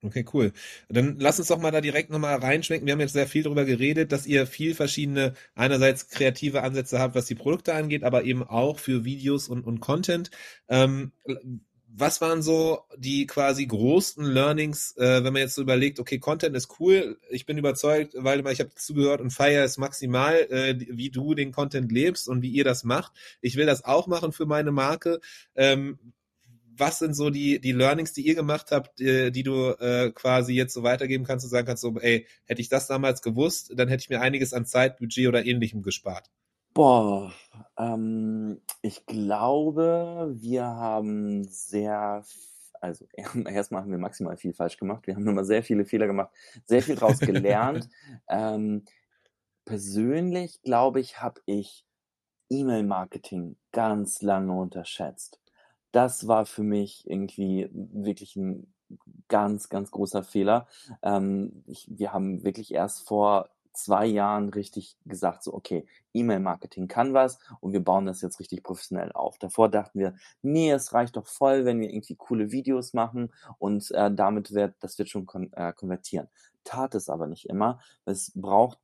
Okay, 0.04 0.24
cool. 0.32 0.52
Dann 0.88 1.16
lass 1.18 1.40
uns 1.40 1.48
doch 1.48 1.58
mal 1.58 1.72
da 1.72 1.80
direkt 1.80 2.10
nochmal 2.10 2.36
reinschwenken. 2.36 2.86
Wir 2.86 2.92
haben 2.92 3.00
jetzt 3.00 3.14
sehr 3.14 3.26
viel 3.26 3.42
darüber 3.42 3.64
geredet, 3.64 4.12
dass 4.12 4.26
ihr 4.26 4.46
viel 4.46 4.76
verschiedene, 4.76 5.34
einerseits 5.56 6.08
kreative 6.08 6.62
Ansätze 6.62 7.00
habt, 7.00 7.16
was 7.16 7.26
die 7.26 7.34
Produkte 7.34 7.74
angeht, 7.74 8.04
aber 8.04 8.22
eben 8.22 8.44
auch 8.44 8.78
für 8.78 9.04
Videos 9.04 9.48
und, 9.48 9.64
und 9.64 9.80
Content. 9.80 10.30
Ähm, 10.68 11.10
was 11.90 12.20
waren 12.20 12.42
so 12.42 12.82
die 12.96 13.26
quasi 13.26 13.66
großen 13.66 14.24
Learnings, 14.24 14.96
äh, 14.98 15.24
wenn 15.24 15.32
man 15.32 15.42
jetzt 15.42 15.56
so 15.56 15.62
überlegt, 15.62 15.98
okay, 15.98 16.18
Content 16.20 16.54
ist 16.54 16.78
cool, 16.78 17.18
ich 17.28 17.44
bin 17.44 17.58
überzeugt, 17.58 18.14
weil 18.16 18.46
ich 18.52 18.60
habe 18.60 18.70
zugehört 18.76 19.20
und 19.20 19.30
feiere 19.32 19.64
es 19.64 19.78
maximal, 19.78 20.36
äh, 20.50 20.76
wie 20.78 21.10
du 21.10 21.34
den 21.34 21.50
Content 21.50 21.90
lebst 21.90 22.28
und 22.28 22.42
wie 22.42 22.50
ihr 22.50 22.64
das 22.64 22.84
macht. 22.84 23.12
Ich 23.40 23.56
will 23.56 23.66
das 23.66 23.84
auch 23.84 24.06
machen 24.06 24.30
für 24.30 24.46
meine 24.46 24.70
Marke. 24.70 25.20
Ähm, 25.56 25.98
was 26.78 26.98
sind 26.98 27.14
so 27.14 27.30
die, 27.30 27.60
die 27.60 27.72
Learnings, 27.72 28.12
die 28.12 28.26
ihr 28.26 28.34
gemacht 28.34 28.70
habt, 28.70 28.98
die, 28.98 29.30
die 29.32 29.42
du 29.42 29.70
äh, 29.78 30.10
quasi 30.12 30.54
jetzt 30.54 30.74
so 30.74 30.82
weitergeben 30.82 31.24
kannst 31.24 31.44
und 31.44 31.50
sagen 31.50 31.66
kannst, 31.66 31.82
so, 31.82 31.98
ey, 31.98 32.26
hätte 32.44 32.60
ich 32.60 32.68
das 32.68 32.86
damals 32.86 33.22
gewusst, 33.22 33.72
dann 33.76 33.88
hätte 33.88 34.02
ich 34.02 34.10
mir 34.10 34.20
einiges 34.20 34.52
an 34.52 34.66
Zeit, 34.66 34.98
Budget 34.98 35.28
oder 35.28 35.44
ähnlichem 35.44 35.82
gespart. 35.82 36.30
Boah, 36.74 37.32
ähm, 37.76 38.60
ich 38.82 39.04
glaube, 39.06 40.32
wir 40.38 40.64
haben 40.64 41.44
sehr, 41.44 42.24
also 42.80 43.06
erstmal 43.12 43.82
haben 43.82 43.90
wir 43.90 43.98
maximal 43.98 44.36
viel 44.36 44.52
falsch 44.52 44.76
gemacht. 44.76 45.06
Wir 45.06 45.16
haben 45.16 45.24
nochmal 45.24 45.44
sehr 45.44 45.62
viele 45.62 45.84
Fehler 45.84 46.06
gemacht, 46.06 46.30
sehr 46.66 46.82
viel 46.82 46.94
daraus 46.94 47.18
gelernt. 47.18 47.88
ähm, 48.28 48.84
persönlich, 49.64 50.62
glaube 50.62 51.00
ich, 51.00 51.20
habe 51.20 51.40
ich 51.46 51.84
E-Mail-Marketing 52.50 53.56
ganz 53.72 54.22
lange 54.22 54.52
unterschätzt. 54.52 55.40
Das 55.92 56.26
war 56.26 56.46
für 56.46 56.62
mich 56.62 57.08
irgendwie 57.08 57.68
wirklich 57.72 58.36
ein 58.36 58.72
ganz, 59.28 59.68
ganz 59.68 59.90
großer 59.90 60.22
Fehler. 60.22 60.66
Ähm, 61.02 61.62
ich, 61.66 61.86
wir 61.90 62.12
haben 62.12 62.44
wirklich 62.44 62.72
erst 62.72 63.06
vor 63.06 63.50
zwei 63.72 64.06
Jahren 64.06 64.48
richtig 64.48 64.96
gesagt, 65.04 65.44
so, 65.44 65.54
okay, 65.54 65.86
E-Mail-Marketing 66.12 66.88
kann 66.88 67.14
was 67.14 67.38
und 67.60 67.72
wir 67.72 67.84
bauen 67.84 68.06
das 68.06 68.22
jetzt 68.22 68.40
richtig 68.40 68.62
professionell 68.62 69.12
auf. 69.12 69.38
Davor 69.38 69.68
dachten 69.68 70.00
wir, 70.00 70.16
nee, 70.42 70.70
es 70.70 70.92
reicht 70.92 71.16
doch 71.16 71.26
voll, 71.26 71.64
wenn 71.64 71.80
wir 71.80 71.90
irgendwie 71.90 72.16
coole 72.16 72.50
Videos 72.50 72.92
machen 72.92 73.32
und 73.58 73.90
äh, 73.92 74.12
damit 74.12 74.52
wird, 74.52 74.74
das 74.80 74.98
wird 74.98 75.08
schon 75.08 75.26
kon 75.26 75.52
äh, 75.52 75.72
konvertieren. 75.72 76.28
Tat 76.64 76.94
es 76.94 77.08
aber 77.08 77.28
nicht 77.28 77.46
immer. 77.48 77.80
Es 78.04 78.32
braucht 78.34 78.78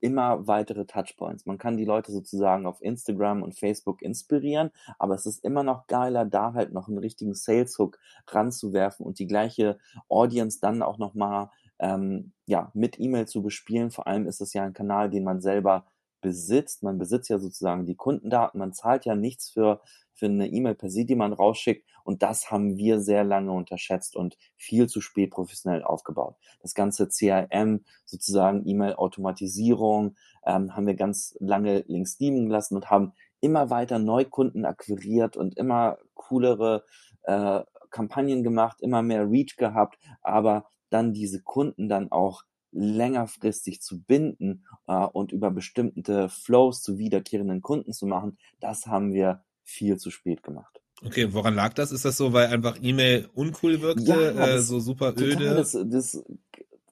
immer 0.00 0.46
weitere 0.46 0.84
Touchpoints. 0.84 1.46
Man 1.46 1.58
kann 1.58 1.76
die 1.76 1.84
Leute 1.84 2.12
sozusagen 2.12 2.66
auf 2.66 2.82
Instagram 2.82 3.42
und 3.42 3.58
Facebook 3.58 4.02
inspirieren, 4.02 4.70
aber 4.98 5.14
es 5.14 5.26
ist 5.26 5.44
immer 5.44 5.62
noch 5.62 5.86
geiler, 5.86 6.24
da 6.24 6.54
halt 6.54 6.72
noch 6.72 6.88
einen 6.88 6.98
richtigen 6.98 7.34
Sales 7.34 7.78
Hook 7.78 7.98
ranzuwerfen 8.28 9.04
und 9.04 9.18
die 9.18 9.26
gleiche 9.26 9.78
Audience 10.08 10.58
dann 10.60 10.82
auch 10.82 10.98
nochmal 10.98 11.50
ähm, 11.78 12.32
ja, 12.46 12.70
mit 12.74 13.00
E-Mail 13.00 13.26
zu 13.26 13.42
bespielen. 13.42 13.90
Vor 13.90 14.06
allem 14.06 14.26
ist 14.26 14.40
es 14.40 14.52
ja 14.52 14.64
ein 14.64 14.72
Kanal, 14.72 15.10
den 15.10 15.24
man 15.24 15.40
selber 15.40 15.86
besitzt. 16.20 16.82
Man 16.82 16.98
besitzt 16.98 17.28
ja 17.28 17.38
sozusagen 17.38 17.84
die 17.86 17.96
Kundendaten. 17.96 18.58
Man 18.58 18.72
zahlt 18.72 19.04
ja 19.04 19.14
nichts 19.14 19.50
für, 19.50 19.80
für 20.14 20.26
eine 20.26 20.48
E-Mail 20.48 20.74
per 20.74 20.90
se, 20.90 21.04
die 21.04 21.16
man 21.16 21.32
rausschickt. 21.32 21.86
Und 22.04 22.22
das 22.22 22.50
haben 22.50 22.76
wir 22.76 23.00
sehr 23.00 23.24
lange 23.24 23.50
unterschätzt 23.50 24.14
und 24.14 24.36
viel 24.56 24.88
zu 24.88 25.00
spät 25.00 25.30
professionell 25.30 25.82
aufgebaut. 25.82 26.36
Das 26.60 26.74
ganze 26.74 27.08
CRM, 27.08 27.84
sozusagen 28.04 28.66
E-Mail-Automatisierung, 28.66 30.14
ähm, 30.46 30.76
haben 30.76 30.86
wir 30.86 30.94
ganz 30.94 31.36
lange 31.40 31.84
links 31.88 32.18
liegen 32.18 32.48
lassen 32.48 32.76
und 32.76 32.90
haben 32.90 33.14
immer 33.40 33.70
weiter 33.70 33.98
Neukunden 33.98 34.64
akquiriert 34.64 35.36
und 35.36 35.56
immer 35.56 35.98
coolere 36.14 36.84
äh, 37.24 37.62
Kampagnen 37.90 38.42
gemacht, 38.42 38.80
immer 38.80 39.02
mehr 39.02 39.30
Reach 39.30 39.56
gehabt, 39.56 39.98
aber 40.20 40.66
dann 40.90 41.12
diese 41.12 41.42
Kunden 41.42 41.88
dann 41.88 42.10
auch 42.12 42.42
längerfristig 42.72 43.80
zu 43.80 44.02
binden 44.02 44.64
äh, 44.86 45.06
und 45.06 45.32
über 45.32 45.50
bestimmte 45.50 46.28
Flows 46.28 46.82
zu 46.82 46.98
wiederkehrenden 46.98 47.62
Kunden 47.62 47.92
zu 47.92 48.06
machen, 48.06 48.36
das 48.60 48.86
haben 48.86 49.12
wir 49.12 49.44
viel 49.62 49.96
zu 49.96 50.10
spät 50.10 50.42
gemacht. 50.42 50.83
Okay, 51.02 51.32
woran 51.32 51.54
lag 51.54 51.74
das? 51.74 51.92
Ist 51.92 52.04
das 52.04 52.16
so, 52.16 52.32
weil 52.32 52.46
einfach 52.46 52.78
E-Mail 52.80 53.28
uncool 53.34 53.80
wirkte, 53.82 54.02
Ja, 54.04 54.46
äh, 54.46 54.58
so 54.60 54.80
super 54.80 55.14
Total, 55.14 55.32
öde? 55.32 55.54
das, 55.54 55.72
das 55.86 56.22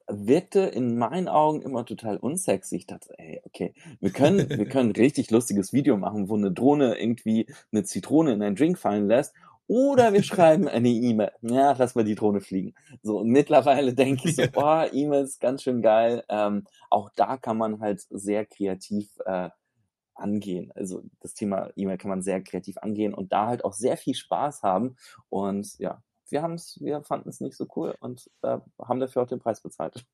wirkte 0.07 0.59
in 0.61 0.97
meinen 0.97 1.27
Augen 1.27 1.61
immer 1.61 1.85
total 1.85 2.17
unsexy. 2.17 2.75
Ich 2.75 2.85
dachte, 2.85 3.17
ey, 3.17 3.41
okay, 3.45 3.73
wir 4.01 4.11
können, 4.11 4.37
wir 4.49 4.65
können 4.65 4.89
ein 4.89 4.95
richtig 4.95 5.31
lustiges 5.31 5.73
Video 5.73 5.97
machen, 5.97 6.29
wo 6.29 6.35
eine 6.35 6.51
Drohne 6.51 6.99
irgendwie 6.99 7.47
eine 7.71 7.83
Zitrone 7.83 8.33
in 8.33 8.41
einen 8.41 8.55
Drink 8.55 8.77
fallen 8.77 9.07
lässt. 9.07 9.33
Oder 9.67 10.11
wir 10.13 10.23
schreiben 10.23 10.67
eine 10.67 10.89
E-Mail. 10.89 11.31
Ja, 11.41 11.73
lass 11.77 11.95
mal 11.95 12.03
die 12.03 12.15
Drohne 12.15 12.41
fliegen. 12.41 12.75
So, 13.01 13.19
und 13.19 13.29
mittlerweile 13.29 13.93
denke 13.93 14.29
ich 14.29 14.35
so, 14.35 14.43
boah, 14.51 14.89
E-Mail 14.91 15.23
ist 15.23 15.39
ganz 15.39 15.63
schön 15.63 15.81
geil. 15.81 16.23
Ähm, 16.29 16.65
auch 16.89 17.09
da 17.15 17.37
kann 17.37 17.57
man 17.57 17.79
halt 17.79 18.01
sehr 18.09 18.45
kreativ 18.45 19.09
äh, 19.25 19.49
angehen. 20.15 20.71
Also 20.75 21.03
das 21.19 21.33
Thema 21.33 21.69
E-Mail 21.75 21.97
kann 21.97 22.09
man 22.09 22.21
sehr 22.21 22.41
kreativ 22.41 22.77
angehen 22.77 23.13
und 23.13 23.31
da 23.31 23.47
halt 23.47 23.65
auch 23.65 23.73
sehr 23.73 23.97
viel 23.97 24.15
Spaß 24.15 24.63
haben. 24.63 24.95
Und 25.29 25.77
ja, 25.79 26.01
wir 26.29 26.41
haben 26.41 26.53
es, 26.53 26.77
wir 26.81 27.03
fanden 27.03 27.29
es 27.29 27.41
nicht 27.41 27.55
so 27.57 27.67
cool 27.75 27.95
und 27.99 28.29
äh, 28.41 28.57
haben 28.81 28.99
dafür 28.99 29.23
auch 29.23 29.27
den 29.27 29.39
Preis 29.39 29.61
bezahlt. 29.61 30.05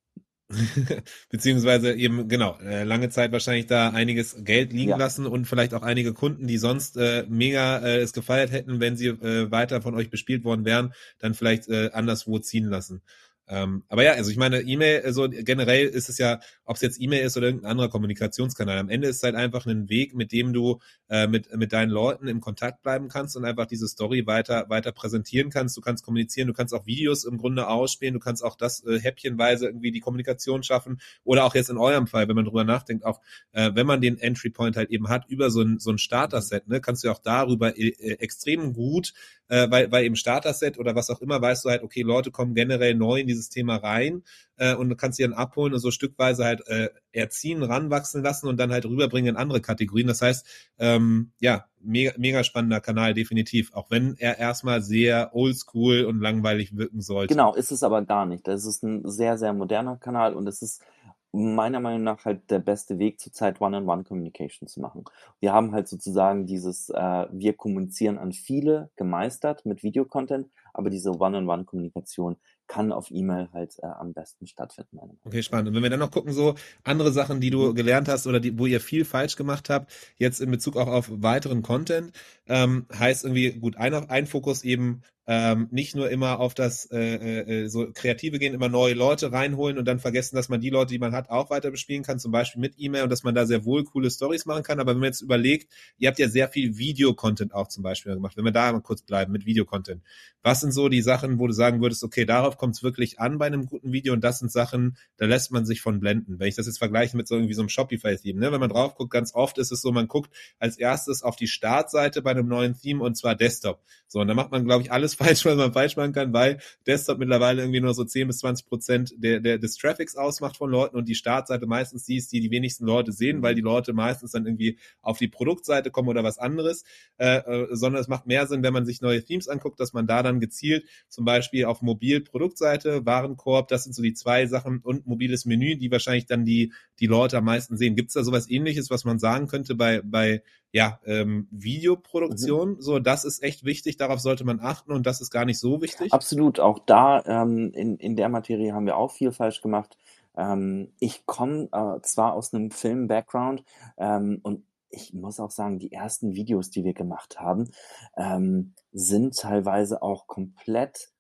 Beziehungsweise 1.30 1.94
eben, 1.94 2.28
genau, 2.28 2.58
äh, 2.60 2.84
lange 2.84 3.10
Zeit 3.10 3.32
wahrscheinlich 3.32 3.68
da 3.68 3.90
einiges 3.92 4.44
Geld 4.44 4.74
liegen 4.74 4.90
Ja. 4.92 4.98
lassen 4.98 5.28
und 5.28 5.46
vielleicht 5.46 5.76
auch 5.76 5.84
einige 5.84 6.14
Kunden, 6.14 6.48
die 6.48 6.58
sonst 6.58 6.98
äh, 6.98 7.24
mega 7.30 7.78
äh, 7.80 8.00
es 8.00 8.14
gefeiert 8.14 8.52
hätten, 8.52 8.80
wenn 8.80 8.98
sie 8.98 9.08
äh, 9.10 9.52
weiter 9.52 9.82
von 9.84 9.94
euch 9.94 10.10
bespielt 10.10 10.44
worden 10.44 10.66
wären, 10.66 10.94
dann 11.20 11.36
vielleicht 11.36 11.70
äh, 11.70 11.92
anderswo 11.94 12.40
ziehen 12.40 12.66
lassen. 12.66 13.04
Ähm, 13.50 13.84
aber 13.88 14.04
ja, 14.04 14.12
also 14.12 14.30
ich 14.30 14.38
meine, 14.38 14.62
E-Mail, 14.62 15.02
also 15.04 15.28
generell 15.28 15.88
ist 15.88 16.08
es 16.08 16.20
ja, 16.20 16.40
ob 16.66 16.76
es 16.76 16.84
jetzt 16.84 17.02
E-Mail 17.02 17.26
ist 17.26 17.36
oder 17.36 17.48
irgendein 17.48 17.72
anderer 17.72 17.90
Kommunikationskanal, 17.90 18.78
am 18.78 18.90
Ende 18.90 19.08
ist 19.08 19.18
es 19.18 19.24
halt 19.24 19.34
einfach 19.34 19.66
ein 19.66 19.90
Weg, 19.90 20.14
mit 20.14 20.32
dem 20.32 20.54
du 20.54 20.80
äh, 21.10 21.26
mit, 21.26 21.56
mit 21.56 21.74
deinen 21.74 21.90
Leuten 21.90 22.28
im 22.28 22.42
Kontakt 22.42 22.84
bleiben 22.84 23.08
kannst 23.10 23.36
und 23.36 23.46
einfach 23.46 23.66
diese 23.66 23.88
Story 23.88 24.28
weiter, 24.28 24.70
weiter 24.70 24.92
präsentieren 24.92 25.50
kannst. 25.50 25.76
Du 25.76 25.82
kannst 25.82 26.06
kommunizieren, 26.06 26.48
du 26.48 26.54
kannst 26.54 26.76
auch 26.76 26.86
Videos 26.86 27.24
im 27.24 27.38
Grunde 27.38 27.68
ausspielen, 27.68 28.14
du 28.14 28.20
kannst 28.20 28.44
auch 28.44 28.56
das 28.56 28.86
äh, 28.86 29.00
häppchenweise 29.00 29.66
irgendwie 29.66 29.92
die 29.92 30.00
Kommunikation 30.00 30.62
schaffen 30.62 31.02
oder 31.24 31.44
auch 31.46 31.56
jetzt 31.56 31.72
in 31.72 31.78
eurem 31.78 32.06
Fall, 32.06 32.28
wenn 32.28 32.36
man 32.36 32.46
drüber 32.46 32.64
nachdenkt, 32.64 33.04
auch 33.04 33.20
äh, 33.54 33.72
wenn 33.74 33.88
man 33.88 34.00
den 34.00 34.20
Entry 34.20 34.52
Point 34.52 34.78
halt 34.78 34.92
eben 34.92 35.10
hat 35.10 35.26
über 35.28 35.50
so 35.50 35.62
ein, 35.62 35.80
so 35.80 35.90
ein 35.90 35.98
Starter-Set, 35.98 36.68
ne, 36.68 36.82
kannst 36.82 37.04
du 37.04 37.10
auch 37.10 37.20
darüber 37.20 37.76
äh, 37.76 37.94
extrem 38.20 38.74
gut, 38.74 39.14
äh, 39.48 39.70
weil, 39.72 39.92
weil 39.92 40.06
eben 40.06 40.16
Starter-Set 40.16 40.78
oder 40.78 40.96
was 40.96 41.10
auch 41.10 41.22
immer, 41.22 41.42
weißt 41.42 41.66
du 41.66 41.70
halt, 41.70 41.82
okay, 41.82 42.04
Leute 42.04 42.30
kommen 42.30 42.54
generell 42.54 42.94
neu 42.94 43.20
in 43.22 43.28
dieses 43.40 43.50
Thema 43.50 43.78
rein 43.78 44.24
äh, 44.58 44.76
und 44.76 44.96
kannst 44.98 45.18
sie 45.18 45.24
dann 45.24 45.34
abholen 45.34 45.74
und 45.74 45.80
so 45.80 45.92
stückweise 45.92 46.46
halt 46.46 46.68
äh, 46.68 46.90
erziehen, 47.12 47.64
ranwachsen 47.64 48.22
lassen 48.22 48.48
und 48.48 48.58
dann 48.58 48.72
halt 48.72 48.86
rüberbringen 48.86 49.36
in 49.36 49.42
andere 49.42 49.62
Kategorien. 49.62 50.08
Das 50.08 50.22
heißt, 50.22 50.46
ähm, 50.78 51.32
ja, 51.40 51.66
mega, 51.82 52.14
mega 52.18 52.44
spannender 52.44 52.82
Kanal, 52.82 53.14
definitiv. 53.14 53.74
Auch 53.74 53.90
wenn 53.90 54.16
er 54.18 54.38
erstmal 54.38 54.82
sehr 54.82 55.32
oldschool 55.34 56.06
und 56.06 56.20
langweilig 56.20 56.76
wirken 56.78 57.02
sollte. 57.02 57.34
Genau, 57.34 57.56
ist 57.56 57.72
es 57.72 57.84
aber 57.84 58.04
gar 58.04 58.26
nicht. 58.26 58.48
Das 58.48 58.66
ist 58.66 58.84
ein 58.84 59.10
sehr, 59.10 59.38
sehr 59.38 59.54
moderner 59.54 59.98
Kanal 59.98 60.34
und 60.34 60.48
es 60.48 60.62
ist 60.62 60.84
meiner 61.32 61.80
Meinung 61.80 62.04
nach 62.04 62.26
halt 62.26 62.50
der 62.50 62.60
beste 62.60 62.98
Weg 62.98 63.20
zurzeit 63.20 63.62
One-on-One-Communication 63.62 64.68
zu 64.68 64.82
machen. 64.82 65.04
Wir 65.40 65.54
haben 65.54 65.74
halt 65.74 65.88
sozusagen 65.88 66.48
dieses, 66.48 66.90
äh, 66.90 67.28
wir 67.32 67.54
kommunizieren 67.54 68.18
an 68.18 68.32
viele 68.32 68.90
gemeistert 68.96 69.66
mit 69.66 69.84
Videocontent, 69.84 70.50
aber 70.80 70.90
diese 70.90 71.12
One-on-One-Kommunikation 71.12 72.38
kann 72.68 72.92
auf 72.92 73.12
E-Mail 73.12 73.50
halt 73.52 73.76
äh, 73.80 73.88
am 73.88 74.14
besten 74.14 74.48
stattfinden. 74.48 74.98
Okay, 75.26 75.44
spannend. 75.44 75.68
Und 75.68 75.76
wenn 75.76 75.84
wir 75.84 75.90
dann 75.90 76.00
noch 76.00 76.12
gucken, 76.12 76.32
so 76.32 76.56
andere 76.84 77.12
Sachen, 77.12 77.42
die 77.42 77.50
du 77.50 77.70
mhm. 77.70 77.76
gelernt 77.76 78.08
hast 78.08 78.28
oder 78.28 78.40
die, 78.40 78.58
wo 78.58 78.66
ihr 78.66 78.80
viel 78.80 79.06
falsch 79.06 79.36
gemacht 79.36 79.70
habt, 79.70 79.92
jetzt 80.18 80.40
in 80.40 80.50
Bezug 80.50 80.78
auch 80.78 80.88
auf 80.88 81.10
weiteren 81.12 81.62
Content, 81.62 82.14
ähm, 82.48 82.86
heißt 82.98 83.26
irgendwie, 83.26 83.52
gut, 83.52 83.76
ein, 83.76 83.94
ein 83.94 84.26
Fokus 84.26 84.64
eben 84.64 85.04
ähm, 85.32 85.68
nicht 85.70 85.96
nur 85.96 86.10
immer 86.10 86.40
auf 86.40 86.56
das 86.56 86.90
äh, 86.92 87.66
äh, 87.66 87.68
so 87.68 87.92
Kreative 87.94 88.40
gehen, 88.40 88.56
immer 88.56 88.68
neue 88.68 88.96
Leute 88.96 89.32
reinholen 89.32 89.78
und 89.78 89.86
dann 89.86 90.00
vergessen, 90.00 90.36
dass 90.36 90.50
man 90.50 90.60
die 90.60 90.72
Leute, 90.72 90.92
die 90.92 90.98
man 90.98 91.14
hat, 91.14 91.30
auch 91.30 91.52
weiter 91.52 91.70
bespielen 91.70 92.02
kann, 92.02 92.18
zum 92.18 92.32
Beispiel 92.32 92.60
mit 92.60 92.74
E-Mail 92.78 93.04
und 93.04 93.12
dass 93.12 93.22
man 93.22 93.36
da 93.36 93.46
sehr 93.46 93.64
wohl 93.64 93.84
coole 93.84 94.10
Stories 94.10 94.48
machen 94.48 94.64
kann. 94.64 94.80
Aber 94.80 94.94
wenn 94.94 95.02
man 95.02 95.10
jetzt 95.10 95.22
überlegt, 95.22 95.72
ihr 96.00 96.10
habt 96.10 96.18
ja 96.18 96.28
sehr 96.30 96.50
viel 96.50 96.80
Videocontent 96.80 97.54
auch 97.54 97.68
zum 97.68 97.84
Beispiel 97.84 98.16
gemacht, 98.16 98.38
wenn 98.38 98.46
wir 98.46 98.52
da 98.52 98.72
mal 98.72 98.82
kurz 98.82 99.04
bleiben 99.04 99.32
mit 99.32 99.46
Videocontent. 99.46 100.02
Was 100.42 100.62
sind 100.62 100.69
so 100.72 100.90
die 100.90 101.02
Sachen, 101.02 101.40
wo 101.40 101.48
du 101.48 101.54
sagen 101.54 101.82
würdest, 101.82 102.04
okay, 102.04 102.26
darauf 102.26 102.58
kommt 102.58 102.76
es 102.76 102.84
wirklich 102.84 103.20
an 103.20 103.38
bei 103.38 103.48
einem 103.48 103.66
guten 103.66 103.92
Video 103.92 104.14
und 104.14 104.24
das 104.24 104.40
sind 104.40 104.52
Sachen, 104.52 104.98
da 105.18 105.26
lässt 105.26 105.52
man 105.52 105.66
sich 105.66 105.82
von 105.82 106.00
blenden. 106.00 106.40
Wenn 106.40 106.48
ich 106.48 106.56
das 106.56 106.66
jetzt 106.66 106.80
vergleiche 106.80 107.18
mit 107.18 107.28
so 107.28 107.36
irgendwie 107.36 107.54
so 107.54 107.62
einem 107.62 107.70
Shopify-Theme, 107.70 108.40
ne? 108.40 108.52
wenn 108.52 108.60
man 108.60 108.70
drauf 108.70 108.96
guckt, 108.96 109.12
ganz 109.12 109.34
oft 109.34 109.58
ist 109.58 109.72
es 109.72 109.82
so, 109.82 109.92
man 109.92 110.08
guckt 110.08 110.32
als 110.60 110.78
erstes 110.78 111.24
auf 111.24 111.36
die 111.36 111.48
Startseite 111.48 112.22
bei 112.22 112.32
einem 112.32 112.48
neuen 112.48 112.76
Theme 112.78 113.04
und 113.04 113.16
zwar 113.16 113.36
Desktop. 113.36 113.82
So, 114.08 114.20
und 114.20 114.28
da 114.28 114.34
macht 114.34 114.52
man, 114.52 114.66
glaube 114.66 114.84
ich, 114.84 114.92
alles 114.92 115.16
falsch, 115.16 115.46
was 115.46 115.56
man 115.56 115.74
falsch 115.74 115.96
machen 115.96 116.14
kann, 116.14 116.34
weil 116.34 116.60
Desktop 116.88 117.20
mittlerweile 117.20 117.62
irgendwie 117.62 117.82
nur 117.82 117.94
so 117.94 118.04
10 118.04 118.28
bis 118.28 118.40
20 118.40 118.66
Prozent 118.68 119.14
der, 119.18 119.40
der, 119.40 119.58
des 119.58 119.78
Traffics 119.78 120.16
ausmacht 120.16 120.58
von 120.58 120.70
Leuten 120.70 120.98
und 120.98 121.08
die 121.08 121.16
Startseite 121.16 121.68
meistens 121.68 122.06
die 122.06 122.18
ist, 122.18 122.32
die 122.32 122.40
die 122.40 122.52
wenigsten 122.52 122.86
Leute 122.86 123.12
sehen, 123.12 123.42
weil 123.42 123.56
die 123.56 123.62
Leute 123.62 123.94
meistens 123.94 124.32
dann 124.32 124.46
irgendwie 124.46 124.78
auf 125.02 125.18
die 125.18 125.28
Produktseite 125.28 125.92
kommen 125.92 126.10
oder 126.10 126.24
was 126.24 126.38
anderes, 126.38 126.84
äh, 127.18 127.38
äh, 127.38 127.68
sondern 127.72 128.02
es 128.02 128.08
macht 128.08 128.26
mehr 128.26 128.48
Sinn, 128.48 128.64
wenn 128.64 128.74
man 128.74 128.86
sich 128.86 129.02
neue 129.02 129.24
Themes 129.24 129.48
anguckt, 129.48 129.80
dass 129.80 129.94
man 129.94 130.08
da 130.08 130.24
dann 130.24 130.40
gezielt 130.50 130.86
zum 131.08 131.26
Beispiel 131.26 131.66
auf 131.66 131.82
mobil 131.82 132.22
Produktseite, 132.22 133.06
Warenkorb, 133.06 133.68
das 133.68 133.84
sind 133.84 133.94
so 133.94 134.02
die 134.02 134.14
zwei 134.14 134.48
Sachen 134.48 134.80
und 134.80 135.06
mobiles 135.08 135.46
Menü, 135.46 135.76
die 135.78 135.92
wahrscheinlich 135.92 136.26
dann 136.26 136.44
die, 136.44 136.74
die 137.00 137.08
Leute 137.08 137.38
am 137.38 137.46
meisten 137.46 137.78
sehen. 137.78 137.96
Gibt 137.96 138.10
es 138.10 138.16
da 138.16 138.24
sowas 138.24 138.50
ähnliches, 138.50 138.90
was 138.90 139.06
man 139.06 139.20
sagen 139.20 139.48
könnte 139.48 139.76
bei, 139.76 140.02
bei 140.04 140.42
ja, 140.72 141.00
ähm, 141.06 141.48
Videoproduktion? 141.52 142.72
Mhm. 142.72 142.82
So, 142.82 143.00
das 143.00 143.26
ist 143.26 143.44
echt 143.44 143.64
wichtig, 143.64 143.98
darauf 143.98 144.20
sollte 144.20 144.44
man 144.44 144.60
achten 144.60 144.92
und 144.92 145.06
das 145.06 145.22
ist 145.22 145.30
gar 145.30 145.46
nicht 145.46 145.60
so 145.60 145.82
wichtig. 145.82 146.12
Absolut, 146.12 146.60
auch 146.60 146.80
da 146.80 147.24
ähm, 147.26 147.72
in, 147.74 147.98
in 147.98 148.16
der 148.16 148.30
Materie 148.30 148.74
haben 148.74 148.86
wir 148.86 148.98
auch 148.98 149.12
viel 149.12 149.32
falsch 149.32 149.62
gemacht. 149.62 149.98
Ähm, 150.36 150.92
ich 151.00 151.26
komme 151.26 151.70
äh, 151.72 152.02
zwar 152.02 152.34
aus 152.34 152.54
einem 152.54 152.72
Film-Background 152.72 153.64
ähm, 153.98 154.40
und 154.44 154.64
ich 154.90 155.14
muss 155.14 155.40
auch 155.40 155.52
sagen, 155.52 155.80
die 155.80 155.92
ersten 155.92 156.36
Videos, 156.36 156.70
die 156.70 156.84
wir 156.84 156.94
gemacht 156.94 157.40
haben, 157.40 157.72
ähm, 158.18 158.74
sind 158.92 159.38
teilweise 159.38 160.02
auch 160.02 160.28
komplett 160.28 161.12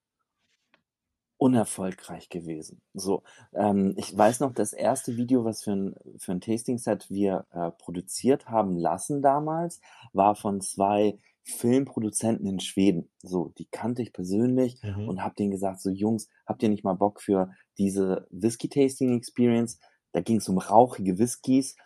unerfolgreich 1.38 2.30
gewesen. 2.30 2.82
So, 2.94 3.24
ähm, 3.54 3.94
ich 3.96 4.16
weiß 4.16 4.42
noch, 4.42 4.54
das 4.54 4.74
erste 4.74 5.16
Video, 5.16 5.46
was 5.46 5.64
für 5.64 5.72
ein, 5.72 5.96
für 6.18 6.34
ein 6.34 6.42
Tasting-Set 6.42 7.10
wir 7.10 7.46
äh, 7.52 7.72
produziert 7.72 8.50
haben 8.50 8.76
lassen 8.76 9.22
damals, 9.22 9.80
war 10.12 10.36
von 10.36 10.60
zwei 10.60 11.18
Filmproduzenten 11.44 12.46
in 12.46 12.60
Schweden. 12.60 13.10
So, 13.24 13.54
die 13.58 13.66
kannte 13.66 14.02
ich 14.02 14.12
persönlich 14.12 14.84
mhm. 14.84 15.08
und 15.08 15.24
habe 15.24 15.36
denen 15.36 15.52
gesagt, 15.52 15.80
so 15.82 15.90
Jungs, 15.90 16.28
habt 16.46 16.62
ihr 16.62 16.70
nicht 16.70 16.84
mal 16.84 16.94
Bock 16.94 17.22
für 17.22 17.52
diese 17.78 18.28
Whisky-Tasting-Experience? 18.32 19.80
Da 20.12 20.20
ging 20.20 20.38
es 20.38 20.50
um 20.50 20.58
rauchige 20.58 21.20
Whiskys 21.20 21.78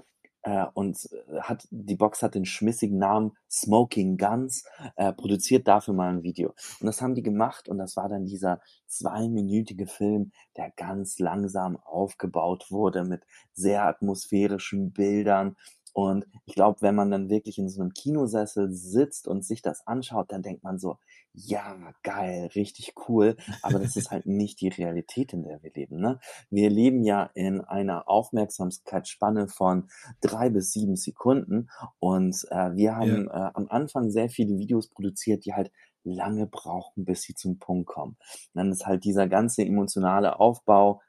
äh, 0.43 0.65
und 0.73 1.09
äh, 1.11 1.41
hat 1.41 1.67
die 1.71 1.95
Box 1.95 2.21
hat 2.21 2.35
den 2.35 2.45
schmissigen 2.45 2.97
Namen 2.97 3.31
Smoking 3.49 4.17
Guns, 4.17 4.65
äh, 4.95 5.13
produziert 5.13 5.67
dafür 5.67 5.93
mal 5.93 6.09
ein 6.09 6.23
Video. 6.23 6.53
Und 6.79 6.85
das 6.87 7.01
haben 7.01 7.15
die 7.15 7.23
gemacht 7.23 7.67
und 7.69 7.77
das 7.77 7.95
war 7.95 8.09
dann 8.09 8.25
dieser 8.25 8.61
zweiminütige 8.87 9.87
Film, 9.87 10.31
der 10.57 10.71
ganz 10.75 11.19
langsam 11.19 11.77
aufgebaut 11.77 12.67
wurde 12.69 13.03
mit 13.03 13.23
sehr 13.53 13.85
atmosphärischen 13.85 14.91
Bildern 14.91 15.55
und 15.93 16.25
ich 16.45 16.55
glaube, 16.55 16.81
wenn 16.81 16.95
man 16.95 17.11
dann 17.11 17.29
wirklich 17.29 17.59
in 17.59 17.69
so 17.69 17.81
einem 17.81 17.93
Kinosessel 17.93 18.71
sitzt 18.71 19.27
und 19.27 19.45
sich 19.45 19.61
das 19.61 19.85
anschaut, 19.85 20.31
dann 20.31 20.41
denkt 20.41 20.63
man 20.63 20.79
so, 20.79 20.97
ja, 21.33 21.75
geil, 22.01 22.49
richtig 22.55 22.93
cool. 23.07 23.37
Aber 23.61 23.77
das 23.79 23.95
ist 23.95 24.09
halt 24.09 24.25
nicht 24.25 24.59
die 24.61 24.69
Realität, 24.69 25.33
in 25.33 25.43
der 25.43 25.61
wir 25.61 25.71
leben. 25.71 25.99
Ne? 25.99 26.19
Wir 26.49 26.71
leben 26.71 27.03
ja 27.03 27.29
in 27.35 27.61
einer 27.61 28.09
Aufmerksamkeitsspanne 28.09 29.47
von 29.47 29.87
drei 30.19 30.49
bis 30.49 30.71
sieben 30.71 30.95
Sekunden. 30.95 31.69
Und 31.99 32.43
äh, 32.49 32.75
wir 32.75 32.95
haben 32.95 33.27
ja. 33.27 33.49
äh, 33.49 33.51
am 33.53 33.67
Anfang 33.69 34.09
sehr 34.09 34.29
viele 34.29 34.57
Videos 34.57 34.87
produziert, 34.87 35.45
die 35.45 35.53
halt 35.53 35.71
lange 36.03 36.47
brauchen, 36.47 37.05
bis 37.05 37.21
sie 37.21 37.35
zum 37.35 37.59
Punkt 37.59 37.87
kommen. 37.87 38.17
Und 38.53 38.55
dann 38.55 38.71
ist 38.71 38.85
halt 38.85 39.03
dieser 39.03 39.27
ganze 39.27 39.63
emotionale 39.63 40.39
Aufbau 40.39 41.01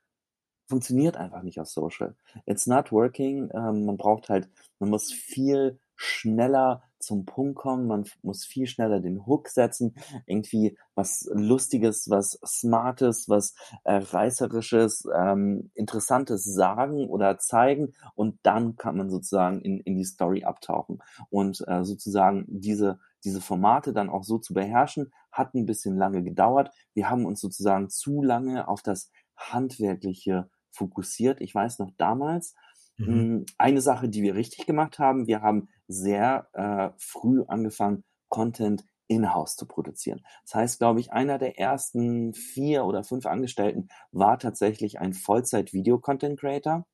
funktioniert 0.66 1.16
einfach 1.16 1.42
nicht 1.42 1.60
auf 1.60 1.68
Social. 1.68 2.14
It's 2.46 2.66
not 2.66 2.92
working. 2.92 3.50
Ähm, 3.52 3.84
man 3.86 3.96
braucht 3.96 4.28
halt, 4.28 4.48
man 4.78 4.90
muss 4.90 5.12
viel 5.12 5.78
schneller 5.96 6.82
zum 6.98 7.26
Punkt 7.26 7.56
kommen, 7.56 7.86
man 7.86 8.04
muss 8.22 8.44
viel 8.44 8.66
schneller 8.66 9.00
den 9.00 9.26
Hook 9.26 9.48
setzen, 9.48 9.94
irgendwie 10.26 10.76
was 10.94 11.28
Lustiges, 11.32 12.08
was 12.08 12.38
Smartes, 12.44 13.28
was 13.28 13.54
äh, 13.84 13.96
Reißerisches, 13.96 15.06
ähm, 15.14 15.70
Interessantes 15.74 16.44
sagen 16.44 17.08
oder 17.08 17.38
zeigen 17.38 17.94
und 18.14 18.38
dann 18.42 18.76
kann 18.76 18.96
man 18.96 19.10
sozusagen 19.10 19.60
in, 19.60 19.80
in 19.80 19.96
die 19.96 20.04
Story 20.04 20.44
abtauchen 20.44 21.02
und 21.30 21.62
äh, 21.68 21.84
sozusagen 21.84 22.46
diese 22.48 22.98
diese 23.24 23.40
Formate 23.40 23.92
dann 23.92 24.10
auch 24.10 24.22
so 24.22 24.38
zu 24.38 24.52
beherrschen, 24.52 25.12
hat 25.32 25.54
ein 25.54 25.66
bisschen 25.66 25.96
lange 25.96 26.22
gedauert. 26.22 26.70
Wir 26.92 27.08
haben 27.08 27.24
uns 27.24 27.40
sozusagen 27.40 27.88
zu 27.88 28.22
lange 28.22 28.68
auf 28.68 28.82
das 28.82 29.10
handwerkliche 29.36 30.48
fokussiert. 30.70 31.40
Ich 31.40 31.54
weiß 31.54 31.78
noch 31.78 31.90
damals, 31.96 32.54
mhm. 32.96 33.06
Hm, 33.06 33.46
eine 33.58 33.80
Sache, 33.80 34.08
die 34.08 34.22
wir 34.22 34.34
richtig 34.34 34.66
gemacht 34.66 34.98
haben, 34.98 35.26
wir 35.26 35.42
haben 35.42 35.68
sehr 35.88 36.48
äh, 36.52 36.90
früh 36.98 37.44
angefangen, 37.46 38.04
Content 38.28 38.84
in-house 39.06 39.56
zu 39.56 39.66
produzieren. 39.66 40.24
Das 40.44 40.54
heißt, 40.54 40.78
glaube 40.78 41.00
ich, 41.00 41.12
einer 41.12 41.38
der 41.38 41.58
ersten 41.58 42.32
vier 42.32 42.84
oder 42.84 43.04
fünf 43.04 43.26
Angestellten 43.26 43.88
war 44.12 44.38
tatsächlich 44.38 44.98
ein 44.98 45.12
Vollzeit-Video-Content-Creator. 45.12 46.86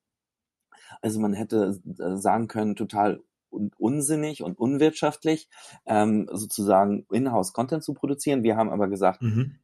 Also 1.01 1.21
man 1.21 1.33
hätte 1.33 1.81
äh, 1.99 2.17
sagen 2.17 2.49
können, 2.49 2.75
total 2.75 3.23
unsinnig 3.51 4.43
und 4.43 4.59
unwirtschaftlich, 4.59 5.49
ähm, 5.87 6.29
sozusagen 6.33 7.07
in-house 7.11 7.53
Content 7.53 7.83
zu 7.83 7.95
produzieren. 7.95 8.43
Wir 8.43 8.57
haben 8.57 8.71
aber 8.71 8.89
gesagt, 8.89 9.23
mhm 9.23 9.59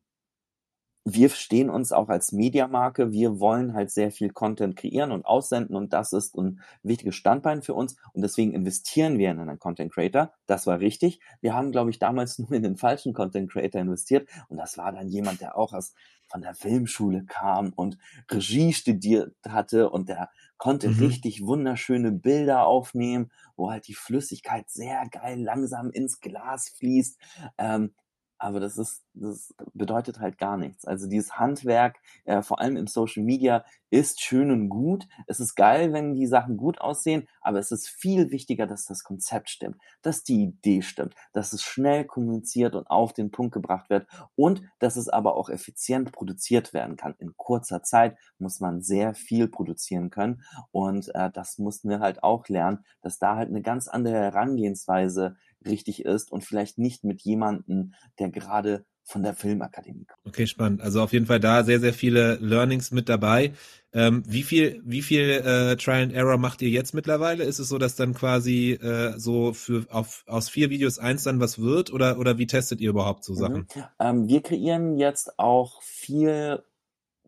wir 1.09 1.29
stehen 1.31 1.71
uns 1.71 1.93
auch 1.93 2.09
als 2.09 2.33
Mediamarke. 2.33 3.13
Wir 3.13 3.39
wollen 3.39 3.75
halt 3.75 3.93
sehr 3.93 4.11
viel 4.11 4.31
Content 4.31 4.75
kreieren 4.75 5.13
und 5.13 5.25
aussenden 5.25 5.77
und 5.77 5.93
das 5.93 6.13
ist 6.13 6.37
ein 6.37 6.61
wichtiges 6.83 7.15
Standbein 7.15 7.63
für 7.63 7.75
uns 7.75 7.97
und 8.13 8.23
deswegen 8.23 8.53
investieren 8.53 9.17
wir 9.17 9.31
in 9.31 9.39
einen 9.39 9.61
Content 9.61 9.93
Creator. 9.93 10.33
Das 10.47 10.67
war 10.67 10.81
richtig. 10.81 11.21
Wir 11.41 11.55
haben, 11.55 11.71
glaube 11.71 11.91
ich, 11.91 12.01
damals 12.01 12.39
nur 12.41 12.51
in 12.51 12.65
den 12.65 12.77
falschen 12.77 13.15
Content 13.15 13.53
Creator 13.53 13.81
investiert 13.81 14.29
und 14.49 14.57
das 14.57 14.79
war 14.79 14.91
dann 14.91 15.09
jemand, 15.09 15.41
der 15.41 15.57
auch 15.57 15.73
aus 15.73 15.95
von 16.29 16.43
der 16.43 16.55
Filmschule 16.55 17.25
kam 17.25 17.73
und 17.73 17.99
Regie 18.29 18.73
studiert 18.73 19.33
hatte 19.49 19.91
und 19.91 20.09
der 20.09 20.29
konnte 20.57 20.89
mhm. 20.89 20.99
richtig 20.99 21.47
wunderschöne 21.47 22.11
Bilder 22.11 22.67
aufnehmen, 22.67 23.31
wo 23.55 23.71
halt 23.71 23.87
die 23.87 23.95
Flüssigkeit 23.95 24.69
sehr 24.69 25.09
geil 25.09 25.41
langsam 25.41 25.91
ins 25.91 26.19
Glas 26.19 26.69
fließt. 26.71 27.21
Ähm, 27.59 27.95
aber 28.39 28.61
das 28.61 28.77
ist, 28.77 29.05
das 29.15 29.55
bedeutet 29.73 30.21
halt 30.21 30.39
gar 30.39 30.57
nichts. 30.57 30.85
Also 30.85 31.09
dieses 31.09 31.39
Handwerk, 31.39 31.97
äh, 32.25 32.43
vor 32.43 32.61
allem 32.61 32.77
im 32.77 32.87
Social 32.87 33.23
Media, 33.23 33.65
ist 33.91 34.21
schön 34.21 34.51
und 34.51 34.69
gut. 34.69 35.07
Es 35.27 35.41
ist 35.41 35.55
geil, 35.55 35.93
wenn 35.93 36.15
die 36.15 36.27
Sachen 36.27 36.57
gut 36.57 36.81
aussehen, 36.81 37.29
aber 37.41 37.59
es 37.59 37.71
ist 37.71 37.89
viel 37.89 38.31
wichtiger, 38.31 38.67
dass 38.67 38.85
das 38.85 39.05
Konzept 39.05 39.49
stimmt, 39.49 39.77
dass 40.03 40.25
die 40.25 40.43
Idee 40.43 40.83
stimmt, 40.83 41.15
dass 41.33 41.53
es 41.53 41.63
schnell 41.63 42.05
kommuniziert 42.05 42.75
und 42.75 42.89
auf 42.89 43.13
den 43.13 43.31
Punkt 43.31 43.53
gebracht 43.53 43.89
wird 43.89 44.07
und 44.35 44.63
dass 44.81 44.97
es 44.97 45.09
aber 45.09 45.37
auch 45.37 45.49
effizient 45.49 46.13
produziert 46.13 46.75
werden 46.75 46.97
kann. 46.97 47.15
In 47.19 47.37
kurzer 47.37 47.83
Zeit 47.83 48.19
muss 48.39 48.61
man 48.61 48.83
sehr 48.83 49.15
viel 49.15 49.49
produzieren 49.49 50.11
können 50.11 50.43
und 50.73 51.15
äh, 51.15 51.31
das 51.31 51.59
mussten 51.59 51.89
wir 51.89 52.01
halt 52.01 52.23
auch 52.23 52.49
lernen, 52.49 52.85
dass 53.03 53.19
da 53.19 53.37
halt 53.37 53.49
eine 53.49 53.63
ganz 53.63 53.89
andere 53.89 54.15
Herangehensweise 54.15 55.37
richtig 55.67 56.05
ist 56.05 56.33
und 56.33 56.45
vielleicht 56.45 56.79
nicht 56.79 57.05
mit 57.05 57.23
jemandem, 57.23 57.95
der 58.19 58.31
gerade 58.31 58.85
von 59.07 59.23
der 59.23 59.35
Filmakademie 59.35 60.05
kommt. 60.05 60.27
Okay, 60.27 60.49
spannend. 60.49 60.81
Also 60.81 61.01
auf 61.01 61.13
jeden 61.13 61.27
Fall 61.27 61.39
da 61.39 61.63
sehr, 61.63 61.79
sehr 61.79 61.95
viele 61.95 62.35
Learnings 62.41 62.91
mit 62.91 63.09
dabei. 63.09 63.53
Ähm, 63.93 64.25
wie 64.27 64.43
viel, 64.43 64.83
wie 64.85 65.01
viel 65.01 65.31
äh, 65.31 65.77
Trial 65.77 66.03
and 66.03 66.13
Error 66.13 66.39
macht 66.39 66.61
ihr 66.61 66.71
jetzt 66.71 66.93
mittlerweile? 66.93 67.45
Ist 67.45 67.61
es 67.61 67.69
so, 67.69 67.79
dass 67.79 67.95
dann 67.95 68.15
quasi 68.15 68.73
äh, 68.73 69.17
so 69.17 69.53
für 69.53 69.87
auf, 69.91 70.25
aus 70.27 70.49
vier 70.49 70.71
Videos 70.71 70.99
eins 70.99 71.23
dann 71.23 71.39
was 71.39 71.61
wird 71.61 71.93
oder, 71.93 72.19
oder 72.19 72.37
wie 72.37 72.49
testet 72.49 72.81
ihr 72.81 72.91
überhaupt 72.91 73.23
so 73.23 73.35
Sachen? 73.35 73.69
Mhm. 73.75 73.85
Ähm, 74.01 74.29
wir 74.29 74.43
kreieren 74.43 74.99
jetzt 74.99 75.39
auch 75.39 75.81
viel 75.83 76.65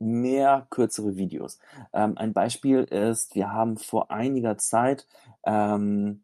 mehr 0.01 0.67
kürzere 0.71 1.17
Videos. 1.17 1.61
Ähm, 1.93 2.19
ein 2.19 2.33
Beispiel 2.33 2.83
ist, 2.85 3.37
wir 3.37 3.53
haben 3.53 3.77
vor 3.77 4.11
einiger 4.11 4.59
Zeit 4.59 5.07
ähm, 5.45 6.23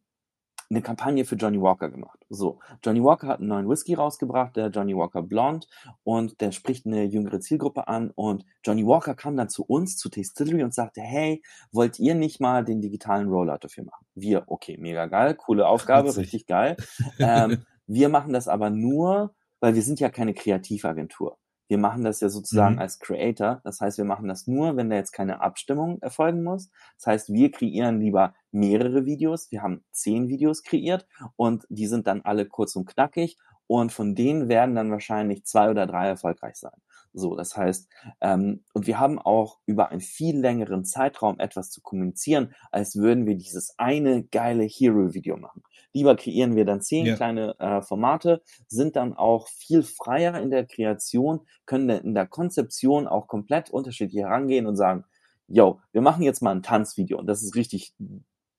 eine 0.74 0.82
Kampagne 0.82 1.24
für 1.24 1.36
Johnny 1.36 1.60
Walker 1.60 1.88
gemacht. 1.88 2.18
So, 2.28 2.58
Johnny 2.82 3.02
Walker 3.02 3.28
hat 3.28 3.38
einen 3.38 3.48
neuen 3.48 3.68
Whisky 3.68 3.94
rausgebracht, 3.94 4.56
der 4.56 4.68
Johnny 4.68 4.96
Walker 4.96 5.22
Blonde, 5.22 5.66
und 6.02 6.40
der 6.40 6.52
spricht 6.52 6.84
eine 6.86 7.04
jüngere 7.04 7.40
Zielgruppe 7.40 7.86
an. 7.86 8.10
Und 8.14 8.44
Johnny 8.64 8.84
Walker 8.86 9.14
kam 9.14 9.36
dann 9.36 9.48
zu 9.48 9.64
uns, 9.64 9.96
zu 9.96 10.08
Tastillery 10.08 10.64
und 10.64 10.74
sagte, 10.74 11.00
hey, 11.00 11.42
wollt 11.72 11.98
ihr 11.98 12.14
nicht 12.14 12.40
mal 12.40 12.64
den 12.64 12.80
digitalen 12.80 13.28
Rollout 13.28 13.58
dafür 13.60 13.84
machen? 13.84 14.04
Wir, 14.14 14.44
okay, 14.48 14.76
mega 14.78 15.06
geil, 15.06 15.34
coole 15.34 15.66
Aufgabe, 15.66 16.08
Witzig. 16.08 16.22
richtig 16.24 16.46
geil. 16.46 16.76
ähm, 17.18 17.64
wir 17.86 18.08
machen 18.08 18.32
das 18.32 18.48
aber 18.48 18.70
nur, 18.70 19.34
weil 19.60 19.74
wir 19.74 19.82
sind 19.82 20.00
ja 20.00 20.08
keine 20.08 20.34
Kreativagentur. 20.34 21.38
Wir 21.74 21.80
machen 21.80 22.04
das 22.04 22.20
ja 22.20 22.28
sozusagen 22.28 22.76
mhm. 22.76 22.80
als 22.82 23.00
Creator. 23.00 23.60
Das 23.64 23.80
heißt, 23.80 23.98
wir 23.98 24.04
machen 24.04 24.28
das 24.28 24.46
nur, 24.46 24.76
wenn 24.76 24.90
da 24.90 24.94
jetzt 24.94 25.10
keine 25.10 25.40
Abstimmung 25.40 26.00
erfolgen 26.02 26.44
muss. 26.44 26.70
Das 26.98 27.08
heißt, 27.08 27.32
wir 27.32 27.50
kreieren 27.50 27.98
lieber 27.98 28.32
mehrere 28.52 29.06
Videos. 29.06 29.50
Wir 29.50 29.60
haben 29.60 29.82
zehn 29.90 30.28
Videos 30.28 30.62
kreiert 30.62 31.04
und 31.34 31.66
die 31.70 31.88
sind 31.88 32.06
dann 32.06 32.20
alle 32.22 32.46
kurz 32.46 32.76
und 32.76 32.86
knackig 32.86 33.38
und 33.66 33.92
von 33.92 34.14
denen 34.14 34.48
werden 34.48 34.74
dann 34.74 34.90
wahrscheinlich 34.90 35.44
zwei 35.44 35.70
oder 35.70 35.86
drei 35.86 36.08
erfolgreich 36.08 36.56
sein. 36.56 36.78
So, 37.16 37.36
das 37.36 37.56
heißt, 37.56 37.88
ähm, 38.20 38.64
und 38.72 38.88
wir 38.88 38.98
haben 38.98 39.20
auch 39.20 39.60
über 39.66 39.90
einen 39.90 40.00
viel 40.00 40.36
längeren 40.36 40.84
Zeitraum 40.84 41.38
etwas 41.38 41.70
zu 41.70 41.80
kommunizieren, 41.80 42.54
als 42.72 42.96
würden 42.96 43.24
wir 43.24 43.36
dieses 43.36 43.78
eine 43.78 44.24
geile 44.24 44.64
Hero-Video 44.64 45.36
machen. 45.36 45.62
Lieber 45.92 46.16
kreieren 46.16 46.56
wir 46.56 46.64
dann 46.64 46.80
zehn 46.80 47.06
ja. 47.06 47.14
kleine 47.14 47.54
äh, 47.60 47.82
Formate, 47.82 48.42
sind 48.66 48.96
dann 48.96 49.14
auch 49.14 49.46
viel 49.46 49.84
freier 49.84 50.40
in 50.40 50.50
der 50.50 50.66
Kreation, 50.66 51.46
können 51.66 51.88
in 51.88 52.14
der 52.14 52.26
Konzeption 52.26 53.06
auch 53.06 53.28
komplett 53.28 53.70
unterschiedlich 53.70 54.20
herangehen 54.20 54.66
und 54.66 54.74
sagen, 54.74 55.04
yo, 55.46 55.80
wir 55.92 56.00
machen 56.00 56.24
jetzt 56.24 56.42
mal 56.42 56.50
ein 56.50 56.64
Tanzvideo 56.64 57.18
und 57.18 57.28
das 57.28 57.44
ist 57.44 57.54
richtig 57.54 57.94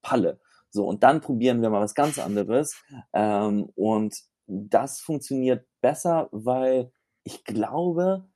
Palle. 0.02 0.40
So, 0.70 0.86
und 0.86 1.04
dann 1.04 1.20
probieren 1.20 1.62
wir 1.62 1.70
mal 1.70 1.82
was 1.82 1.96
ganz 1.96 2.20
anderes. 2.20 2.82
Ähm, 3.14 3.70
und 3.76 4.16
das 4.48 5.00
funktioniert 5.00 5.68
besser, 5.82 6.30
weil 6.32 6.92
ich 7.24 7.44
glaube, 7.44 8.28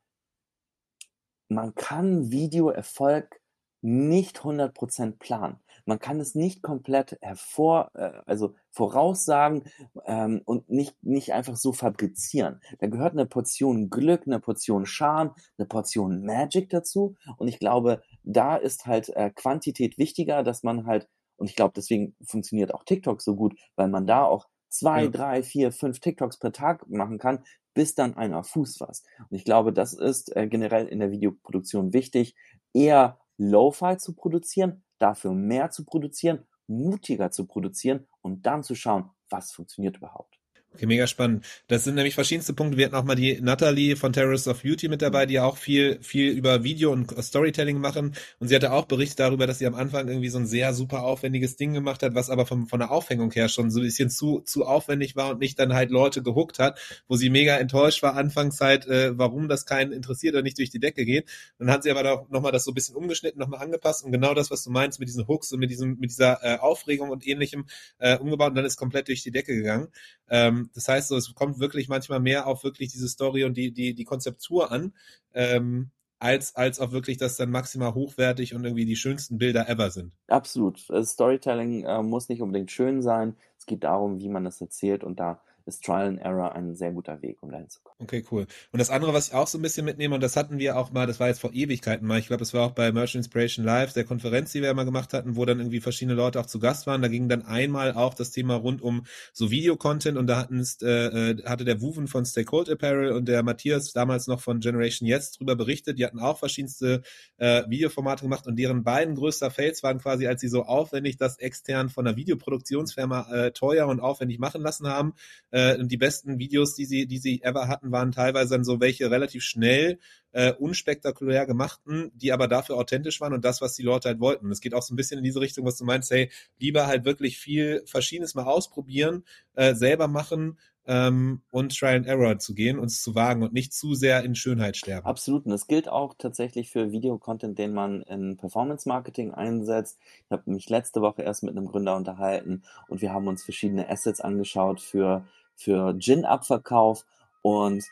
man 1.47 1.73
kann 1.75 2.31
Videoerfolg 2.31 3.39
nicht 3.81 4.39
100% 4.39 5.19
planen. 5.19 5.59
Man 5.85 5.99
kann 5.99 6.19
es 6.19 6.35
nicht 6.35 6.61
komplett 6.61 7.17
hervor, 7.21 7.89
äh, 7.93 8.11
also 8.25 8.55
voraussagen 8.71 9.63
ähm, 10.05 10.41
und 10.45 10.69
nicht, 10.69 11.01
nicht 11.01 11.33
einfach 11.33 11.55
so 11.55 11.71
fabrizieren. 11.71 12.59
Da 12.79 12.87
gehört 12.87 13.13
eine 13.13 13.25
Portion 13.25 13.89
Glück, 13.89 14.23
eine 14.25 14.39
Portion 14.39 14.85
Charme, 14.85 15.33
eine 15.57 15.65
Portion 15.65 16.23
Magic 16.25 16.69
dazu. 16.69 17.15
Und 17.37 17.47
ich 17.47 17.59
glaube, 17.59 18.01
da 18.23 18.57
ist 18.57 18.85
halt 18.85 19.09
äh, 19.15 19.31
Quantität 19.31 19.97
wichtiger, 19.97 20.43
dass 20.43 20.63
man 20.63 20.85
halt, 20.85 21.07
und 21.37 21.49
ich 21.49 21.55
glaube, 21.55 21.73
deswegen 21.75 22.15
funktioniert 22.23 22.73
auch 22.73 22.83
TikTok 22.83 23.21
so 23.21 23.35
gut, 23.35 23.57
weil 23.75 23.87
man 23.87 24.05
da 24.05 24.25
auch 24.25 24.47
zwei, 24.69 25.03
ja. 25.03 25.09
drei, 25.09 25.43
vier, 25.43 25.71
fünf 25.71 25.99
TikToks 25.99 26.39
per 26.39 26.51
Tag 26.51 26.87
machen 26.89 27.17
kann, 27.17 27.43
bis 27.73 27.95
dann 27.95 28.15
einer 28.15 28.43
Fuß 28.43 28.77
fasst. 28.77 29.05
Und 29.29 29.35
ich 29.35 29.45
glaube, 29.45 29.73
das 29.73 29.93
ist 29.93 30.35
äh, 30.35 30.47
generell 30.47 30.87
in 30.87 30.99
der 30.99 31.11
Videoproduktion 31.11 31.93
wichtig, 31.93 32.35
eher 32.73 33.19
Lo-Fi 33.37 33.97
zu 33.97 34.13
produzieren, 34.13 34.83
dafür 34.97 35.33
mehr 35.33 35.71
zu 35.71 35.85
produzieren, 35.85 36.47
mutiger 36.67 37.31
zu 37.31 37.47
produzieren 37.47 38.07
und 38.21 38.45
dann 38.45 38.63
zu 38.63 38.75
schauen, 38.75 39.09
was 39.29 39.51
funktioniert 39.51 39.97
überhaupt. 39.97 40.38
Okay, 40.75 40.85
mega 40.85 41.07
spannend. 41.07 41.45
Das 41.67 41.83
sind 41.83 41.95
nämlich 41.95 42.13
verschiedenste 42.13 42.53
Punkte. 42.53 42.77
Wir 42.77 42.85
hatten 42.85 42.95
auch 42.95 43.03
mal 43.03 43.15
die 43.15 43.41
Natalie 43.41 43.95
von 43.95 44.13
Terrorists 44.13 44.47
of 44.47 44.61
Beauty 44.61 44.87
mit 44.87 45.01
dabei, 45.01 45.25
die 45.25 45.39
auch 45.39 45.57
viel, 45.57 45.97
viel 46.01 46.31
über 46.31 46.63
Video 46.63 46.91
und 46.91 47.11
Storytelling 47.21 47.79
machen. 47.79 48.13
Und 48.39 48.49
sie 48.49 48.55
hatte 48.55 48.71
auch 48.71 48.85
berichtet 48.85 49.19
darüber, 49.19 49.47
dass 49.47 49.57
sie 49.57 49.65
am 49.65 49.73
Anfang 49.73 50.07
irgendwie 50.07 50.29
so 50.29 50.37
ein 50.37 50.45
sehr 50.45 50.75
super 50.75 51.03
aufwendiges 51.03 51.55
Ding 51.55 51.73
gemacht 51.73 52.03
hat, 52.03 52.13
was 52.13 52.29
aber 52.29 52.45
von, 52.45 52.67
von 52.67 52.79
der 52.79 52.91
Aufhängung 52.91 53.31
her 53.31 53.49
schon 53.49 53.71
so 53.71 53.79
ein 53.79 53.83
bisschen 53.83 54.11
zu, 54.11 54.41
zu 54.41 54.63
aufwendig 54.63 55.15
war 55.15 55.31
und 55.31 55.39
nicht 55.39 55.57
dann 55.57 55.73
halt 55.73 55.89
Leute 55.89 56.21
gehuckt 56.21 56.59
hat, 56.59 56.79
wo 57.07 57.15
sie 57.15 57.31
mega 57.31 57.57
enttäuscht 57.57 58.03
war 58.03 58.15
anfangs 58.15 58.61
halt, 58.61 58.85
äh, 58.85 59.17
warum 59.17 59.49
das 59.49 59.65
keinen 59.65 59.91
interessiert 59.91 60.35
oder 60.35 60.43
nicht 60.43 60.59
durch 60.59 60.69
die 60.69 60.79
Decke 60.79 61.03
geht. 61.03 61.27
Dann 61.57 61.71
hat 61.71 61.81
sie 61.81 61.89
aber 61.89 62.03
doch 62.03 62.29
nochmal 62.29 62.51
das 62.51 62.63
so 62.63 62.71
ein 62.71 62.75
bisschen 62.75 62.95
umgeschnitten, 62.95 63.39
nochmal 63.39 63.63
angepasst 63.63 64.05
und 64.05 64.11
genau 64.11 64.35
das, 64.35 64.51
was 64.51 64.63
du 64.63 64.69
meinst 64.69 64.99
mit 64.99 65.09
diesen 65.09 65.27
Hooks 65.27 65.51
und 65.51 65.59
mit 65.59 65.71
diesem, 65.71 65.97
mit 65.99 66.11
dieser 66.11 66.43
äh, 66.43 66.57
Aufregung 66.59 67.09
und 67.09 67.25
ähnlichem 67.27 67.65
äh, 67.97 68.17
umgebaut 68.17 68.49
und 68.49 68.55
dann 68.55 68.65
ist 68.65 68.77
komplett 68.77 69.07
durch 69.07 69.23
die 69.23 69.31
Decke 69.31 69.55
gegangen. 69.55 69.87
Ähm, 70.29 70.58
ähm, 70.59 70.69
das 70.73 70.87
heißt 70.87 71.09
so, 71.09 71.17
es 71.17 71.33
kommt 71.33 71.59
wirklich 71.59 71.89
manchmal 71.89 72.19
mehr 72.19 72.47
auf 72.47 72.63
wirklich 72.63 72.91
diese 72.91 73.07
Story 73.07 73.43
und 73.43 73.57
die, 73.57 73.71
die, 73.71 73.93
die 73.93 74.03
Konzeptur 74.05 74.71
an, 74.71 74.93
ähm, 75.33 75.91
als, 76.19 76.55
als 76.55 76.79
auch 76.79 76.91
wirklich, 76.91 77.17
dass 77.17 77.37
dann 77.37 77.49
maximal 77.49 77.93
hochwertig 77.93 78.53
und 78.53 78.65
irgendwie 78.65 78.85
die 78.85 78.97
schönsten 78.97 79.37
Bilder 79.37 79.69
ever 79.69 79.89
sind. 79.89 80.11
Absolut. 80.27 80.79
Storytelling 80.79 81.85
äh, 81.85 82.03
muss 82.03 82.27
nicht 82.29 82.41
unbedingt 82.41 82.71
schön 82.71 83.01
sein. 83.01 83.35
Es 83.57 83.65
geht 83.65 83.83
darum, 83.83 84.19
wie 84.19 84.29
man 84.29 84.43
das 84.43 84.59
erzählt 84.59 85.03
und 85.03 85.19
da 85.19 85.41
ist 85.69 85.85
Trial 85.85 86.07
and 86.07 86.19
Error 86.19 86.53
ein 86.53 86.75
sehr 86.75 86.91
guter 86.91 87.21
Weg, 87.21 87.41
um 87.41 87.51
dahin 87.51 87.69
zu 87.69 87.79
kommen. 87.81 87.97
Okay, 88.01 88.25
cool. 88.31 88.45
Und 88.71 88.79
das 88.79 88.89
andere, 88.89 89.13
was 89.13 89.29
ich 89.29 89.33
auch 89.33 89.47
so 89.47 89.57
ein 89.57 89.61
bisschen 89.61 89.85
mitnehme, 89.85 90.15
und 90.15 90.21
das 90.21 90.35
hatten 90.35 90.59
wir 90.59 90.77
auch 90.77 90.91
mal, 90.91 91.07
das 91.07 91.19
war 91.19 91.27
jetzt 91.27 91.39
vor 91.39 91.53
Ewigkeiten 91.53 92.05
mal, 92.05 92.19
ich 92.19 92.27
glaube, 92.27 92.43
es 92.43 92.53
war 92.53 92.65
auch 92.65 92.71
bei 92.71 92.91
Merchant 92.91 93.25
Inspiration 93.25 93.65
Live, 93.65 93.93
der 93.93 94.03
Konferenz, 94.03 94.51
die 94.51 94.61
wir 94.61 94.73
mal 94.73 94.83
gemacht 94.83 95.13
hatten, 95.13 95.35
wo 95.35 95.45
dann 95.45 95.59
irgendwie 95.59 95.79
verschiedene 95.79 96.15
Leute 96.15 96.39
auch 96.39 96.45
zu 96.45 96.59
Gast 96.59 96.87
waren. 96.87 97.01
Da 97.01 97.07
ging 97.07 97.29
dann 97.29 97.45
einmal 97.45 97.93
auch 97.93 98.13
das 98.13 98.31
Thema 98.31 98.55
rund 98.55 98.81
um 98.81 99.05
so 99.33 99.51
Videocontent 99.51 100.17
und 100.17 100.27
da 100.27 100.37
hatten 100.37 100.65
äh, 100.81 101.31
äh, 101.31 101.43
hatte 101.45 101.65
der 101.65 101.81
Wuven 101.81 102.07
von 102.07 102.25
Stakehold 102.25 102.69
Apparel 102.69 103.11
und 103.11 103.27
der 103.27 103.43
Matthias 103.43 103.93
damals 103.93 104.27
noch 104.27 104.41
von 104.41 104.59
Generation 104.59 105.07
Jetzt 105.07 105.39
drüber 105.39 105.55
berichtet. 105.55 105.99
Die 105.99 106.05
hatten 106.05 106.19
auch 106.19 106.37
verschiedenste 106.37 107.01
äh, 107.37 107.63
Videoformate 107.67 108.23
gemacht 108.23 108.47
und 108.47 108.57
deren 108.57 108.83
beiden 108.83 109.15
größter 109.15 109.51
Fails 109.51 109.83
waren 109.83 109.99
quasi, 109.99 110.27
als 110.27 110.41
sie 110.41 110.47
so 110.47 110.63
aufwendig 110.63 111.17
das 111.17 111.37
extern 111.37 111.89
von 111.89 112.07
einer 112.07 112.17
Videoproduktionsfirma 112.17 113.27
äh, 113.31 113.51
teuer 113.51 113.87
und 113.87 113.99
aufwendig 113.99 114.39
machen 114.39 114.61
lassen 114.61 114.87
haben, 114.87 115.13
äh, 115.51 115.58
die 115.81 115.97
besten 115.97 116.39
Videos, 116.39 116.75
die 116.75 116.85
sie, 116.85 117.07
die 117.07 117.17
sie 117.17 117.41
ever 117.41 117.67
hatten, 117.67 117.91
waren 117.91 118.11
teilweise 118.11 118.55
dann 118.55 118.63
so 118.63 118.79
welche 118.79 119.09
relativ 119.09 119.43
schnell, 119.43 119.99
äh, 120.31 120.53
unspektakulär 120.53 121.45
gemachten, 121.45 122.11
die 122.15 122.31
aber 122.31 122.47
dafür 122.47 122.77
authentisch 122.77 123.19
waren 123.21 123.33
und 123.33 123.45
das, 123.45 123.61
was 123.61 123.75
die 123.75 123.83
Leute 123.83 124.09
halt 124.09 124.19
wollten. 124.19 124.45
Und 124.45 124.51
es 124.51 124.61
geht 124.61 124.73
auch 124.73 124.83
so 124.83 124.93
ein 124.93 124.97
bisschen 124.97 125.17
in 125.17 125.23
diese 125.23 125.41
Richtung, 125.41 125.65
was 125.65 125.77
du 125.77 125.85
meinst, 125.85 126.11
hey, 126.11 126.29
lieber 126.59 126.87
halt 126.87 127.05
wirklich 127.05 127.37
viel 127.37 127.83
Verschiedenes 127.85 128.35
mal 128.35 128.45
ausprobieren, 128.45 129.23
äh, 129.55 129.73
selber 129.73 130.07
machen, 130.07 130.57
ähm, 130.89 131.41
und 131.51 131.77
Try 131.77 131.89
and 131.89 132.07
Error 132.07 132.39
zu 132.39 132.55
gehen, 132.55 132.79
uns 132.79 133.03
zu 133.03 133.13
wagen 133.13 133.43
und 133.43 133.53
nicht 133.53 133.73
zu 133.73 133.93
sehr 133.93 134.23
in 134.23 134.33
Schönheit 134.33 134.75
sterben. 134.75 135.05
Absolut. 135.05 135.45
Und 135.45 135.51
das 135.51 135.67
gilt 135.67 135.87
auch 135.87 136.15
tatsächlich 136.17 136.71
für 136.71 136.91
Videocontent, 136.91 137.59
den 137.59 137.73
man 137.73 138.01
in 138.01 138.37
Performance 138.37 138.89
Marketing 138.89 139.31
einsetzt. 139.31 139.99
Ich 140.25 140.31
habe 140.31 140.49
mich 140.49 140.67
letzte 140.67 141.01
Woche 141.01 141.21
erst 141.21 141.43
mit 141.43 141.55
einem 141.55 141.67
Gründer 141.67 141.95
unterhalten 141.95 142.63
und 142.87 143.03
wir 143.03 143.13
haben 143.13 143.27
uns 143.27 143.43
verschiedene 143.43 143.87
Assets 143.87 144.19
angeschaut 144.19 144.81
für, 144.81 145.27
für 145.59 145.97
Gin-Abverkauf 145.97 147.05
und 147.41 147.83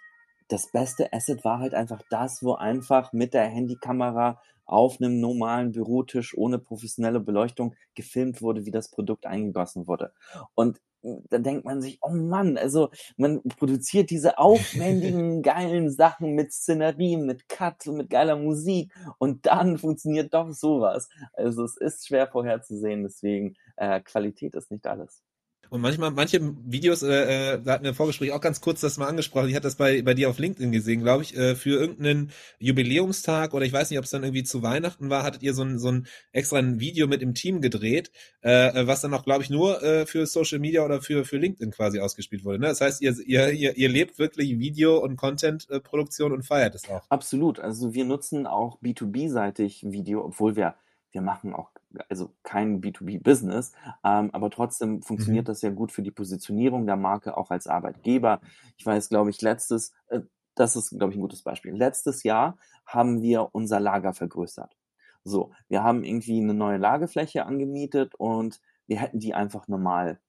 das 0.48 0.72
beste 0.72 1.12
Asset 1.12 1.44
war 1.44 1.60
halt 1.60 1.74
einfach 1.74 2.02
das, 2.10 2.42
wo 2.42 2.54
einfach 2.54 3.12
mit 3.12 3.34
der 3.34 3.46
Handykamera 3.46 4.42
auf 4.66 5.00
einem 5.00 5.20
normalen 5.20 5.72
Bürotisch 5.72 6.38
ohne 6.38 6.60
professionelle 6.60 7.20
Beleuchtung 7.20 7.76
gefilmt 7.96 8.42
wurde, 8.42 8.66
wie 8.66 8.72
das 8.72 8.90
Produkt 8.90 9.26
eingegossen 9.26 9.88
wurde. 9.88 10.14
Und 10.56 10.82
da 11.30 11.38
denkt 11.38 11.66
man 11.66 11.82
sich, 11.82 12.00
oh 12.02 12.10
Mann, 12.10 12.58
also 12.58 12.90
man 13.18 13.42
produziert 13.44 14.10
diese 14.10 14.38
aufwendigen, 14.40 15.42
geilen 15.42 15.90
Sachen 15.92 16.34
mit 16.34 16.52
Szenerie, 16.54 17.18
mit 17.18 17.48
Cut, 17.50 17.86
mit 17.88 18.10
geiler 18.10 18.36
Musik 18.36 18.94
und 19.20 19.46
dann 19.46 19.78
funktioniert 19.78 20.34
doch 20.34 20.52
sowas. 20.52 21.10
Also 21.34 21.64
es 21.64 21.78
ist 21.78 22.08
schwer 22.08 22.28
vorherzusehen, 22.28 23.04
deswegen 23.04 23.56
äh, 23.78 24.02
Qualität 24.02 24.56
ist 24.56 24.72
nicht 24.72 24.88
alles. 24.88 25.24
Und 25.70 25.82
manchmal, 25.82 26.12
manche 26.12 26.40
Videos, 26.66 27.04
äh, 27.04 27.54
äh, 27.54 27.62
da 27.64 27.74
hatten 27.74 27.84
wir 27.84 27.90
im 27.90 27.96
Vorgespräch 27.96 28.32
auch 28.32 28.42
ganz 28.42 28.62
kurz 28.62 28.82
das 28.82 28.98
mal 28.98 29.08
angesprochen, 29.08 29.50
ich 29.50 29.56
hatte 29.56 29.68
das 29.68 29.76
bei, 29.76 30.02
bei 30.02 30.14
dir 30.14 30.30
auf 30.30 30.40
LinkedIn 30.40 30.72
gesehen, 30.72 31.02
glaube 31.02 31.24
ich, 31.24 31.36
äh, 31.36 31.56
für 31.56 31.80
irgendeinen 31.80 32.32
Jubiläumstag 32.60 33.54
oder 33.54 33.66
ich 33.66 33.74
weiß 33.74 33.90
nicht, 33.90 34.00
ob 34.00 34.06
es 34.06 34.12
dann 34.12 34.24
irgendwie 34.24 34.44
zu 34.44 34.62
Weihnachten 34.62 35.10
war, 35.10 35.24
hattet 35.24 35.44
ihr 35.44 35.54
so 35.54 35.64
ein, 35.64 35.80
so 35.80 35.90
ein 35.90 36.08
extra 36.32 36.58
ein 36.58 36.80
Video 36.80 37.08
mit 37.08 37.22
im 37.22 37.34
Team 37.34 37.62
gedreht, 37.62 38.12
äh, 38.42 38.88
was 38.88 39.02
dann 39.02 39.14
auch, 39.14 39.24
glaube 39.24 39.44
ich, 39.44 39.50
nur 39.50 39.82
äh, 39.84 40.06
für 40.06 40.26
Social 40.26 40.60
Media 40.60 40.84
oder 40.84 41.02
für, 41.02 41.26
für 41.26 41.38
LinkedIn 41.38 41.72
quasi 41.72 42.00
ausgespielt 42.00 42.46
wurde. 42.46 42.60
Ne? 42.60 42.68
Das 42.68 42.82
heißt, 42.82 43.02
ihr, 43.02 43.16
ihr, 43.26 43.52
ihr, 43.52 43.78
ihr 43.78 43.90
lebt 43.90 44.20
wirklich 44.20 44.60
Video- 44.60 44.98
und 45.00 45.18
Content-Produktion 45.18 46.32
und 46.32 46.44
feiert 46.44 46.76
es 46.76 46.90
auch. 46.90 47.04
Absolut. 47.10 47.60
Also 47.60 47.94
wir 47.94 48.06
nutzen 48.06 48.48
auch 48.48 48.82
B2B-seitig 48.82 49.84
Video, 49.92 50.24
obwohl 50.24 50.56
wir 50.56 50.76
wir 51.12 51.22
machen 51.22 51.54
auch 51.54 51.72
also 52.10 52.34
kein 52.44 52.82
B2B-Business, 52.82 53.74
ähm, 54.04 54.30
aber 54.34 54.50
trotzdem 54.50 55.02
funktioniert 55.02 55.46
mhm. 55.46 55.48
das 55.48 55.62
ja 55.62 55.70
gut 55.70 55.92
für 55.92 56.02
die 56.02 56.12
Positionierung 56.12 56.86
der 56.86 56.98
Marke 56.98 57.38
auch 57.38 57.52
als 57.52 57.68
Arbeitgeber. 57.68 58.42
Ich 58.78 58.86
weiß, 58.86 59.10
glaube 59.10 59.30
ich, 59.30 59.42
letztes, 59.42 59.94
äh, 60.08 60.22
das 60.56 60.76
ist, 60.76 60.98
glaube 60.98 61.14
ich, 61.14 61.18
ein 61.18 61.22
gutes 61.22 61.44
Beispiel. 61.44 61.74
Letztes 61.74 62.24
Jahr 62.24 62.58
haben 62.86 63.22
wir 63.22 63.50
unser 63.54 63.80
Lager 63.80 64.14
vergrößert. 64.14 64.76
So, 65.24 65.52
wir 65.68 65.84
haben 65.84 66.04
irgendwie 66.04 66.42
eine 66.42 66.54
neue 66.54 66.78
Lagefläche 66.78 67.46
angemietet 67.46 68.16
und 68.16 68.62
wir 68.88 69.00
hätten 69.00 69.20
die 69.20 69.34
einfach 69.34 69.68
normal 69.68 70.20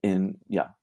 in, 0.00 0.40
ja, 0.48 0.76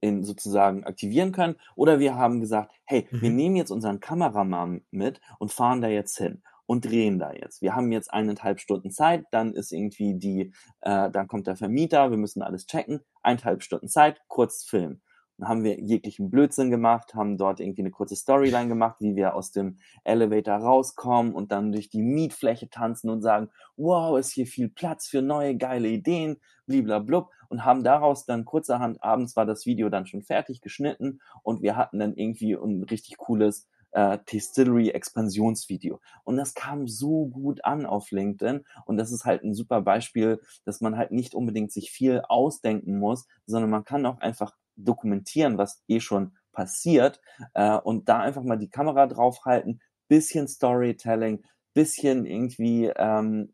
in 0.00 0.24
sozusagen 0.24 0.84
aktivieren 0.84 1.32
können. 1.32 1.56
Oder 1.74 1.98
wir 1.98 2.14
haben 2.16 2.40
gesagt, 2.40 2.72
hey, 2.84 3.06
Mhm. 3.10 3.20
wir 3.20 3.30
nehmen 3.30 3.56
jetzt 3.56 3.70
unseren 3.70 4.00
Kameramann 4.00 4.82
mit 4.90 5.20
und 5.38 5.52
fahren 5.52 5.82
da 5.82 5.88
jetzt 5.88 6.16
hin 6.16 6.42
und 6.70 6.84
drehen 6.84 7.18
da 7.18 7.32
jetzt. 7.32 7.62
Wir 7.62 7.74
haben 7.74 7.90
jetzt 7.90 8.12
eineinhalb 8.12 8.60
Stunden 8.60 8.92
Zeit, 8.92 9.24
dann 9.32 9.54
ist 9.54 9.72
irgendwie 9.72 10.14
die, 10.14 10.52
äh, 10.82 11.10
dann 11.10 11.26
kommt 11.26 11.48
der 11.48 11.56
Vermieter, 11.56 12.12
wir 12.12 12.16
müssen 12.16 12.42
alles 12.42 12.66
checken, 12.66 13.00
eineinhalb 13.24 13.64
Stunden 13.64 13.88
Zeit, 13.88 14.20
kurz 14.28 14.62
filmen. 14.62 15.02
Dann 15.36 15.48
haben 15.48 15.64
wir 15.64 15.80
jeglichen 15.80 16.30
Blödsinn 16.30 16.70
gemacht, 16.70 17.12
haben 17.16 17.38
dort 17.38 17.58
irgendwie 17.58 17.82
eine 17.82 17.90
kurze 17.90 18.14
Storyline 18.14 18.68
gemacht, 18.68 18.98
wie 19.00 19.16
wir 19.16 19.34
aus 19.34 19.50
dem 19.50 19.78
Elevator 20.04 20.58
rauskommen 20.58 21.34
und 21.34 21.50
dann 21.50 21.72
durch 21.72 21.88
die 21.88 22.02
Mietfläche 22.02 22.70
tanzen 22.70 23.10
und 23.10 23.20
sagen, 23.20 23.50
wow, 23.76 24.16
ist 24.16 24.30
hier 24.30 24.46
viel 24.46 24.68
Platz 24.68 25.08
für 25.08 25.22
neue 25.22 25.56
geile 25.56 25.88
Ideen, 25.88 26.36
bliblablub 26.66 27.30
und 27.48 27.64
haben 27.64 27.82
daraus 27.82 28.26
dann 28.26 28.44
kurzerhand, 28.44 29.02
abends 29.02 29.34
war 29.34 29.44
das 29.44 29.66
Video 29.66 29.88
dann 29.88 30.06
schon 30.06 30.22
fertig 30.22 30.60
geschnitten 30.60 31.20
und 31.42 31.62
wir 31.62 31.76
hatten 31.76 31.98
dann 31.98 32.14
irgendwie 32.14 32.54
ein 32.54 32.84
richtig 32.84 33.16
cooles 33.16 33.66
äh, 33.92 34.18
Distillery 34.30 34.90
Expansionsvideo. 34.90 36.00
Und 36.24 36.36
das 36.36 36.54
kam 36.54 36.88
so 36.88 37.26
gut 37.26 37.64
an 37.64 37.86
auf 37.86 38.10
LinkedIn. 38.10 38.64
Und 38.84 38.96
das 38.96 39.12
ist 39.12 39.24
halt 39.24 39.42
ein 39.42 39.54
super 39.54 39.80
Beispiel, 39.80 40.40
dass 40.64 40.80
man 40.80 40.96
halt 40.96 41.12
nicht 41.12 41.34
unbedingt 41.34 41.72
sich 41.72 41.90
viel 41.90 42.22
ausdenken 42.28 42.98
muss, 42.98 43.26
sondern 43.46 43.70
man 43.70 43.84
kann 43.84 44.06
auch 44.06 44.20
einfach 44.20 44.56
dokumentieren, 44.76 45.58
was 45.58 45.82
eh 45.88 46.00
schon 46.00 46.32
passiert 46.52 47.20
äh, 47.54 47.76
und 47.76 48.08
da 48.08 48.20
einfach 48.20 48.42
mal 48.42 48.58
die 48.58 48.70
Kamera 48.70 49.06
draufhalten, 49.06 49.80
bisschen 50.08 50.48
Storytelling, 50.48 51.44
bisschen 51.74 52.26
irgendwie 52.26 52.86
ähm, 52.96 53.52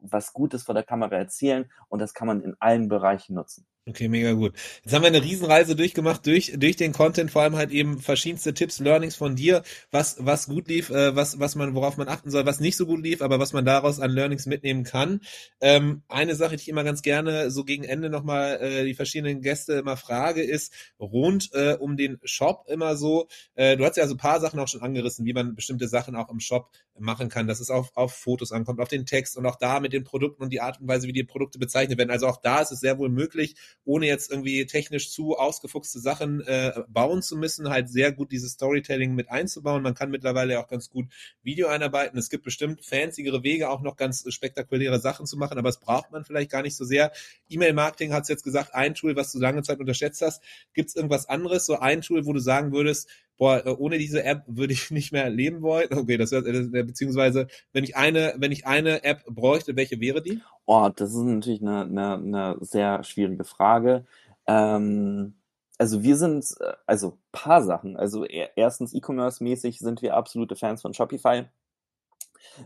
was 0.00 0.32
Gutes 0.32 0.62
vor 0.62 0.74
der 0.74 0.84
Kamera 0.84 1.16
erzählen 1.16 1.70
und 1.88 2.00
das 2.00 2.14
kann 2.14 2.28
man 2.28 2.40
in 2.40 2.56
allen 2.60 2.88
Bereichen 2.88 3.34
nutzen. 3.34 3.66
Okay, 3.88 4.08
mega 4.08 4.32
gut. 4.32 4.52
Jetzt 4.84 4.92
haben 4.92 5.00
wir 5.00 5.06
eine 5.06 5.22
Riesenreise 5.22 5.74
durchgemacht 5.74 6.26
durch, 6.26 6.52
durch 6.58 6.76
den 6.76 6.92
Content, 6.92 7.30
vor 7.30 7.40
allem 7.40 7.56
halt 7.56 7.70
eben 7.70 8.00
verschiedenste 8.00 8.52
Tipps, 8.52 8.80
Learnings 8.80 9.16
von 9.16 9.34
dir, 9.34 9.62
was, 9.90 10.16
was 10.18 10.46
gut 10.46 10.68
lief, 10.68 10.90
äh, 10.90 11.16
was, 11.16 11.40
was 11.40 11.54
man, 11.54 11.74
worauf 11.74 11.96
man 11.96 12.06
achten 12.06 12.30
soll, 12.30 12.44
was 12.44 12.60
nicht 12.60 12.76
so 12.76 12.84
gut 12.84 13.02
lief, 13.02 13.22
aber 13.22 13.38
was 13.38 13.54
man 13.54 13.64
daraus 13.64 13.98
an 13.98 14.10
Learnings 14.10 14.44
mitnehmen 14.44 14.84
kann. 14.84 15.20
Ähm, 15.62 16.02
eine 16.08 16.34
Sache, 16.34 16.56
die 16.56 16.62
ich 16.62 16.68
immer 16.68 16.84
ganz 16.84 17.00
gerne 17.00 17.50
so 17.50 17.64
gegen 17.64 17.84
Ende 17.84 18.10
nochmal 18.10 18.60
äh, 18.60 18.84
die 18.84 18.92
verschiedenen 18.92 19.40
Gäste 19.40 19.74
immer 19.74 19.96
frage, 19.96 20.42
ist 20.42 20.74
rund 21.00 21.48
äh, 21.54 21.74
um 21.80 21.96
den 21.96 22.18
Shop 22.24 22.66
immer 22.68 22.94
so, 22.94 23.28
äh, 23.54 23.78
du 23.78 23.86
hast 23.86 23.96
ja 23.96 24.06
so 24.06 24.16
ein 24.16 24.18
paar 24.18 24.40
Sachen 24.40 24.60
auch 24.60 24.68
schon 24.68 24.82
angerissen, 24.82 25.24
wie 25.24 25.32
man 25.32 25.54
bestimmte 25.54 25.88
Sachen 25.88 26.14
auch 26.14 26.28
im 26.28 26.40
Shop 26.40 26.68
machen 27.00 27.28
kann, 27.28 27.46
dass 27.46 27.60
es 27.60 27.70
auf, 27.70 27.90
auf 27.94 28.14
Fotos 28.14 28.52
ankommt, 28.52 28.80
auf 28.80 28.88
den 28.88 29.06
Text 29.06 29.36
und 29.36 29.46
auch 29.46 29.56
da 29.56 29.80
mit 29.80 29.92
den 29.92 30.04
Produkten 30.04 30.42
und 30.42 30.52
die 30.52 30.60
Art 30.60 30.80
und 30.80 30.88
Weise, 30.88 31.06
wie 31.06 31.12
die 31.12 31.24
Produkte 31.24 31.58
bezeichnet 31.58 31.98
werden. 31.98 32.10
Also 32.10 32.26
auch 32.26 32.38
da 32.38 32.60
ist 32.60 32.72
es 32.72 32.80
sehr 32.80 32.98
wohl 32.98 33.08
möglich, 33.08 33.56
ohne 33.84 34.06
jetzt 34.06 34.30
irgendwie 34.30 34.66
technisch 34.66 35.10
zu 35.10 35.36
ausgefuchste 35.36 36.00
Sachen 36.00 36.40
äh, 36.42 36.72
bauen 36.88 37.22
zu 37.22 37.36
müssen, 37.36 37.68
halt 37.68 37.88
sehr 37.88 38.12
gut 38.12 38.32
dieses 38.32 38.52
Storytelling 38.52 39.14
mit 39.14 39.30
einzubauen. 39.30 39.82
Man 39.82 39.94
kann 39.94 40.10
mittlerweile 40.10 40.60
auch 40.60 40.68
ganz 40.68 40.90
gut 40.90 41.06
Video 41.42 41.68
einarbeiten. 41.68 42.18
Es 42.18 42.30
gibt 42.30 42.44
bestimmt 42.44 42.84
fancyere 42.84 43.42
Wege, 43.42 43.70
auch 43.70 43.82
noch 43.82 43.96
ganz 43.96 44.24
spektakuläre 44.32 45.00
Sachen 45.00 45.26
zu 45.26 45.36
machen, 45.36 45.58
aber 45.58 45.68
es 45.68 45.80
braucht 45.80 46.10
man 46.10 46.24
vielleicht 46.24 46.50
gar 46.50 46.62
nicht 46.62 46.76
so 46.76 46.84
sehr. 46.84 47.12
E-Mail-Marketing 47.48 48.12
hat 48.12 48.22
es 48.22 48.28
jetzt 48.28 48.44
gesagt, 48.44 48.74
ein 48.74 48.94
Tool, 48.94 49.16
was 49.16 49.32
du 49.32 49.38
lange 49.38 49.62
Zeit 49.62 49.80
unterschätzt 49.80 50.22
hast. 50.22 50.42
Gibt 50.74 50.90
es 50.90 50.96
irgendwas 50.96 51.28
anderes, 51.28 51.66
so 51.66 51.78
ein 51.78 52.00
Tool, 52.00 52.26
wo 52.26 52.32
du 52.32 52.40
sagen 52.40 52.72
würdest, 52.72 53.08
boah, 53.38 53.62
ohne 53.78 53.98
diese 53.98 54.24
App 54.24 54.42
würde 54.46 54.72
ich 54.72 54.90
nicht 54.90 55.12
mehr 55.12 55.30
leben 55.30 55.62
wollen? 55.62 55.88
Okay, 55.92 56.16
das 56.16 56.32
wäre, 56.32 56.84
beziehungsweise, 56.84 57.46
wenn 57.72 57.84
ich 57.84 57.96
eine, 57.96 58.34
wenn 58.36 58.52
ich 58.52 58.66
eine 58.66 59.04
App 59.04 59.24
bräuchte, 59.26 59.76
welche 59.76 60.00
wäre 60.00 60.20
die? 60.20 60.42
Oh, 60.66 60.90
das 60.94 61.10
ist 61.10 61.22
natürlich 61.22 61.62
eine, 61.62 61.82
eine, 61.82 62.14
eine 62.14 62.56
sehr 62.60 63.02
schwierige 63.04 63.44
Frage. 63.44 64.04
Ähm, 64.46 65.34
also 65.78 66.02
wir 66.02 66.16
sind, 66.16 66.44
also 66.86 67.18
paar 67.30 67.62
Sachen. 67.62 67.96
Also 67.96 68.24
erstens 68.24 68.92
E-Commerce-mäßig 68.92 69.78
sind 69.78 70.02
wir 70.02 70.16
absolute 70.16 70.56
Fans 70.56 70.82
von 70.82 70.92
Shopify. 70.92 71.44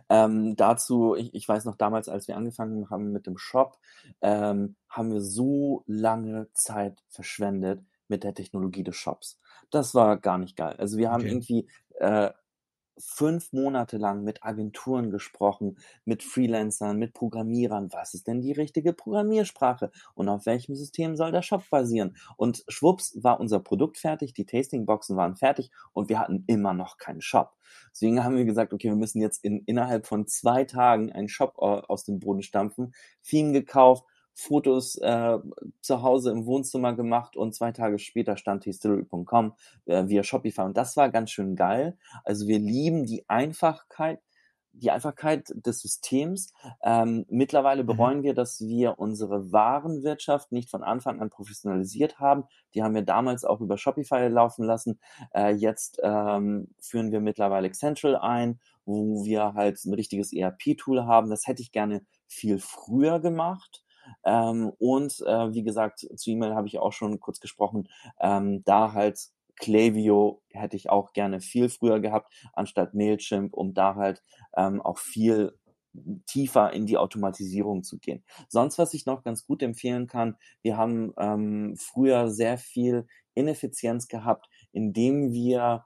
Ähm, 0.09 0.57
dazu, 0.57 1.15
ich, 1.15 1.35
ich 1.35 1.47
weiß 1.47 1.67
noch 1.67 1.77
damals, 1.77 2.09
als 2.09 2.27
wir 2.27 2.37
angefangen 2.37 2.89
haben 2.89 3.13
mit 3.13 3.27
dem 3.27 3.37
Shop, 3.37 3.79
ähm, 4.23 4.77
haben 4.89 5.13
wir 5.13 5.21
so 5.21 5.85
lange 5.87 6.49
Zeit 6.55 7.03
verschwendet 7.09 7.81
mit 8.13 8.25
der 8.25 8.35
Technologie 8.35 8.85
des 8.85 8.97
Shops. 8.97 9.41
Das 9.71 9.95
war 9.97 10.19
gar 10.19 10.39
nicht 10.39 10.57
geil. 10.57 10.77
Also 10.79 10.99
wir 10.99 11.11
haben 11.11 11.25
Okay. 11.25 11.29
irgendwie 11.29 11.69
äh, 11.99 12.31
fünf 12.99 13.53
Monate 13.55 13.97
lang 13.97 14.23
mit 14.23 14.45
Agenturen 14.45 15.11
gesprochen, 15.11 15.79
mit 16.05 16.23
Freelancern, 16.23 16.99
mit 16.99 17.15
Programmierern. 17.15 17.91
Was 17.93 18.13
ist 18.15 18.27
denn 18.29 18.43
die 18.43 18.53
richtige 18.53 18.93
Programmiersprache 18.93 19.91
und 20.15 20.29
auf 20.29 20.45
welchem 20.47 20.77
System 20.77 21.17
soll 21.17 21.33
der 21.33 21.43
Shop 21.43 21.65
basieren? 21.71 22.17
Und 22.37 22.65
schwupps 22.69 23.19
war 23.23 23.41
unser 23.41 23.61
Produkt 23.61 23.97
fertig, 23.99 24.35
die 24.35 24.45
Tastingboxen 24.47 25.17
waren 25.17 25.37
fertig 25.37 25.71
und 25.95 26.11
wir 26.11 26.19
hatten 26.21 26.45
immer 26.47 26.75
noch 26.75 26.99
keinen 26.99 27.23
Shop. 27.23 27.57
Deswegen 27.93 28.23
haben 28.23 28.37
wir 28.37 28.45
gesagt, 28.45 28.75
okay, 28.75 28.89
wir 28.89 28.97
müssen 28.97 29.23
jetzt 29.23 29.43
in, 29.43 29.63
innerhalb 29.65 30.07
von 30.07 30.27
zwei 30.27 30.65
Tagen 30.65 31.11
einen 31.13 31.29
Shop 31.29 31.57
äh, 31.61 31.65
aus 31.65 32.05
dem 32.05 32.21
Boden 32.21 32.43
stampfen, 32.43 32.95
Theme 33.23 33.53
gekauft, 33.53 34.05
Fotos 34.35 34.97
äh, 34.97 35.39
zu 35.81 36.03
Hause 36.03 36.31
im 36.31 36.47
Wohnzimmer 36.47 36.95
gemacht 36.95 37.37
und 37.37 37.55
zwei 37.55 37.73
Tage 37.73 37.99
später 37.99 38.37
stand 38.37 38.65
history.com 38.65 39.55
äh, 39.87 40.07
via 40.09 40.23
Shopify 40.23 40.63
und 40.63 40.77
das 40.77 40.97
war 40.97 41.11
ganz 41.11 41.31
schön 41.31 41.57
geil. 41.57 41.97
Also 42.25 42.47
wir 42.47 42.59
lieben 42.59 43.05
die 43.05 43.29
Einfachkeit, 43.29 44.21
die 44.73 44.91
Einfachkeit 44.91 45.53
des 45.55 45.81
Systems. 45.81 46.53
Ähm, 46.83 47.27
mittlerweile 47.29 47.85
bereuen 47.85 48.23
wir, 48.23 48.35
dass 48.35 48.61
wir 48.61 48.99
unsere 48.99 49.53
Warenwirtschaft 49.53 50.51
nicht 50.51 50.71
von 50.71 50.83
Anfang 50.83 51.21
an 51.21 51.31
professionalisiert 51.31 52.19
haben. 52.19 52.45
Die 52.75 52.83
haben 52.83 52.95
wir 52.95 53.03
damals 53.03 53.45
auch 53.45 53.61
über 53.61 53.77
Shopify 53.77 54.29
laufen 54.29 54.65
lassen. 54.65 54.99
Äh, 55.35 55.51
jetzt 55.55 56.01
ähm, 56.03 56.69
führen 56.81 57.13
wir 57.13 57.21
mittlerweile 57.21 57.71
Central 57.73 58.17
ein, 58.17 58.61
wo 58.85 59.25
wir 59.25 59.55
halt 59.55 59.85
ein 59.85 59.95
richtiges 59.95 60.33
ERP-Tool 60.33 61.05
haben. 61.05 61.29
Das 61.29 61.47
hätte 61.47 61.63
ich 61.63 61.73
gerne 61.73 62.05
viel 62.27 62.59
früher 62.59 63.21
gemacht. 63.21 63.85
Ähm, 64.25 64.73
und 64.79 65.21
äh, 65.27 65.53
wie 65.55 65.63
gesagt, 65.63 66.01
zu 66.17 66.31
E-Mail 66.31 66.55
habe 66.55 66.69
ich 66.69 66.79
auch 66.79 66.93
schon 66.93 67.21
kurz 67.21 67.41
gesprochen, 67.41 67.89
ähm, 68.21 68.63
da 68.65 68.93
halt 68.93 69.19
Klaviyo 69.57 70.43
hätte 70.51 70.77
ich 70.77 70.91
auch 70.91 71.13
gerne 71.13 71.41
viel 71.41 71.69
früher 71.69 72.01
gehabt, 72.01 72.33
anstatt 72.53 72.95
Mailchimp, 72.95 73.55
um 73.55 73.75
da 73.75 73.95
halt 73.95 74.23
ähm, 74.57 74.81
auch 74.81 74.99
viel 74.99 75.57
tiefer 76.27 76.73
in 76.73 76.87
die 76.87 76.97
Automatisierung 76.97 77.83
zu 77.83 77.99
gehen. 77.99 78.25
Sonst, 78.49 78.79
was 78.79 78.95
ich 78.95 79.07
noch 79.07 79.23
ganz 79.23 79.47
gut 79.47 79.63
empfehlen 79.63 80.07
kann, 80.07 80.37
wir 80.63 80.77
haben 80.77 81.13
ähm, 81.19 81.77
früher 81.77 82.31
sehr 82.31 82.59
viel 82.59 83.07
Ineffizienz 83.35 84.09
gehabt, 84.09 84.49
indem 84.73 85.33
wir 85.33 85.85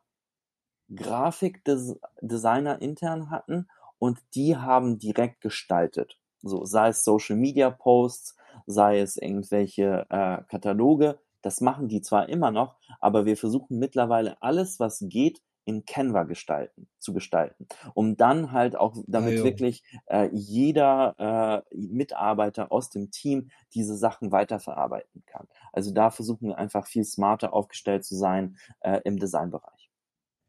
Grafikdesigner 0.94 2.80
intern 2.80 3.30
hatten 3.30 3.68
und 3.98 4.20
die 4.34 4.56
haben 4.56 4.98
direkt 4.98 5.40
gestaltet. 5.40 6.18
So, 6.48 6.64
sei 6.64 6.88
es 6.88 7.04
Social 7.04 7.36
Media 7.36 7.70
Posts, 7.70 8.36
sei 8.66 9.00
es 9.00 9.16
irgendwelche 9.16 10.06
äh, 10.10 10.42
Kataloge, 10.48 11.18
das 11.42 11.60
machen 11.60 11.88
die 11.88 12.00
zwar 12.00 12.28
immer 12.28 12.50
noch, 12.50 12.76
aber 13.00 13.24
wir 13.26 13.36
versuchen 13.36 13.78
mittlerweile 13.78 14.40
alles, 14.42 14.80
was 14.80 15.04
geht, 15.08 15.42
in 15.68 15.84
Canva 15.84 16.22
gestalten, 16.22 16.88
zu 17.00 17.12
gestalten, 17.12 17.66
um 17.94 18.16
dann 18.16 18.52
halt 18.52 18.76
auch, 18.76 18.94
damit 19.08 19.42
Ah, 19.42 19.42
wirklich 19.42 19.82
äh, 20.06 20.28
jeder 20.32 21.64
äh, 21.72 21.76
Mitarbeiter 21.76 22.70
aus 22.70 22.88
dem 22.90 23.10
Team 23.10 23.50
diese 23.74 23.96
Sachen 23.96 24.30
weiterverarbeiten 24.30 25.24
kann. 25.26 25.48
Also 25.72 25.92
da 25.92 26.10
versuchen 26.10 26.48
wir 26.48 26.58
einfach 26.58 26.86
viel 26.86 27.04
smarter 27.04 27.52
aufgestellt 27.52 28.04
zu 28.04 28.14
sein 28.14 28.56
äh, 28.80 29.00
im 29.04 29.18
Designbereich. 29.18 29.75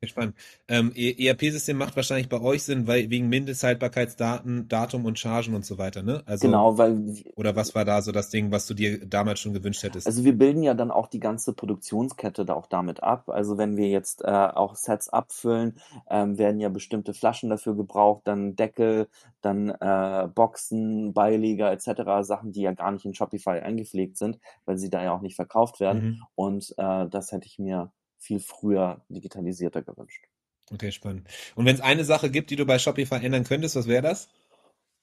Spannend. 0.04 0.36
Ähm, 0.68 0.92
ERP-System 0.96 1.76
macht 1.76 1.96
wahrscheinlich 1.96 2.30
bei 2.30 2.40
euch 2.40 2.62
Sinn, 2.62 2.86
weil 2.86 3.10
wegen 3.10 3.30
Mindesthaltbarkeitsdaten, 3.30 4.68
Datum 4.68 5.06
und 5.06 5.18
Chargen 5.18 5.56
und 5.56 5.66
so 5.66 5.80
weiter, 5.80 6.04
ne? 6.04 6.22
Also, 6.28 6.46
genau, 6.46 6.78
weil 6.78 7.16
Oder 7.36 7.56
was 7.56 7.74
war 7.74 7.84
da 7.84 8.04
so 8.04 8.12
das 8.12 8.30
Ding, 8.30 8.52
was 8.52 8.68
du 8.68 8.76
dir 8.76 9.04
damals 9.08 9.40
schon 9.40 9.54
gewünscht 9.54 9.82
hättest? 9.82 10.06
Also 10.06 10.24
wir 10.24 10.38
bilden 10.38 10.62
ja 10.62 10.76
dann 10.76 10.92
auch 10.92 11.08
die 11.08 11.20
ganze 11.20 11.52
Produktionskette 11.52 12.46
da 12.46 12.54
auch 12.54 12.68
damit 12.68 13.02
ab. 13.02 13.28
Also 13.30 13.58
wenn 13.58 13.76
wir 13.76 13.90
jetzt 13.90 14.24
äh, 14.24 14.28
auch 14.28 14.76
Sets 14.76 15.10
abfüllen, 15.10 15.80
ähm, 16.12 16.38
werden 16.38 16.60
ja 16.60 16.70
bestimmte 16.70 17.16
Flaschen 17.16 17.50
dafür 17.50 17.76
gebraucht, 17.76 18.22
dann 18.26 18.56
Deckel, 18.56 19.08
dann 19.42 19.70
äh, 19.70 20.28
Boxen, 20.28 21.14
Beileger 21.14 21.72
etc. 21.72 22.22
Sachen, 22.22 22.52
die 22.52 22.62
ja 22.62 22.74
gar 22.74 22.92
nicht 22.92 23.06
in 23.06 23.16
Shopify 23.16 23.62
eingepflegt 23.62 24.18
sind, 24.18 24.38
weil 24.66 24.78
sie 24.78 24.92
da 24.92 25.04
ja 25.04 25.12
auch 25.12 25.22
nicht 25.22 25.36
verkauft 25.36 25.80
werden. 25.80 26.04
Mhm. 26.04 26.24
Und 26.36 26.76
äh, 26.78 27.08
das 27.08 27.32
hätte 27.32 27.48
ich 27.48 27.58
mir 27.58 27.92
viel 28.18 28.40
früher 28.40 29.02
digitalisierter 29.10 29.82
gewünscht. 29.82 30.26
Okay, 30.72 30.92
spannend. 30.92 31.28
Und 31.56 31.66
wenn 31.66 31.76
es 31.76 31.82
eine 31.82 32.04
Sache 32.04 32.30
gibt, 32.30 32.50
die 32.50 32.56
du 32.56 32.66
bei 32.66 32.78
Shopify 32.78 33.16
ändern 33.16 33.46
könntest, 33.46 33.76
was 33.76 33.88
wäre 33.88 34.02
das? 34.02 34.30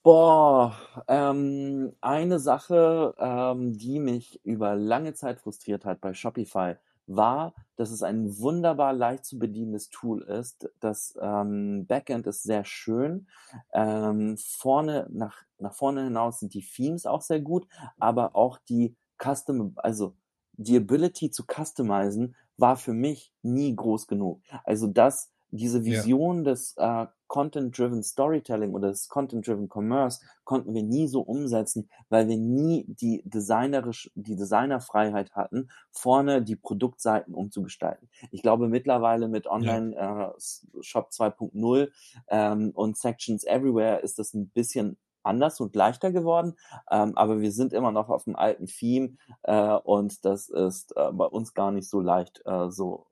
Boah, 0.02 0.76
ähm, 1.08 1.94
eine 2.02 2.38
Sache, 2.38 3.14
ähm, 3.18 3.72
die 3.72 3.98
mich 3.98 4.44
über 4.44 4.74
lange 4.74 5.14
Zeit 5.14 5.40
frustriert 5.40 5.86
hat 5.86 6.02
bei 6.02 6.12
Shopify, 6.12 6.74
war, 7.06 7.54
dass 7.76 7.90
es 7.90 8.02
ein 8.02 8.38
wunderbar 8.38 8.92
leicht 8.92 9.24
zu 9.24 9.38
bedienendes 9.38 9.88
Tool 9.88 10.22
ist. 10.22 10.68
Das 10.80 11.16
ähm, 11.20 11.86
Backend 11.86 12.26
ist 12.26 12.42
sehr 12.42 12.64
schön. 12.64 13.28
Ähm, 13.72 14.36
vorne 14.36 15.08
nach, 15.10 15.42
nach 15.58 15.74
vorne 15.74 16.04
hinaus 16.04 16.40
sind 16.40 16.52
die 16.52 16.66
Themes 16.66 17.06
auch 17.06 17.22
sehr 17.22 17.40
gut, 17.40 17.66
aber 17.98 18.36
auch 18.36 18.58
die 18.68 18.96
Custom, 19.18 19.72
also 19.76 20.14
die 20.52 20.76
Ability 20.76 21.30
zu 21.30 21.44
customizen 21.44 22.36
war 22.56 22.76
für 22.76 22.92
mich 22.92 23.32
nie 23.42 23.74
groß 23.74 24.06
genug. 24.06 24.40
Also 24.64 24.86
das, 24.86 25.30
diese 25.50 25.84
Vision 25.84 26.38
ja. 26.38 26.50
des 26.50 26.74
äh, 26.76 27.06
Content-Driven 27.28 28.02
Storytelling 28.02 28.74
oder 28.74 28.88
des 28.88 29.08
Content-Driven 29.08 29.68
Commerce 29.68 30.20
konnten 30.44 30.74
wir 30.74 30.82
nie 30.82 31.08
so 31.08 31.20
umsetzen, 31.20 31.88
weil 32.08 32.28
wir 32.28 32.36
nie 32.36 32.84
die 32.88 33.22
designerisch, 33.24 34.10
die 34.14 34.36
Designerfreiheit 34.36 35.34
hatten, 35.34 35.68
vorne 35.90 36.42
die 36.42 36.56
Produktseiten 36.56 37.34
umzugestalten. 37.34 38.08
Ich 38.30 38.42
glaube 38.42 38.68
mittlerweile 38.68 39.28
mit 39.28 39.46
Online 39.46 39.94
ja. 39.94 40.28
äh, 40.28 40.32
Shop 40.80 41.10
2.0 41.10 41.88
ähm, 42.28 42.70
und 42.74 42.96
Sections 42.96 43.44
Everywhere 43.44 44.00
ist 44.00 44.18
das 44.18 44.34
ein 44.34 44.48
bisschen 44.48 44.96
anders 45.24 45.60
und 45.60 45.74
leichter 45.74 46.12
geworden, 46.12 46.54
ähm, 46.90 47.16
aber 47.16 47.40
wir 47.40 47.52
sind 47.52 47.72
immer 47.72 47.92
noch 47.92 48.08
auf 48.08 48.24
dem 48.24 48.36
alten 48.36 48.66
Theme 48.66 49.16
äh, 49.42 49.72
und 49.72 50.24
das 50.24 50.48
ist 50.48 50.96
äh, 50.96 51.10
bei 51.12 51.26
uns 51.26 51.54
gar 51.54 51.72
nicht 51.72 51.88
so 51.88 52.00
leicht, 52.00 52.42
äh, 52.46 52.70
so 52.70 53.06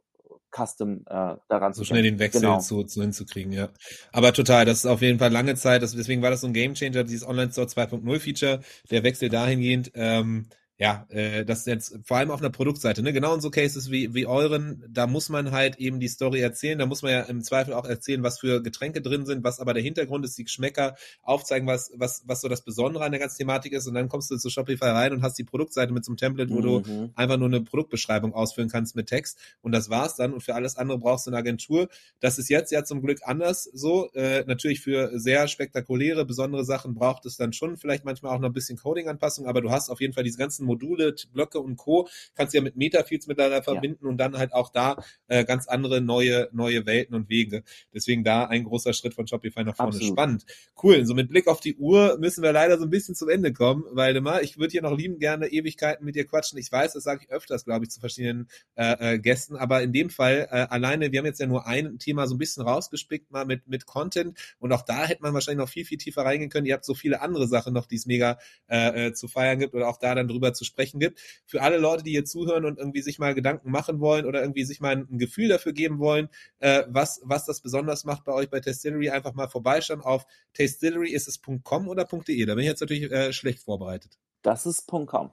Custom 0.55 1.05
äh, 1.09 1.37
daran 1.49 1.73
so 1.73 1.83
schnell 1.83 2.03
den 2.03 2.19
Wechsel 2.19 2.43
genau. 2.43 2.61
zu, 2.61 2.85
zu 2.85 3.01
hinzukriegen, 3.01 3.53
ja. 3.53 3.71
Aber 4.13 4.33
total, 4.33 4.67
das 4.67 4.79
ist 4.79 4.87
auf 4.87 5.01
jeden 5.01 5.19
Fall 5.19 5.33
lange 5.33 5.55
Zeit, 5.55 5.83
das, 5.83 5.95
deswegen 5.97 6.23
war 6.23 6.31
das 6.31 6.43
so 6.43 6.47
ein 6.47 6.53
Gamechanger, 6.53 7.05
dieses 7.05 7.27
Online 7.27 7.51
Store 7.51 7.67
2.0 7.67 8.21
Feature, 8.21 8.61
der 8.91 9.03
Wechsel 9.03 9.31
dahingehend, 9.31 9.93
ähm, 9.95 10.47
ja, 10.83 11.07
äh, 11.11 11.45
das 11.45 11.65
jetzt 11.65 11.97
vor 12.03 12.17
allem 12.17 12.33
auf 12.33 12.41
einer 12.41 12.51
Produktseite, 12.51 13.05
ne, 13.05 13.13
genau 13.13 13.33
in 13.37 13.41
so 13.41 13.51
Cases 13.51 13.93
wie, 13.93 14.15
wie 14.15 14.27
euren, 14.27 14.83
da 14.91 15.07
muss 15.07 15.29
man 15.29 15.53
halt 15.53 15.79
eben 15.79 16.01
die 16.01 16.09
Story 16.09 16.41
erzählen, 16.41 16.77
da 16.77 16.87
muss 16.87 17.03
man 17.03 17.13
ja 17.13 17.21
im 17.21 17.45
Zweifel 17.45 17.73
auch 17.73 17.85
erzählen, 17.85 18.25
was 18.25 18.41
für 18.41 18.61
Getränke 18.61 19.01
drin 19.01 19.25
sind, 19.25 19.45
was 19.45 19.61
aber 19.61 19.75
der 19.75 19.83
Hintergrund 19.85 20.25
ist, 20.25 20.37
die 20.39 20.43
Geschmäcker 20.43 20.97
aufzeigen, 21.23 21.69
was, 21.69 21.93
was, 21.95 22.25
was 22.27 22.41
so 22.41 22.49
das 22.49 22.63
Besondere 22.63 23.05
an 23.05 23.13
der 23.13 23.21
ganzen 23.21 23.39
Thematik 23.39 23.75
ist 23.75 23.87
und 23.87 23.95
dann 23.95 24.09
kommst 24.09 24.29
du 24.33 24.37
zu 24.39 24.51
Shopify 24.51 24.87
rein 24.87 25.13
und 25.13 25.23
hast 25.23 25.39
die 25.39 25.45
Produktseite 25.45 25.93
mit 25.93 26.05
so 26.05 26.11
einem 26.11 26.17
Template, 26.17 26.51
wo 26.51 26.59
mhm. 26.59 26.83
du 26.83 27.13
einfach 27.15 27.37
nur 27.37 27.47
eine 27.47 27.61
Produktbeschreibung 27.61 28.35
ausführen 28.35 28.69
kannst 28.69 28.97
mit 28.97 29.07
Text 29.07 29.39
und 29.61 29.71
das 29.71 29.89
war's 29.89 30.17
dann 30.17 30.33
und 30.33 30.41
für 30.41 30.57
alles 30.57 30.77
andere 30.77 30.99
brauchst 30.99 31.29
du 31.29 31.31
eine 31.31 31.39
Agentur. 31.39 31.91
Das 32.19 32.41
ist 32.41 32.49
jetzt 32.49 32.73
ja 32.73 32.83
zum 32.83 33.03
Glück 33.03 33.21
anders 33.23 33.71
so, 33.73 34.11
äh, 34.15 34.43
natürlich 34.49 34.81
für 34.81 35.17
sehr 35.17 35.47
spektakuläre, 35.47 36.25
besondere 36.25 36.65
Sachen 36.65 36.95
braucht 36.95 37.25
es 37.25 37.37
dann 37.37 37.53
schon 37.53 37.77
vielleicht 37.77 38.05
manchmal 38.05 38.35
auch 38.35 38.41
noch 38.41 38.49
ein 38.49 38.53
bisschen 38.53 38.79
Coding-Anpassung, 38.79 39.47
aber 39.47 39.61
du 39.61 39.71
hast 39.71 39.89
auf 39.89 40.01
jeden 40.01 40.13
Fall 40.13 40.25
diese 40.25 40.39
ganzen 40.39 40.72
Module, 40.73 41.15
Blöcke 41.33 41.61
und 41.61 41.77
Co. 41.77 42.09
kannst 42.35 42.55
du 42.55 42.59
ja 42.59 42.63
mit 42.63 42.77
Metafields 42.77 43.27
miteinander 43.27 43.63
verbinden 43.63 44.05
ja. 44.05 44.09
und 44.11 44.17
dann 44.19 44.37
halt 44.37 44.53
auch 44.53 44.71
da 44.71 45.03
äh, 45.29 45.45
ganz 45.45 45.69
andere 45.69 46.01
neue, 46.01 46.49
neue 46.53 46.87
Welten 46.87 47.15
und 47.15 47.29
Wege. 47.29 47.63
Deswegen 47.95 48.25
da 48.25 48.45
ein 48.45 48.65
großer 48.65 48.93
Schritt 48.93 49.15
von 49.15 49.27
Shopify 49.27 49.65
nach 49.65 49.77
vorne. 49.77 49.93
Absolut. 49.93 50.13
Spannend. 50.13 50.45
Cool. 50.83 51.05
So 51.05 51.15
mit 51.15 51.29
Blick 51.29 51.49
auf 51.49 51.61
die 51.61 51.77
Uhr 51.77 52.19
müssen 52.19 52.43
wir 52.43 52.53
leider 52.53 52.79
so 52.79 52.85
ein 52.85 52.91
bisschen 52.91 53.15
zum 53.15 53.29
Ende 53.29 53.53
kommen, 53.53 53.85
weil 53.93 54.17
immer, 54.17 54.43
ich 54.43 54.59
würde 54.59 54.73
hier 54.73 54.83
noch 54.83 54.97
lieben 54.97 55.19
gerne 55.19 55.49
Ewigkeiten 55.49 56.05
mit 56.05 56.15
dir 56.15 56.27
quatschen. 56.27 56.59
Ich 56.59 56.71
weiß, 56.71 56.95
das 56.95 57.05
sage 57.05 57.25
ich 57.25 57.31
öfters, 57.31 57.65
glaube 57.65 57.85
ich, 57.85 57.91
zu 57.91 58.01
verschiedenen 58.01 58.49
äh, 58.75 59.15
äh, 59.15 59.19
Gästen, 59.19 59.57
aber 59.57 59.83
in 59.83 59.93
dem 59.93 60.11
Fall 60.11 60.49
äh, 60.51 60.67
alleine, 60.71 61.13
wir 61.13 61.19
haben 61.19 61.27
jetzt 61.27 61.41
ja 61.41 61.47
nur 61.47 61.67
ein 61.67 61.99
Thema 61.99 62.27
so 62.27 62.35
ein 62.35 62.39
bisschen 62.39 62.63
rausgespickt, 62.63 63.31
mal 63.31 63.45
mit, 63.45 63.69
mit 63.69 63.87
Content 63.87 64.39
und 64.59 64.73
auch 64.73 64.83
da 64.83 65.05
hätte 65.05 65.23
man 65.23 65.35
wahrscheinlich 65.35 65.65
noch 65.65 65.69
viel, 65.69 65.85
viel 65.85 65.99
tiefer 65.99 66.23
reingehen 66.23 66.51
können. 66.51 66.67
Ihr 66.67 66.75
habt 66.75 66.85
so 66.85 66.95
viele 66.95 67.21
andere 67.21 67.47
Sachen 67.47 67.75
noch, 67.75 67.87
die 67.87 67.97
es 67.97 68.07
mega 68.07 68.39
äh, 68.69 69.09
äh 69.09 69.13
zu 69.13 69.29
feiern 69.29 69.59
gibt 69.59 69.75
oder 69.75 69.89
auch 69.89 69.99
da 69.99 70.15
dann 70.15 70.29
drüber 70.29 70.53
zu 70.53 70.62
sprechen 70.65 71.01
gibt. 71.01 71.21
Für 71.47 71.63
alle 71.63 71.79
Leute, 71.79 72.03
die 72.03 72.11
hier 72.13 72.25
zuhören 72.25 72.65
und 72.65 72.79
irgendwie 72.79 73.03
sich 73.03 73.19
mal 73.19 73.35
Gedanken 73.35 73.71
machen 73.71 74.01
wollen 74.01 74.27
oder 74.27 74.41
irgendwie 74.41 74.65
sich 74.65 74.81
mal 74.81 74.97
ein, 74.97 75.19
Gefühl 75.19 75.49
dafür 75.49 75.73
geben 75.73 75.99
wollen, 75.99 76.29
äh, 76.59 76.83
was, 76.89 77.21
was 77.25 77.45
das 77.45 77.61
besonders 77.61 78.05
macht 78.05 78.25
bei 78.25 78.33
euch 78.33 78.51
bei 78.51 78.61
Tastillery, 78.61 79.11
einfach 79.11 79.35
mal 79.35 79.49
vorbeischauen 79.49 80.01
auf 80.01 80.27
tastillery 80.55 81.11
ist 81.11 81.29
es 81.29 81.41
.com 81.63 81.89
oder 81.89 82.05
.de. 82.05 82.45
Da 82.47 82.55
bin 82.55 82.63
ich 82.63 82.69
jetzt 82.69 82.81
natürlich 82.81 83.11
äh, 83.11 83.33
schlecht 83.33 83.61
vorbereitet. 83.61 84.19
Das 84.43 84.67
ist 84.67 84.87
.com. 84.87 85.33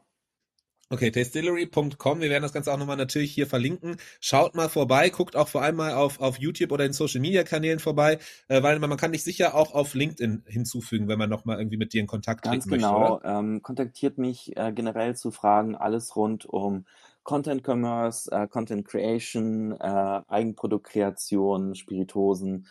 Okay, 0.92 1.12
tastillery.com. 1.12 2.20
Wir 2.20 2.32
werden 2.32 2.42
das 2.42 2.52
Ganze 2.52 2.74
auch 2.74 2.78
nochmal 2.80 2.98
natürlich 2.98 3.32
hier 3.32 3.46
verlinken. 3.46 3.98
Schaut 4.20 4.56
mal 4.56 4.70
vorbei, 4.70 5.12
guckt 5.12 5.36
auch 5.36 5.48
vor 5.48 5.62
allem 5.62 5.76
mal 5.76 5.94
auf, 5.94 6.20
auf 6.20 6.40
YouTube 6.40 6.72
oder 6.72 6.84
in 6.84 6.94
Social 6.94 7.22
Media 7.22 7.44
Kanälen 7.44 7.78
vorbei, 7.78 8.18
äh, 8.48 8.64
weil 8.64 8.80
man, 8.80 8.90
man 8.90 8.98
kann 8.98 9.12
dich 9.12 9.24
sicher 9.24 9.54
auch 9.54 9.76
auf 9.76 9.94
LinkedIn 9.94 10.46
hinzufügen, 10.48 11.08
wenn 11.08 11.20
man 11.20 11.30
nochmal 11.30 11.60
irgendwie 11.60 11.78
mit 11.78 11.94
dir 11.94 12.02
in 12.02 12.08
Kontakt 12.08 12.42
Ganz 12.42 12.64
treten 12.64 12.78
genau. 12.78 13.12
möchte. 13.12 13.28
Genau. 13.28 13.40
Ähm, 13.40 13.62
kontaktiert 13.62 14.18
mich 14.18 14.58
äh, 14.58 14.72
generell 14.74 15.16
zu 15.16 15.30
Fragen, 15.30 15.76
alles 15.76 16.16
rund 16.16 16.48
um 16.48 16.86
Content 17.22 17.64
Commerce, 17.64 18.32
äh, 18.32 18.48
Content 18.48 18.88
Creation, 18.88 19.74
äh, 19.74 20.22
Eigenproduktkreation, 20.28 21.76
Spiritosen. 21.76 22.66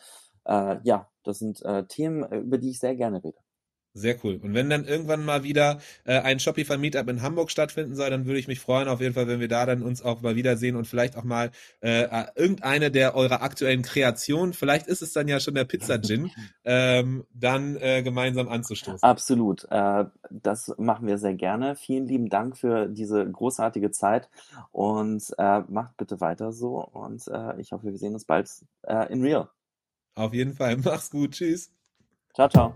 Äh, 0.45 0.79
ja, 0.83 1.09
das 1.23 1.39
sind 1.39 1.63
äh, 1.63 1.87
Themen, 1.87 2.25
über 2.33 2.59
die 2.59 2.71
ich 2.71 2.81
sehr 2.81 2.97
gerne 2.97 3.23
rede. 3.23 3.39
Sehr 3.99 4.17
cool. 4.23 4.39
Und 4.43 4.55
wenn 4.55 4.71
dann 4.71 4.85
irgendwann 4.85 5.25
mal 5.25 5.43
wieder 5.43 5.79
äh, 6.05 6.19
ein 6.21 6.39
Shopify 6.39 6.79
Meetup 6.79 7.09
in 7.09 7.23
Hamburg 7.23 7.51
stattfinden 7.51 7.95
soll, 7.95 8.11
dann 8.11 8.27
würde 8.27 8.39
ich 8.39 8.49
mich 8.49 8.61
freuen, 8.61 8.89
auf 8.89 9.01
jeden 9.01 9.15
Fall, 9.15 9.27
wenn 9.27 9.41
wir 9.41 9.49
da 9.49 9.67
dann 9.67 9.83
uns 9.83 10.03
auch 10.03 10.23
mal 10.23 10.37
wiedersehen 10.37 10.77
und 10.77 10.87
vielleicht 10.87 11.17
auch 11.17 11.25
mal 11.25 11.51
äh, 11.81 12.03
äh 12.03 12.27
irgendeine 12.37 12.91
der 12.91 13.15
eurer 13.15 13.43
aktuellen 13.43 13.83
Kreationen, 13.83 14.53
vielleicht 14.53 14.87
ist 14.87 15.03
es 15.03 15.13
dann 15.13 15.27
ja 15.27 15.41
schon 15.41 15.55
der 15.55 15.65
Pizza 15.65 16.01
Gin, 16.01 16.31
ähm, 16.65 17.25
dann 17.35 17.77
äh, 17.77 18.03
gemeinsam 18.03 18.49
anzustoßen. 18.49 19.03
Absolut. 19.03 19.67
Äh, 19.71 20.05
das 20.31 20.73
machen 20.79 21.07
wir 21.07 21.19
sehr 21.19 21.35
gerne. 21.35 21.75
Vielen 21.75 22.07
lieben 22.07 22.29
Dank 22.29 22.57
für 22.57 22.87
diese 22.87 23.29
großartige 23.29 23.91
Zeit 23.91 24.29
und 24.71 25.25
äh, 25.39 25.61
macht 25.69 25.97
bitte 25.97 26.21
weiter 26.21 26.53
so 26.53 26.85
und 26.85 27.29
ich 27.59 27.73
hoffe, 27.73 27.87
wir 27.87 27.99
sehen 27.99 28.15
uns 28.15 28.25
bald 28.25 28.49
in 29.11 29.23
Real. 29.23 29.49
Auf 30.19 30.35
jeden 30.35 30.53
Fall. 30.53 30.77
Mach's 30.85 31.11
gut. 31.11 31.33
Tschüss. 31.33 31.71
Ciao, 32.35 32.49
ciao. 32.49 32.75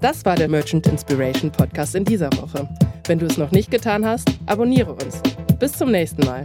Das 0.00 0.24
war 0.24 0.36
der 0.36 0.48
Merchant 0.48 0.86
Inspiration 0.86 1.50
Podcast 1.50 1.94
in 1.94 2.04
dieser 2.04 2.30
Woche. 2.34 2.68
Wenn 3.06 3.18
du 3.18 3.26
es 3.26 3.36
noch 3.36 3.50
nicht 3.50 3.70
getan 3.70 4.04
hast, 4.04 4.28
abonniere 4.46 4.92
uns. 4.92 5.20
Bis 5.58 5.72
zum 5.72 5.90
nächsten 5.90 6.24
Mal. 6.26 6.44